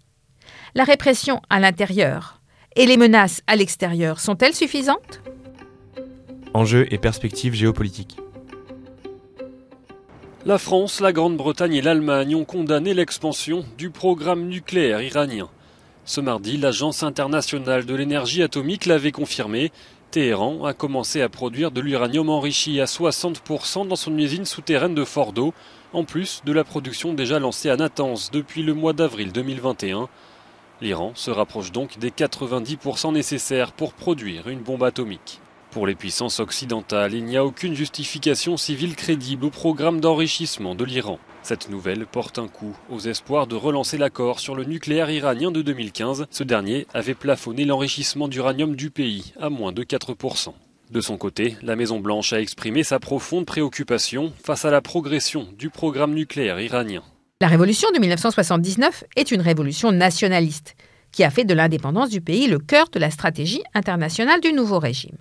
La 0.75 0.85
répression 0.85 1.42
à 1.51 1.59
l'intérieur 1.59 2.40
et 2.77 2.87
les 2.87 2.97
menaces 2.97 3.42
à 3.49 3.57
l'extérieur 3.57 4.21
sont-elles 4.21 4.55
suffisantes? 4.55 5.21
Enjeux 6.55 6.87
et 6.92 6.99
perspectives 6.99 7.55
géopolitiques. 7.55 8.18
La 10.47 10.59
France, 10.59 11.01
la 11.01 11.12
Grande-Bretagne 11.12 11.75
et 11.75 11.83
l'Allemagne 11.83 12.37
ont 12.37 12.45
condamné 12.45 12.95
l'expansion 12.95 13.64
du 13.79 13.90
programme 13.90 14.47
nucléaire 14.47 15.03
iranien. 15.03 15.49
Ce 16.05 16.21
mardi, 16.21 16.59
l'Agence 16.59 17.03
internationale 17.03 17.85
de 17.85 17.95
l'énergie 17.95 18.42
atomique 18.42 18.87
l'avait 18.87 19.12
confirmé. 19.12 19.73
Téhéran 20.12 20.64
a 20.64 20.73
commencé 20.73 21.21
à 21.21 21.29
produire 21.29 21.71
de 21.73 21.81
l'uranium 21.81 22.29
enrichi 22.29 22.81
à 22.81 22.85
60% 22.85 23.88
dans 23.88 23.97
son 23.97 24.16
usine 24.18 24.45
souterraine 24.45 24.95
de 24.95 25.05
Fordo, 25.05 25.55
en 25.93 26.05
plus 26.05 26.43
de 26.45 26.53
la 26.53 26.65
production 26.65 27.15
déjà 27.15 27.39
lancée 27.39 27.71
à 27.71 27.77
Natanz 27.77 28.31
depuis 28.33 28.63
le 28.63 28.75
mois 28.75 28.93
d'avril 28.93 29.33
2021. 29.33 30.09
L'Iran 30.81 31.13
se 31.15 31.31
rapproche 31.31 31.73
donc 31.73 31.99
des 31.99 32.11
90% 32.11 33.13
nécessaires 33.13 33.73
pour 33.73 33.93
produire 33.93 34.49
une 34.49 34.61
bombe 34.61 34.83
atomique. 34.83 35.41
Pour 35.71 35.87
les 35.87 35.95
puissances 35.95 36.41
occidentales, 36.41 37.15
il 37.15 37.25
n'y 37.25 37.37
a 37.37 37.45
aucune 37.45 37.75
justification 37.75 38.57
civile 38.57 38.95
crédible 38.95 39.47
au 39.47 39.51
programme 39.51 40.01
d'enrichissement 40.01 40.75
de 40.75 40.85
l'Iran. 40.85 41.19
Cette 41.43 41.71
nouvelle 41.71 42.07
porte 42.07 42.39
un 42.39 42.49
coup 42.49 42.77
aux 42.91 43.01
espoirs 43.01 43.47
de 43.47 43.57
relancer 43.57 43.97
l'accord 43.97 44.39
sur 44.39 44.55
le 44.55 44.65
nucléaire 44.65 45.11
iranien 45.11 45.51
de 45.51 45.63
2015. 45.63 46.27
Ce 46.31 46.45
dernier 46.45 46.87
avait 46.93 47.15
plafonné 47.15 47.65
l'enrichissement 47.65 48.29
d'uranium 48.29 48.77
du 48.77 48.91
pays 48.91 49.33
à 49.41 49.49
moins 49.49 49.73
de 49.73 49.83
4%. 49.83 50.53
De 50.93 51.01
son 51.01 51.17
côté, 51.17 51.57
la 51.63 51.75
Maison-Blanche 51.75 52.35
a 52.35 52.41
exprimé 52.43 52.85
sa 52.85 53.01
profonde 53.01 53.47
préoccupation 53.47 54.31
face 54.45 54.67
à 54.67 54.71
la 54.71 54.83
progression 54.83 55.49
du 55.57 55.71
programme 55.71 56.13
nucléaire 56.13 56.61
iranien. 56.61 57.03
La 57.41 57.49
révolution 57.49 57.89
de 57.95 57.99
1979 57.99 59.05
est 59.17 59.31
une 59.31 59.41
révolution 59.41 59.91
nationaliste 59.91 60.77
qui 61.11 61.25
a 61.25 61.31
fait 61.31 61.47
de 61.47 61.55
l'indépendance 61.55 62.11
du 62.11 62.21
pays 62.21 62.47
le 62.47 62.59
cœur 62.59 62.91
de 62.91 62.99
la 62.99 63.11
stratégie 63.11 63.63
internationale 63.73 64.43
du 64.43 64.53
nouveau 64.53 64.79
régime. 64.79 65.17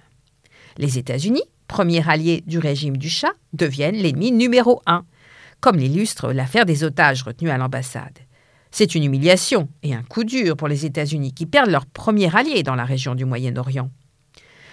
Les 0.78 0.98
États-Unis, 0.98 1.46
premier 1.70 2.06
allié 2.06 2.44
du 2.46 2.60
régime 2.60 2.98
du 2.98 3.10
Shah, 3.10 3.32
deviennent 3.54 3.96
l'ennemi 3.96 4.34
numéro 4.34 4.82
un, 4.88 5.06
comme 5.62 5.78
l'illustre 5.78 6.34
l'affaire 6.34 6.66
des 6.66 6.84
otages 6.84 7.24
retenus 7.24 7.52
à 7.52 7.58
l'ambassade. 7.58 8.20
C'est 8.72 8.94
une 8.94 9.06
humiliation 9.06 9.70
et 9.84 9.94
un 9.94 10.04
coup 10.04 10.26
dur 10.26 10.58
pour 10.58 10.68
les 10.68 10.86
États-Unis 10.86 11.34
qui 11.34 11.46
perdent 11.46 11.72
leur 11.72 11.86
premier 11.86 12.36
allié 12.36 12.62
dans 12.62 12.76
la 12.76 12.84
région 12.84 13.16
du 13.16 13.24
Moyen-Orient. 13.24 13.90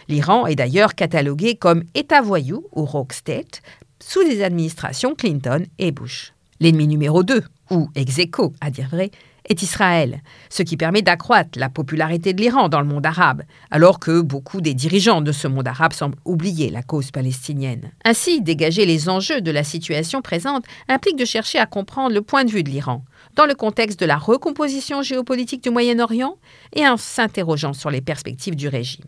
L'Iran 0.08 0.46
est 0.46 0.54
d'ailleurs 0.54 0.94
catalogué 0.94 1.56
comme 1.56 1.84
État 1.94 2.22
voyou 2.22 2.64
ou 2.72 2.84
rogue 2.84 3.12
state 3.12 3.60
sous 4.00 4.22
les 4.22 4.42
administrations 4.42 5.14
Clinton 5.14 5.64
et 5.78 5.92
Bush. 5.92 6.32
L'ennemi 6.60 6.86
numéro 6.86 7.22
2, 7.22 7.42
ou 7.70 7.90
ex 7.94 8.16
à 8.60 8.70
dire 8.70 8.88
vrai, 8.88 9.10
est 9.44 9.62
Israël, 9.62 10.22
ce 10.50 10.62
qui 10.62 10.76
permet 10.76 11.02
d'accroître 11.02 11.58
la 11.58 11.68
popularité 11.68 12.32
de 12.32 12.40
l'Iran 12.40 12.68
dans 12.68 12.80
le 12.80 12.86
monde 12.86 13.06
arabe, 13.06 13.42
alors 13.70 13.98
que 13.98 14.20
beaucoup 14.20 14.60
des 14.60 14.74
dirigeants 14.74 15.20
de 15.20 15.32
ce 15.32 15.46
monde 15.46 15.68
arabe 15.68 15.92
semblent 15.92 16.18
oublier 16.24 16.70
la 16.70 16.82
cause 16.82 17.10
palestinienne. 17.10 17.90
Ainsi, 18.04 18.40
dégager 18.40 18.86
les 18.86 19.08
enjeux 19.08 19.40
de 19.40 19.50
la 19.50 19.64
situation 19.64 20.22
présente 20.22 20.64
implique 20.88 21.18
de 21.18 21.24
chercher 21.24 21.58
à 21.58 21.66
comprendre 21.66 22.14
le 22.14 22.22
point 22.22 22.44
de 22.44 22.50
vue 22.50 22.62
de 22.62 22.70
l'Iran, 22.70 23.04
dans 23.36 23.46
le 23.46 23.54
contexte 23.54 24.00
de 24.00 24.06
la 24.06 24.16
recomposition 24.16 25.02
géopolitique 25.02 25.62
du 25.62 25.70
Moyen-Orient 25.70 26.36
et 26.74 26.86
en 26.86 26.96
s'interrogeant 26.96 27.72
sur 27.72 27.90
les 27.90 28.00
perspectives 28.00 28.56
du 28.56 28.68
régime. 28.68 29.04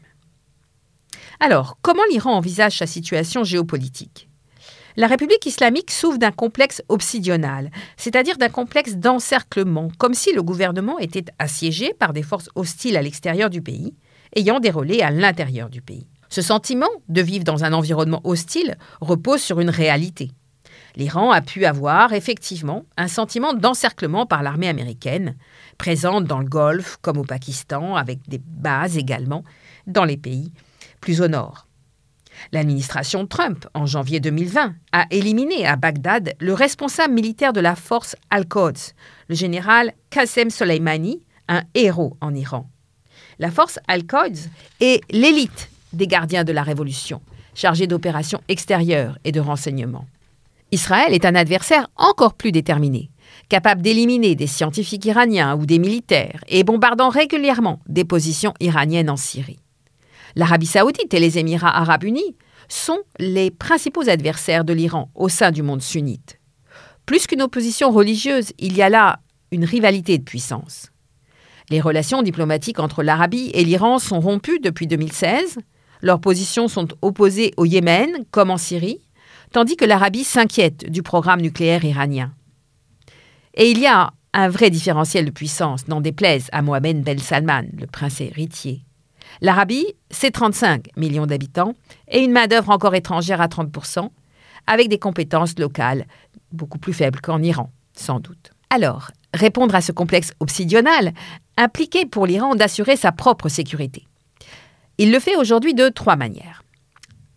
Alors, 1.43 1.79
comment 1.81 2.03
l'Iran 2.11 2.35
envisage 2.35 2.77
sa 2.77 2.87
situation 2.87 3.45
géopolitique? 3.45 4.29
La 4.97 5.07
République 5.07 5.47
islamique 5.47 5.91
souffre 5.91 6.19
d'un 6.19 6.33
complexe 6.33 6.83
obsidional, 6.91 7.71
c'est-à-dire 7.97 8.37
d'un 8.37 8.51
complexe 8.51 8.97
d'encerclement, 8.97 9.89
comme 9.97 10.13
si 10.13 10.35
le 10.35 10.43
gouvernement 10.43 10.99
était 10.99 11.25
assiégé 11.39 11.95
par 11.95 12.13
des 12.13 12.23
forces 12.23 12.51
hostiles 12.57 12.99
à 12.99 13.03
l'extérieur 13.03 13.49
du 13.49 13.63
pays, 13.63 13.95
ayant 14.37 14.61
des 14.61 14.69
relais 14.69 15.01
à 15.01 15.11
l'intérieur 15.11 15.71
du 15.71 15.81
pays. 15.81 16.07
Ce 16.29 16.43
sentiment 16.43 16.91
de 17.09 17.23
vivre 17.23 17.45
dans 17.45 17.65
un 17.65 17.73
environnement 17.73 18.21
hostile 18.25 18.77
repose 19.01 19.41
sur 19.41 19.61
une 19.61 19.71
réalité. 19.71 20.33
L'Iran 20.95 21.31
a 21.31 21.41
pu 21.41 21.65
avoir 21.65 22.13
effectivement 22.13 22.85
un 22.99 23.09
sentiment 23.09 23.55
d'encerclement 23.55 24.27
par 24.27 24.43
l'armée 24.43 24.69
américaine, 24.69 25.37
présente 25.79 26.25
dans 26.27 26.41
le 26.41 26.49
Golfe 26.49 26.99
comme 27.01 27.17
au 27.17 27.25
Pakistan, 27.25 27.97
avec 27.97 28.29
des 28.29 28.43
bases 28.45 28.99
également 28.99 29.43
dans 29.87 30.05
les 30.05 30.19
pays 30.19 30.53
plus 31.01 31.21
au 31.21 31.29
nord. 31.29 31.67
L'administration 32.53 33.27
Trump, 33.27 33.67
en 33.75 33.87
janvier 33.87 34.21
2020, 34.21 34.75
a 34.93 35.07
éliminé 35.11 35.67
à 35.67 35.77
Bagdad 35.77 36.35
le 36.41 36.55
responsable 36.55 37.15
militaire 37.15 37.53
de 37.53 37.61
la 37.61 37.77
force 37.77 38.17
Al-Quds, 38.31 38.95
le 39.29 39.35
général 39.35 39.93
Qasem 40.11 40.51
Soleimani, 40.51 41.23
un 41.49 41.63
héros 41.75 42.17
en 42.21 42.35
Iran. 42.35 42.69
La 43.39 43.51
force 43.51 43.79
Al-Quds 43.89 44.49
est 44.81 45.03
l'élite 45.11 45.71
des 45.93 46.07
gardiens 46.07 46.45
de 46.45 46.53
la 46.53 46.63
révolution, 46.63 47.21
chargée 47.55 47.87
d'opérations 47.87 48.41
extérieures 48.49 49.19
et 49.25 49.33
de 49.33 49.41
renseignements. 49.41 50.07
Israël 50.73 51.13
est 51.13 51.25
un 51.25 51.35
adversaire 51.35 51.89
encore 51.97 52.35
plus 52.35 52.53
déterminé, 52.53 53.11
capable 53.49 53.83
d'éliminer 53.83 54.37
des 54.37 54.47
scientifiques 54.47 55.05
iraniens 55.05 55.57
ou 55.57 55.67
des 55.67 55.79
militaires 55.79 56.45
et 56.49 56.63
bombardant 56.63 57.09
régulièrement 57.09 57.81
des 57.89 58.05
positions 58.05 58.55
iraniennes 58.61 59.11
en 59.11 59.17
Syrie. 59.17 59.59
L'Arabie 60.37 60.67
saoudite 60.67 61.13
et 61.13 61.21
les 61.21 61.39
Émirats 61.39 61.77
arabes 61.77 62.05
unis 62.05 62.37
sont 62.69 63.01
les 63.19 63.51
principaux 63.51 64.09
adversaires 64.09 64.65
de 64.65 64.73
l'Iran 64.73 65.11
au 65.15 65.29
sein 65.29 65.51
du 65.51 65.63
monde 65.63 65.83
sunnite. 65.83 66.39
Plus 67.07 67.27
qu'une 67.27 67.43
opposition 67.43 67.91
religieuse, 67.91 68.53
il 68.59 68.77
y 68.77 68.83
a 68.83 68.89
là 68.89 69.21
une 69.51 69.65
rivalité 69.65 70.19
de 70.19 70.23
puissance. 70.23 70.91
Les 71.71 71.81
relations 71.81 72.23
diplomatiques 72.23 72.81
entre 72.81 73.03
l'Arabie 73.03 73.51
et 73.55 73.65
l'Iran 73.65 73.99
sont 73.99 74.21
rompues 74.21 74.61
depuis 74.61 74.87
2016. 74.87 75.59
Leurs 76.03 76.21
positions 76.21 76.69
sont 76.69 76.89
opposées 77.03 77.53
au 77.57 77.65
Yémen 77.65 78.25
comme 78.31 78.51
en 78.51 78.57
Syrie, 78.57 79.01
tandis 79.53 79.77
que 79.77 79.85
l'Arabie 79.85 80.25
s'inquiète 80.25 80.91
du 80.91 81.03
programme 81.03 81.41
nucléaire 81.41 81.85
iranien. 81.85 82.33
Et 83.55 83.71
il 83.71 83.79
y 83.79 83.87
a 83.87 84.13
un 84.33 84.49
vrai 84.49 84.71
différentiel 84.71 85.25
de 85.25 85.31
puissance, 85.31 85.89
n'en 85.89 86.01
déplaise 86.01 86.49
à 86.53 86.63
Mohamed 86.63 87.03
Ben 87.03 87.19
Salman, 87.19 87.65
le 87.79 87.87
prince 87.87 88.21
héritier. 88.21 88.83
L'Arabie, 89.41 89.87
c'est 90.11 90.31
35 90.31 90.97
millions 90.97 91.27
d'habitants 91.27 91.75
et 92.09 92.21
une 92.21 92.33
main-d'œuvre 92.33 92.71
encore 92.71 92.95
étrangère 92.95 93.41
à 93.41 93.47
30% 93.47 94.11
avec 94.67 94.89
des 94.89 94.99
compétences 94.99 95.59
locales 95.59 96.07
beaucoup 96.53 96.79
plus 96.79 96.93
faibles 96.93 97.21
qu'en 97.21 97.43
Iran, 97.43 97.71
sans 97.95 98.21
doute. 98.21 98.51
Alors, 98.71 99.11
répondre 99.35 99.75
à 99.75 99.81
ce 99.81 99.93
complexe 99.93 100.33
obsidional 100.41 101.13
impliquait 101.57 102.07
pour 102.07 102.27
l'Iran 102.27 102.55
d'assurer 102.55 102.97
sa 102.97 103.13
propre 103.13 103.49
sécurité. 103.49 104.07
Il 104.99 105.13
le 105.13 105.19
fait 105.19 105.37
aujourd'hui 105.37 105.75
de 105.75 105.89
trois 105.89 106.17
manières. 106.17 106.63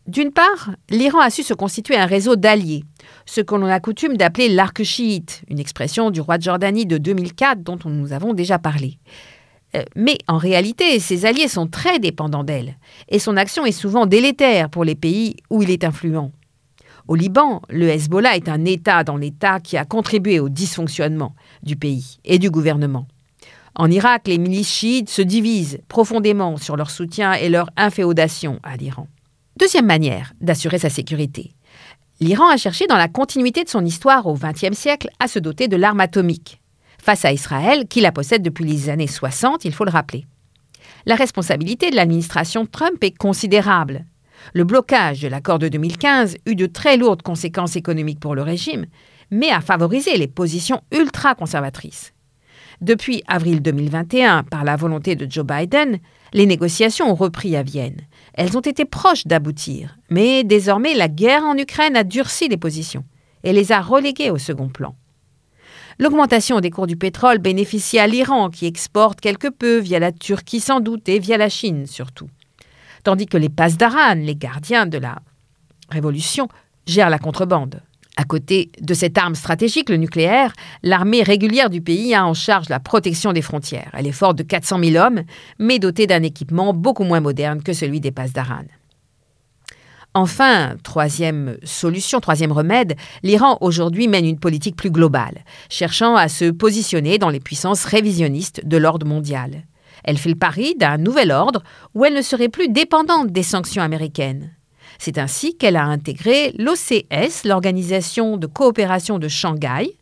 D'une 0.05 0.31
part, 0.31 0.71
l'Iran 0.89 1.19
a 1.19 1.29
su 1.29 1.43
se 1.43 1.53
constituer 1.53 1.95
un 1.95 2.05
réseau 2.05 2.35
d'alliés, 2.35 2.83
ce 3.25 3.39
que 3.39 3.55
l'on 3.55 3.67
a 3.67 3.79
coutume 3.79 4.17
d'appeler 4.17 4.49
l'arc 4.49 4.83
chiite, 4.83 5.43
une 5.47 5.59
expression 5.59 6.11
du 6.11 6.19
roi 6.19 6.37
de 6.37 6.43
Jordanie 6.43 6.85
de 6.85 6.97
2004 6.97 7.63
dont 7.63 7.79
nous 7.85 8.11
avons 8.11 8.33
déjà 8.33 8.59
parlé. 8.59 8.97
Euh, 9.75 9.83
mais 9.95 10.17
en 10.27 10.37
réalité, 10.37 10.99
ses 10.99 11.25
alliés 11.25 11.47
sont 11.47 11.67
très 11.67 11.99
dépendants 11.99 12.43
d'elle, 12.43 12.77
et 13.09 13.19
son 13.19 13.37
action 13.37 13.65
est 13.65 13.71
souvent 13.71 14.05
délétère 14.05 14.69
pour 14.69 14.83
les 14.83 14.95
pays 14.95 15.35
où 15.49 15.63
il 15.63 15.71
est 15.71 15.83
influent. 15.83 16.31
Au 17.07 17.15
Liban, 17.15 17.61
le 17.69 17.89
Hezbollah 17.89 18.35
est 18.35 18.47
un 18.47 18.63
État 18.65 19.03
dans 19.03 19.17
l'État 19.17 19.59
qui 19.59 19.75
a 19.75 19.83
contribué 19.83 20.39
au 20.39 20.47
dysfonctionnement 20.47 21.35
du 21.61 21.75
pays 21.75 22.19
et 22.23 22.39
du 22.39 22.49
gouvernement. 22.49 23.07
En 23.75 23.89
Irak, 23.89 24.27
les 24.27 24.37
milices 24.37 24.69
chiites 24.69 25.09
se 25.09 25.21
divisent 25.21 25.79
profondément 25.87 26.57
sur 26.57 26.77
leur 26.77 26.91
soutien 26.91 27.33
et 27.33 27.49
leur 27.49 27.69
inféodation 27.75 28.59
à 28.63 28.77
l'Iran. 28.77 29.07
Deuxième 29.57 29.85
manière 29.85 30.33
d'assurer 30.41 30.77
sa 30.77 30.89
sécurité. 30.89 31.51
L'Iran 32.19 32.47
a 32.49 32.57
cherché 32.57 32.85
dans 32.87 32.95
la 32.95 33.07
continuité 33.07 33.63
de 33.63 33.69
son 33.69 33.83
histoire 33.83 34.27
au 34.27 34.35
XXe 34.35 34.77
siècle 34.77 35.09
à 35.19 35.27
se 35.27 35.39
doter 35.39 35.67
de 35.67 35.75
l'arme 35.75 35.99
atomique, 35.99 36.61
face 37.03 37.25
à 37.25 37.33
Israël, 37.33 37.85
qui 37.89 37.99
la 37.99 38.13
possède 38.13 38.41
depuis 38.41 38.63
les 38.63 38.89
années 38.89 39.07
60, 39.07 39.65
il 39.65 39.73
faut 39.73 39.83
le 39.83 39.91
rappeler. 39.91 40.25
La 41.05 41.15
responsabilité 41.15 41.91
de 41.91 41.97
l'administration 41.97 42.65
Trump 42.65 43.03
est 43.03 43.17
considérable. 43.17 44.05
Le 44.53 44.63
blocage 44.63 45.21
de 45.21 45.27
l'accord 45.27 45.59
de 45.59 45.67
2015 45.67 46.37
eut 46.45 46.55
de 46.55 46.65
très 46.65 46.95
lourdes 46.95 47.21
conséquences 47.21 47.75
économiques 47.75 48.21
pour 48.21 48.35
le 48.35 48.41
régime, 48.41 48.85
mais 49.31 49.49
a 49.49 49.59
favorisé 49.59 50.15
les 50.15 50.27
positions 50.27 50.81
ultra-conservatrices. 50.93 52.13
Depuis 52.79 53.21
avril 53.27 53.61
2021, 53.61 54.43
par 54.43 54.63
la 54.63 54.77
volonté 54.77 55.17
de 55.17 55.29
Joe 55.29 55.45
Biden, 55.45 55.99
les 56.31 56.45
négociations 56.45 57.11
ont 57.11 57.15
repris 57.15 57.57
à 57.57 57.63
Vienne. 57.63 57.99
Elles 58.33 58.57
ont 58.57 58.61
été 58.61 58.85
proches 58.85 59.27
d'aboutir, 59.27 59.97
mais 60.09 60.45
désormais 60.45 60.93
la 60.93 61.09
guerre 61.09 61.43
en 61.43 61.57
Ukraine 61.57 61.97
a 61.97 62.05
durci 62.05 62.47
les 62.47 62.57
positions 62.57 63.03
et 63.43 63.51
les 63.51 63.73
a 63.73 63.81
reléguées 63.81 64.31
au 64.31 64.37
second 64.37 64.69
plan. 64.69 64.95
L'augmentation 65.99 66.59
des 66.59 66.71
cours 66.71 66.87
du 66.87 66.95
pétrole 66.95 67.37
bénéficie 67.37 67.99
à 67.99 68.07
l'Iran 68.07 68.49
qui 68.49 68.65
exporte 68.65 69.21
quelque 69.21 69.47
peu 69.47 69.77
via 69.77 69.99
la 69.99 70.11
Turquie 70.11 70.59
sans 70.59 70.79
doute 70.79 71.07
et 71.07 71.19
via 71.19 71.37
la 71.37 71.49
Chine 71.49 71.85
surtout. 71.85 72.29
tandis 73.03 73.25
que 73.25 73.37
les 73.37 73.49
Pasdaran, 73.49 74.15
les 74.15 74.35
gardiens 74.35 74.85
de 74.85 74.97
la 74.97 75.19
révolution, 75.89 76.47
gèrent 76.87 77.09
la 77.09 77.19
contrebande. 77.19 77.81
À 78.15 78.23
côté 78.23 78.71
de 78.79 78.93
cette 78.93 79.17
arme 79.17 79.35
stratégique, 79.35 79.89
le 79.89 79.97
nucléaire, 79.97 80.53
l'armée 80.83 81.23
régulière 81.23 81.69
du 81.69 81.81
pays 81.81 82.13
a 82.13 82.25
en 82.25 82.33
charge 82.33 82.69
la 82.69 82.79
protection 82.79 83.33
des 83.33 83.41
frontières. 83.41 83.89
Elle 83.93 84.07
est 84.07 84.11
forte 84.11 84.37
de 84.37 84.43
400 84.43 84.79
000 84.83 85.03
hommes, 85.03 85.23
mais 85.59 85.79
dotée 85.79 86.07
d'un 86.07 86.21
équipement 86.21 86.73
beaucoup 86.73 87.03
moins 87.03 87.21
moderne 87.21 87.63
que 87.63 87.73
celui 87.73 87.99
des 87.99 88.11
Pasdaran. 88.11 88.65
Enfin, 90.15 90.75
troisième 90.83 91.57
solution, 91.63 92.19
troisième 92.19 92.51
remède, 92.51 92.95
l'Iran 93.23 93.57
aujourd'hui 93.61 94.07
mène 94.07 94.25
une 94.25 94.39
politique 94.39 94.75
plus 94.75 94.91
globale, 94.91 95.43
cherchant 95.69 96.15
à 96.15 96.29
se 96.29 96.51
positionner 96.51 97.17
dans 97.17 97.29
les 97.29 97.39
puissances 97.39 97.85
révisionnistes 97.85 98.61
de 98.63 98.77
l'ordre 98.77 99.07
mondial. 99.07 99.63
Elle 100.03 100.19
fait 100.19 100.29
le 100.29 100.35
pari 100.35 100.75
d'un 100.75 100.97
nouvel 100.97 101.31
ordre 101.31 101.63
où 101.95 102.05
elle 102.05 102.13
ne 102.13 102.21
serait 102.21 102.49
plus 102.49 102.69
dépendante 102.69 103.31
des 103.31 103.41
sanctions 103.41 103.81
américaines. 103.81 104.51
C'est 104.99 105.17
ainsi 105.17 105.57
qu'elle 105.57 105.77
a 105.77 105.85
intégré 105.85 106.53
l'OCS, 106.59 107.45
l'Organisation 107.45 108.37
de 108.37 108.45
coopération 108.45 109.17
de 109.17 109.27
Shanghai. 109.27 109.97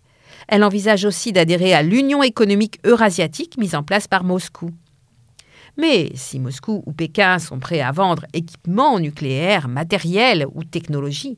Elle 0.49 0.65
envisage 0.65 1.05
aussi 1.05 1.31
d'adhérer 1.31 1.73
à 1.73 1.83
l'Union 1.83 2.21
économique 2.21 2.79
eurasiatique 2.85 3.57
mise 3.57 3.75
en 3.75 3.83
place 3.83 4.07
par 4.09 4.25
Moscou. 4.25 4.71
Mais 5.77 6.11
si 6.15 6.39
Moscou 6.39 6.83
ou 6.85 6.93
Pékin 6.93 7.39
sont 7.39 7.59
prêts 7.59 7.81
à 7.81 7.91
vendre 7.91 8.25
équipements 8.33 8.99
nucléaires, 8.99 9.67
matériels 9.67 10.45
ou 10.53 10.63
technologies, 10.63 11.37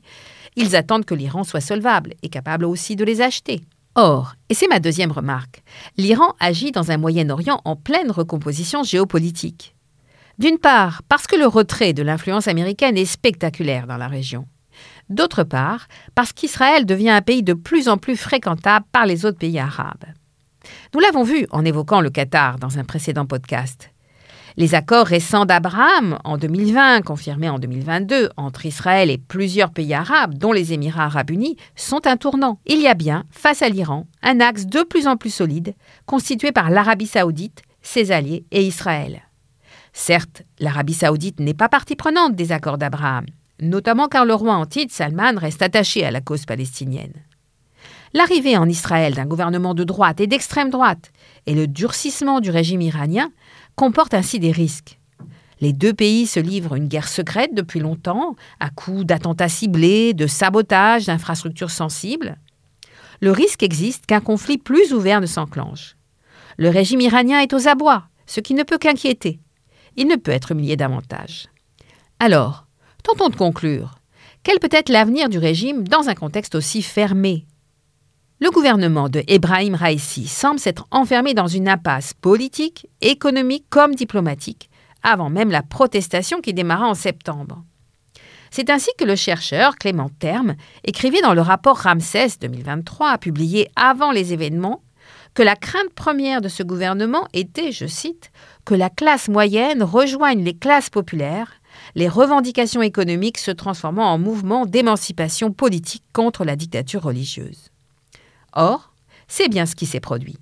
ils 0.56 0.76
attendent 0.76 1.04
que 1.04 1.14
l'Iran 1.14 1.44
soit 1.44 1.60
solvable 1.60 2.14
et 2.22 2.28
capable 2.28 2.64
aussi 2.64 2.96
de 2.96 3.04
les 3.04 3.20
acheter. 3.20 3.62
Or, 3.96 4.34
et 4.48 4.54
c'est 4.54 4.66
ma 4.66 4.80
deuxième 4.80 5.12
remarque, 5.12 5.62
l'Iran 5.96 6.34
agit 6.40 6.72
dans 6.72 6.90
un 6.90 6.96
Moyen-Orient 6.96 7.60
en 7.64 7.76
pleine 7.76 8.10
recomposition 8.10 8.82
géopolitique. 8.82 9.74
D'une 10.38 10.58
part, 10.58 11.02
parce 11.08 11.28
que 11.28 11.36
le 11.36 11.46
retrait 11.46 11.92
de 11.92 12.02
l'influence 12.02 12.48
américaine 12.48 12.96
est 12.96 13.04
spectaculaire 13.04 13.86
dans 13.86 13.96
la 13.96 14.08
région. 14.08 14.46
D'autre 15.08 15.44
part, 15.44 15.86
parce 16.16 16.32
qu'Israël 16.32 16.86
devient 16.86 17.10
un 17.10 17.22
pays 17.22 17.44
de 17.44 17.52
plus 17.52 17.88
en 17.88 17.98
plus 17.98 18.16
fréquentable 18.16 18.86
par 18.90 19.06
les 19.06 19.24
autres 19.26 19.38
pays 19.38 19.60
arabes. 19.60 20.06
Nous 20.92 21.00
l'avons 21.00 21.22
vu 21.22 21.46
en 21.50 21.64
évoquant 21.64 22.00
le 22.00 22.10
Qatar 22.10 22.58
dans 22.58 22.78
un 22.78 22.84
précédent 22.84 23.26
podcast. 23.26 23.93
Les 24.56 24.76
accords 24.76 25.08
récents 25.08 25.46
d'Abraham 25.46 26.16
en 26.22 26.38
2020, 26.38 27.02
confirmés 27.02 27.48
en 27.48 27.58
2022, 27.58 28.30
entre 28.36 28.66
Israël 28.66 29.10
et 29.10 29.18
plusieurs 29.18 29.72
pays 29.72 29.92
arabes, 29.92 30.34
dont 30.34 30.52
les 30.52 30.72
Émirats 30.72 31.06
arabes 31.06 31.30
unis, 31.30 31.56
sont 31.74 32.06
un 32.06 32.16
tournant. 32.16 32.60
Il 32.64 32.80
y 32.80 32.86
a 32.86 32.94
bien, 32.94 33.24
face 33.32 33.62
à 33.62 33.68
l'Iran, 33.68 34.06
un 34.22 34.38
axe 34.38 34.66
de 34.66 34.84
plus 34.84 35.08
en 35.08 35.16
plus 35.16 35.34
solide, 35.34 35.74
constitué 36.06 36.52
par 36.52 36.70
l'Arabie 36.70 37.08
saoudite, 37.08 37.62
ses 37.82 38.12
alliés 38.12 38.44
et 38.52 38.62
Israël. 38.62 39.22
Certes, 39.92 40.42
l'Arabie 40.60 40.94
saoudite 40.94 41.40
n'est 41.40 41.52
pas 41.52 41.68
partie 41.68 41.96
prenante 41.96 42.36
des 42.36 42.52
accords 42.52 42.78
d'Abraham, 42.78 43.26
notamment 43.60 44.06
car 44.06 44.24
le 44.24 44.34
roi 44.34 44.54
Antide 44.54 44.92
Salman 44.92 45.36
reste 45.36 45.62
attaché 45.62 46.04
à 46.04 46.12
la 46.12 46.20
cause 46.20 46.46
palestinienne. 46.46 47.14
L'arrivée 48.12 48.56
en 48.56 48.68
Israël 48.68 49.14
d'un 49.14 49.26
gouvernement 49.26 49.74
de 49.74 49.82
droite 49.82 50.20
et 50.20 50.28
d'extrême 50.28 50.70
droite 50.70 51.10
et 51.46 51.54
le 51.54 51.66
durcissement 51.66 52.38
du 52.38 52.50
régime 52.50 52.80
iranien 52.80 53.32
comportent 53.76 54.14
ainsi 54.14 54.38
des 54.38 54.52
risques. 54.52 54.98
Les 55.60 55.72
deux 55.72 55.94
pays 55.94 56.26
se 56.26 56.40
livrent 56.40 56.74
une 56.74 56.88
guerre 56.88 57.08
secrète 57.08 57.54
depuis 57.54 57.80
longtemps, 57.80 58.36
à 58.60 58.70
coups 58.70 59.06
d'attentats 59.06 59.48
ciblés, 59.48 60.12
de 60.12 60.26
sabotage 60.26 61.06
d'infrastructures 61.06 61.70
sensibles. 61.70 62.36
Le 63.20 63.30
risque 63.30 63.62
existe 63.62 64.06
qu'un 64.06 64.20
conflit 64.20 64.58
plus 64.58 64.92
ouvert 64.92 65.20
ne 65.20 65.26
s'enclenche. 65.26 65.96
Le 66.58 66.68
régime 66.68 67.00
iranien 67.00 67.40
est 67.40 67.52
aux 67.52 67.68
abois, 67.68 68.04
ce 68.26 68.40
qui 68.40 68.54
ne 68.54 68.62
peut 68.62 68.78
qu'inquiéter. 68.78 69.40
Il 69.96 70.08
ne 70.08 70.16
peut 70.16 70.32
être 70.32 70.52
humilié 70.52 70.76
davantage. 70.76 71.46
Alors, 72.18 72.66
tentons 73.02 73.28
de 73.28 73.36
conclure. 73.36 73.94
Quel 74.42 74.58
peut 74.58 74.68
être 74.70 74.90
l'avenir 74.90 75.28
du 75.28 75.38
régime 75.38 75.86
dans 75.88 76.08
un 76.08 76.14
contexte 76.14 76.54
aussi 76.54 76.82
fermé? 76.82 77.46
Le 78.44 78.50
gouvernement 78.50 79.08
de 79.08 79.24
Ebrahim 79.26 79.74
Raisi 79.74 80.28
semble 80.28 80.60
s'être 80.60 80.86
enfermé 80.90 81.32
dans 81.32 81.46
une 81.46 81.66
impasse 81.66 82.12
politique, 82.12 82.86
économique 83.00 83.64
comme 83.70 83.94
diplomatique, 83.94 84.68
avant 85.02 85.30
même 85.30 85.50
la 85.50 85.62
protestation 85.62 86.42
qui 86.42 86.52
démarra 86.52 86.86
en 86.86 86.92
septembre. 86.92 87.64
C'est 88.50 88.68
ainsi 88.68 88.90
que 88.98 89.06
le 89.06 89.16
chercheur 89.16 89.76
Clément 89.76 90.10
Terme 90.18 90.56
écrivait 90.84 91.22
dans 91.22 91.32
le 91.32 91.40
rapport 91.40 91.78
Ramsès 91.78 92.36
2023, 92.38 93.16
publié 93.16 93.70
avant 93.76 94.12
les 94.12 94.34
événements, 94.34 94.82
que 95.32 95.42
la 95.42 95.56
crainte 95.56 95.94
première 95.94 96.42
de 96.42 96.50
ce 96.50 96.62
gouvernement 96.62 97.26
était, 97.32 97.72
je 97.72 97.86
cite, 97.86 98.30
que 98.66 98.74
la 98.74 98.90
classe 98.90 99.28
moyenne 99.28 99.82
rejoigne 99.82 100.44
les 100.44 100.54
classes 100.54 100.90
populaires, 100.90 101.52
les 101.94 102.08
revendications 102.08 102.82
économiques 102.82 103.38
se 103.38 103.52
transformant 103.52 104.12
en 104.12 104.18
mouvement 104.18 104.66
d'émancipation 104.66 105.50
politique 105.50 106.04
contre 106.12 106.44
la 106.44 106.56
dictature 106.56 107.04
religieuse. 107.04 107.70
Or, 108.54 108.92
c'est 109.28 109.48
bien 109.48 109.66
ce 109.66 109.74
qui 109.74 109.86
s'est 109.86 110.00
produit. 110.00 110.38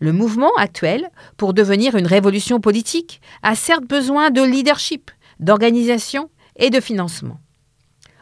Le 0.00 0.12
mouvement 0.12 0.52
actuel, 0.56 1.08
pour 1.36 1.54
devenir 1.54 1.94
une 1.94 2.06
révolution 2.06 2.60
politique, 2.60 3.20
a 3.42 3.54
certes 3.54 3.84
besoin 3.84 4.30
de 4.30 4.42
leadership, 4.42 5.10
d'organisation 5.40 6.30
et 6.56 6.70
de 6.70 6.80
financement. 6.80 7.40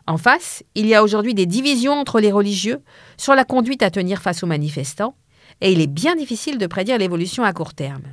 En 0.06 0.18
face, 0.18 0.62
il 0.74 0.86
y 0.86 0.94
a 0.94 1.02
aujourd'hui 1.02 1.34
des 1.34 1.46
divisions 1.46 1.94
entre 1.94 2.20
les 2.20 2.32
religieux 2.32 2.80
sur 3.16 3.34
la 3.34 3.44
conduite 3.44 3.82
à 3.82 3.90
tenir 3.90 4.20
face 4.20 4.42
aux 4.42 4.46
manifestants, 4.46 5.16
et 5.60 5.72
il 5.72 5.80
est 5.80 5.86
bien 5.86 6.16
difficile 6.16 6.58
de 6.58 6.66
prédire 6.66 6.98
l'évolution 6.98 7.44
à 7.44 7.52
court 7.52 7.74
terme. 7.74 8.04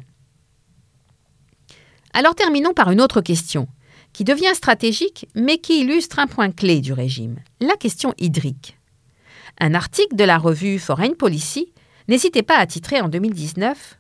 Alors 2.14 2.36
terminons 2.36 2.74
par 2.74 2.92
une 2.92 3.02
autre 3.02 3.22
question, 3.22 3.68
qui 4.14 4.24
devient 4.24 4.56
stratégique, 4.56 5.28
mais 5.36 5.58
qui 5.58 5.82
illustre 5.82 6.20
un 6.20 6.28
point 6.28 6.52
clé 6.52 6.82
du 6.82 6.94
régime, 6.94 7.38
la 7.60 7.76
question 7.76 8.14
hydrique. 8.18 8.79
Un 9.60 9.74
article 9.74 10.16
de 10.16 10.24
la 10.24 10.38
revue 10.38 10.80
Foreign 10.80 11.16
Policy 11.16 11.74
n'hésitait 12.08 12.44
pas 12.44 12.58
à 12.58 12.66
titrer 12.66 13.02
en 13.02 13.10
2019 13.10 14.00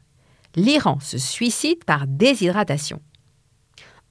L'Iran 0.56 1.00
se 1.00 1.18
suicide 1.18 1.84
par 1.84 2.08
déshydratation. 2.08 3.02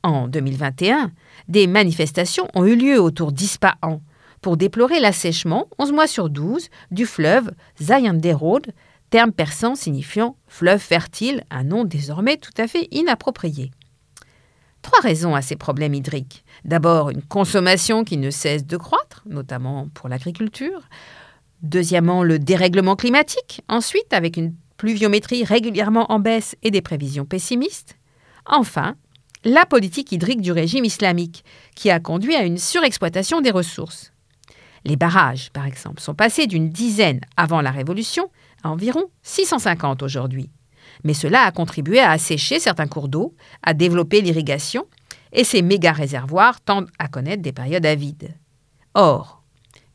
En 0.03 0.29
2021, 0.29 1.11
des 1.49 1.67
manifestations 1.67 2.49
ont 2.55 2.65
eu 2.65 2.77
lieu 2.77 3.01
autour 3.01 3.33
d'Ispahan 3.33 4.01
pour 4.41 4.57
déplorer 4.57 5.01
l'assèchement, 5.01 5.69
11 5.79 5.93
mois 5.93 6.07
sur 6.07 6.31
12, 6.31 6.69
du 6.93 7.07
fleuve 7.07 7.51
Zayanderod, 7.83 8.73
terme 9.11 9.33
persan 9.33 9.75
signifiant 9.75 10.37
fleuve 10.47 10.81
fertile, 10.81 11.43
un 11.51 11.65
nom 11.65 11.85
désormais 11.85 12.37
tout 12.37 12.53
à 12.57 12.69
fait 12.69 12.87
inapproprié. 12.93 13.73
Trois 14.83 15.01
raisons 15.01 15.35
à 15.35 15.43
ces 15.43 15.57
problèmes 15.57 15.95
hydriques. 15.95 16.45
D'abord, 16.65 17.11
une 17.11 17.23
consommation 17.23 18.05
qui 18.05 18.17
ne 18.17 18.31
cesse 18.31 18.65
de 18.65 18.77
croître, 18.77 19.23
notamment 19.27 19.89
pour 19.89 20.09
l'agriculture. 20.09 20.83
Deuxièmement, 21.63 22.23
le 22.23 22.39
dérèglement 22.39 22.97
climatique. 22.97 23.63
Ensuite, 23.69 24.13
avec 24.13 24.37
une 24.37 24.55
pluviométrie 24.77 25.45
régulièrement 25.45 26.11
en 26.13 26.21
baisse 26.21 26.57
et 26.63 26.71
des 26.71 26.81
prévisions 26.81 27.25
pessimistes. 27.25 27.97
Enfin, 28.47 28.95
la 29.45 29.67
politique 29.67 30.13
hydrique 30.13 30.41
du 30.41 30.53
régime 30.53 30.85
islamique, 30.85 31.45
qui 31.75 31.91
a 31.91 32.01
conduit 32.01 32.35
à 32.35 32.45
une 32.45 32.59
surexploitation 32.59 33.41
des 33.41 33.51
ressources. 33.51 34.13
Les 34.85 34.97
barrages, 34.97 35.51
par 35.51 35.67
exemple, 35.67 36.01
sont 36.01 36.15
passés 36.15 36.47
d'une 36.47 36.71
dizaine 36.71 37.21
avant 37.37 37.61
la 37.61 37.71
Révolution 37.71 38.31
à 38.63 38.71
environ 38.71 39.11
650 39.23 40.03
aujourd'hui. 40.03 40.51
Mais 41.05 41.15
cela 41.15 41.43
a 41.43 41.53
contribué 41.53 42.01
à 42.01 42.11
assécher 42.11 42.59
certains 42.59 42.87
cours 42.87 43.09
d'eau, 43.09 43.35
à 43.63 43.75
développer 43.75 44.21
l'irrigation, 44.21 44.87
et 45.33 45.45
ces 45.45 45.63
méga-réservoirs 45.63 46.61
tendent 46.61 46.91
à 46.99 47.09
connaître 47.09 47.43
des 47.43 47.53
périodes 47.53 47.87
avides. 47.87 48.35
Or, 48.95 49.38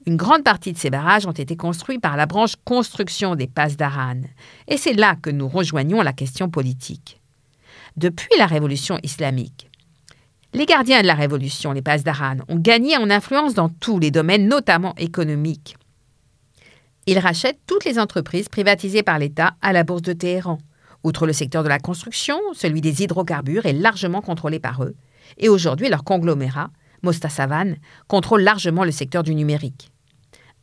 une 0.05 0.17
grande 0.17 0.43
partie 0.43 0.73
de 0.73 0.77
ces 0.77 0.89
barrages 0.89 1.25
ont 1.25 1.31
été 1.31 1.55
construits 1.55 1.99
par 1.99 2.17
la 2.17 2.25
branche 2.25 2.55
construction 2.65 3.35
des 3.35 3.47
passes 3.47 3.77
d'Aran. 3.77 4.21
Et 4.67 4.77
c'est 4.77 4.93
là 4.93 5.15
que 5.15 5.29
nous 5.29 5.47
rejoignons 5.47 6.01
la 6.01 6.13
question 6.13 6.49
politique. 6.49 7.21
Depuis 7.95 8.37
la 8.37 8.45
révolution 8.45 8.99
islamique, 9.03 9.69
les 10.53 10.65
gardiens 10.65 11.01
de 11.01 11.07
la 11.07 11.15
révolution, 11.15 11.71
les 11.71 11.81
passes 11.81 12.03
d'Aran, 12.03 12.37
ont 12.47 12.57
gagné 12.57 12.97
en 12.97 13.09
influence 13.09 13.53
dans 13.53 13.69
tous 13.69 13.97
les 13.97 14.11
domaines, 14.11 14.47
notamment 14.47 14.93
économiques. 14.97 15.77
Ils 17.05 17.19
rachètent 17.19 17.59
toutes 17.65 17.85
les 17.85 17.97
entreprises 17.97 18.49
privatisées 18.49 19.03
par 19.03 19.19
l'État 19.19 19.55
à 19.61 19.73
la 19.73 19.83
bourse 19.83 20.01
de 20.01 20.13
Téhéran. 20.13 20.57
Outre 21.03 21.25
le 21.25 21.33
secteur 21.33 21.63
de 21.63 21.69
la 21.69 21.79
construction, 21.79 22.39
celui 22.53 22.81
des 22.81 23.03
hydrocarbures 23.03 23.65
est 23.65 23.73
largement 23.73 24.21
contrôlé 24.21 24.59
par 24.59 24.83
eux. 24.83 24.95
Et 25.37 25.49
aujourd'hui, 25.49 25.89
leur 25.89 26.03
conglomérat, 26.03 26.69
Mostasavan, 27.01 27.75
contrôle 28.07 28.41
largement 28.41 28.85
le 28.85 28.91
secteur 28.91 29.23
du 29.23 29.35
numérique. 29.35 29.92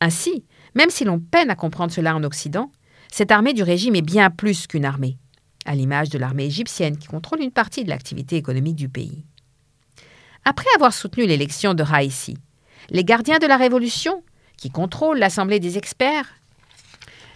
Ainsi, 0.01 0.43
même 0.75 0.89
si 0.89 1.05
l'on 1.05 1.19
peine 1.19 1.51
à 1.51 1.55
comprendre 1.55 1.93
cela 1.93 2.15
en 2.15 2.23
Occident, 2.23 2.71
cette 3.11 3.31
armée 3.31 3.53
du 3.53 3.63
régime 3.63 3.95
est 3.95 4.01
bien 4.01 4.29
plus 4.31 4.67
qu'une 4.67 4.83
armée, 4.83 5.17
à 5.65 5.75
l'image 5.75 6.09
de 6.09 6.17
l'armée 6.17 6.45
égyptienne 6.45 6.97
qui 6.97 7.07
contrôle 7.07 7.41
une 7.41 7.51
partie 7.51 7.83
de 7.83 7.89
l'activité 7.89 8.35
économique 8.35 8.75
du 8.75 8.89
pays. 8.89 9.23
Après 10.43 10.69
avoir 10.75 10.91
soutenu 10.91 11.27
l'élection 11.27 11.75
de 11.75 11.83
Raïsi, 11.83 12.35
les 12.89 13.03
gardiens 13.03 13.37
de 13.37 13.45
la 13.45 13.57
révolution, 13.57 14.23
qui 14.57 14.71
contrôlent 14.71 15.19
l'Assemblée 15.19 15.59
des 15.59 15.77
experts, 15.77 16.33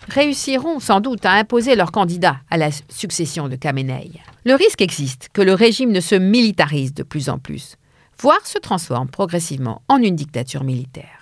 réussiront 0.10 0.80
sans 0.80 1.02
doute 1.02 1.26
à 1.26 1.34
imposer 1.34 1.76
leur 1.76 1.92
candidat 1.92 2.38
à 2.50 2.58
la 2.58 2.70
succession 2.90 3.48
de 3.48 3.56
Khamenei. 3.56 4.12
Le 4.44 4.56
risque 4.56 4.82
existe 4.82 5.30
que 5.34 5.42
le 5.42 5.54
régime 5.54 5.92
ne 5.92 6.00
se 6.00 6.16
militarise 6.16 6.94
de 6.94 7.04
plus 7.04 7.30
en 7.30 7.38
plus, 7.38 7.78
voire 8.20 8.46
se 8.46 8.58
transforme 8.58 9.10
progressivement 9.10 9.84
en 9.88 9.98
une 9.98 10.16
dictature 10.16 10.64
militaire. 10.64 11.15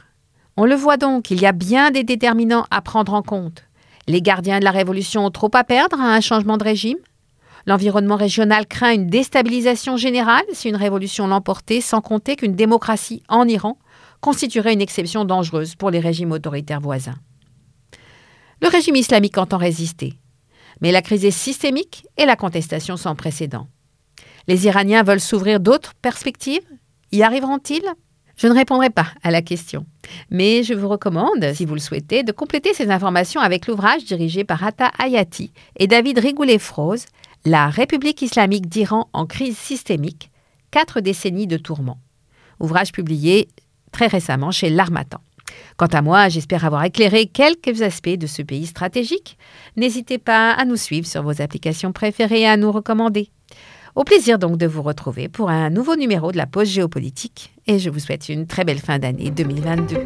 On 0.56 0.66
le 0.66 0.76
voit 0.76 0.98
donc, 0.98 1.32
il 1.32 1.42
y 1.42 1.48
a 1.48 1.52
bien 1.52 1.90
des 1.90 2.04
déterminants 2.04 2.66
à 2.70 2.82
prendre 2.82 3.14
en 3.14 3.24
compte. 3.24 3.64
Les 4.08 4.22
gardiens 4.22 4.60
de 4.60 4.64
la 4.64 4.72
révolution 4.72 5.26
ont 5.26 5.32
trop 5.32 5.50
à 5.54 5.64
perdre 5.64 6.00
à 6.00 6.14
un 6.14 6.22
changement 6.22 6.58
de 6.58 6.64
régime? 6.64 7.00
L'environnement 7.66 8.18
régional 8.18 8.68
craint 8.68 8.94
une 8.94 9.08
déstabilisation 9.08 9.98
générale 9.98 10.44
si 10.52 10.70
une 10.70 10.76
révolution 10.76 11.26
l'emportait, 11.26 11.82
sans 11.82 12.02
compter 12.02 12.36
qu'une 12.36 12.56
démocratie 12.56 13.24
en 13.30 13.48
Iran 13.48 13.80
constituerait 14.22 14.74
une 14.74 14.82
exception 14.82 15.26
dangereuse 15.26 15.76
pour 15.76 15.90
les 15.90 16.00
régimes 16.00 16.34
autoritaires 16.34 16.82
voisins. 16.82 17.16
Le 18.62 18.68
régime 18.68 18.96
islamique 18.96 19.38
entend 19.38 19.58
résister, 19.58 20.14
mais 20.82 20.92
la 20.92 21.02
crise 21.02 21.26
est 21.26 21.32
systémique 21.32 22.06
et 22.18 22.26
la 22.26 22.36
contestation 22.36 22.96
sans 22.96 23.16
précédent. 23.16 23.68
Les 24.48 24.66
Iraniens 24.66 25.04
veulent 25.04 25.20
s'ouvrir 25.20 25.60
d'autres 25.60 25.94
perspectives? 25.96 26.68
Y 27.12 27.24
arriveront-ils? 27.24 27.90
Je 28.36 28.48
ne 28.48 28.54
répondrai 28.54 28.90
pas 28.90 29.08
à 29.22 29.32
la 29.32 29.42
question, 29.42 29.86
mais 30.32 30.64
je 30.64 30.74
vous 30.74 30.88
recommande, 30.88 31.54
si 31.54 31.66
vous 31.66 31.76
le 31.76 31.80
souhaitez, 31.80 32.24
de 32.24 32.32
compléter 32.32 32.74
ces 32.74 32.90
informations 32.90 33.42
avec 33.42 33.68
l'ouvrage 33.68 34.06
dirigé 34.06 34.44
par 34.44 34.64
Atta 34.64 34.92
Hayati 34.98 35.52
et 35.78 35.88
David 35.88 36.18
Rigoulet-Froze, 36.18 37.06
La 37.46 37.70
République 37.70 38.22
islamique 38.22 38.68
d'Iran 38.68 39.10
en 39.14 39.28
crise 39.28 39.58
systémique, 39.58 40.32
quatre 40.72 41.00
décennies 41.00 41.48
de 41.48 41.58
tourments. 41.58 42.00
Ouvrage 42.60 42.92
publié 42.92 43.50
très 43.92 44.08
récemment 44.08 44.52
chez 44.52 44.70
L'Armatan. 44.70 45.20
Quant 45.78 45.88
à 45.88 46.02
moi, 46.02 46.30
j'espère 46.30 46.66
avoir 46.66 46.84
éclairé 46.84 47.28
quelques 47.28 47.82
aspects 47.82 48.10
de 48.10 48.28
ce 48.28 48.42
pays 48.42 48.66
stratégique. 48.66 49.38
N'hésitez 49.76 50.18
pas 50.18 50.52
à 50.52 50.66
nous 50.66 50.76
suivre 50.76 51.06
sur 51.06 51.22
vos 51.22 51.42
applications 51.42 51.92
préférées 51.92 52.42
et 52.42 52.48
à 52.48 52.58
nous 52.58 52.72
recommander. 52.72 53.30
Au 53.96 54.04
plaisir 54.04 54.40
donc 54.40 54.58
de 54.58 54.66
vous 54.66 54.82
retrouver 54.82 55.30
pour 55.30 55.52
un 55.52 55.70
nouveau 55.70 55.96
numéro 55.96 56.32
de 56.32 56.38
la 56.38 56.48
pause 56.48 56.68
géopolitique 56.68 57.54
et 57.68 57.78
je 57.78 57.92
vous 57.92 58.00
souhaite 58.00 58.28
une 58.28 58.48
très 58.48 58.64
belle 58.66 58.80
fin 58.80 58.98
d'année 58.98 59.30
2022. 59.30 59.98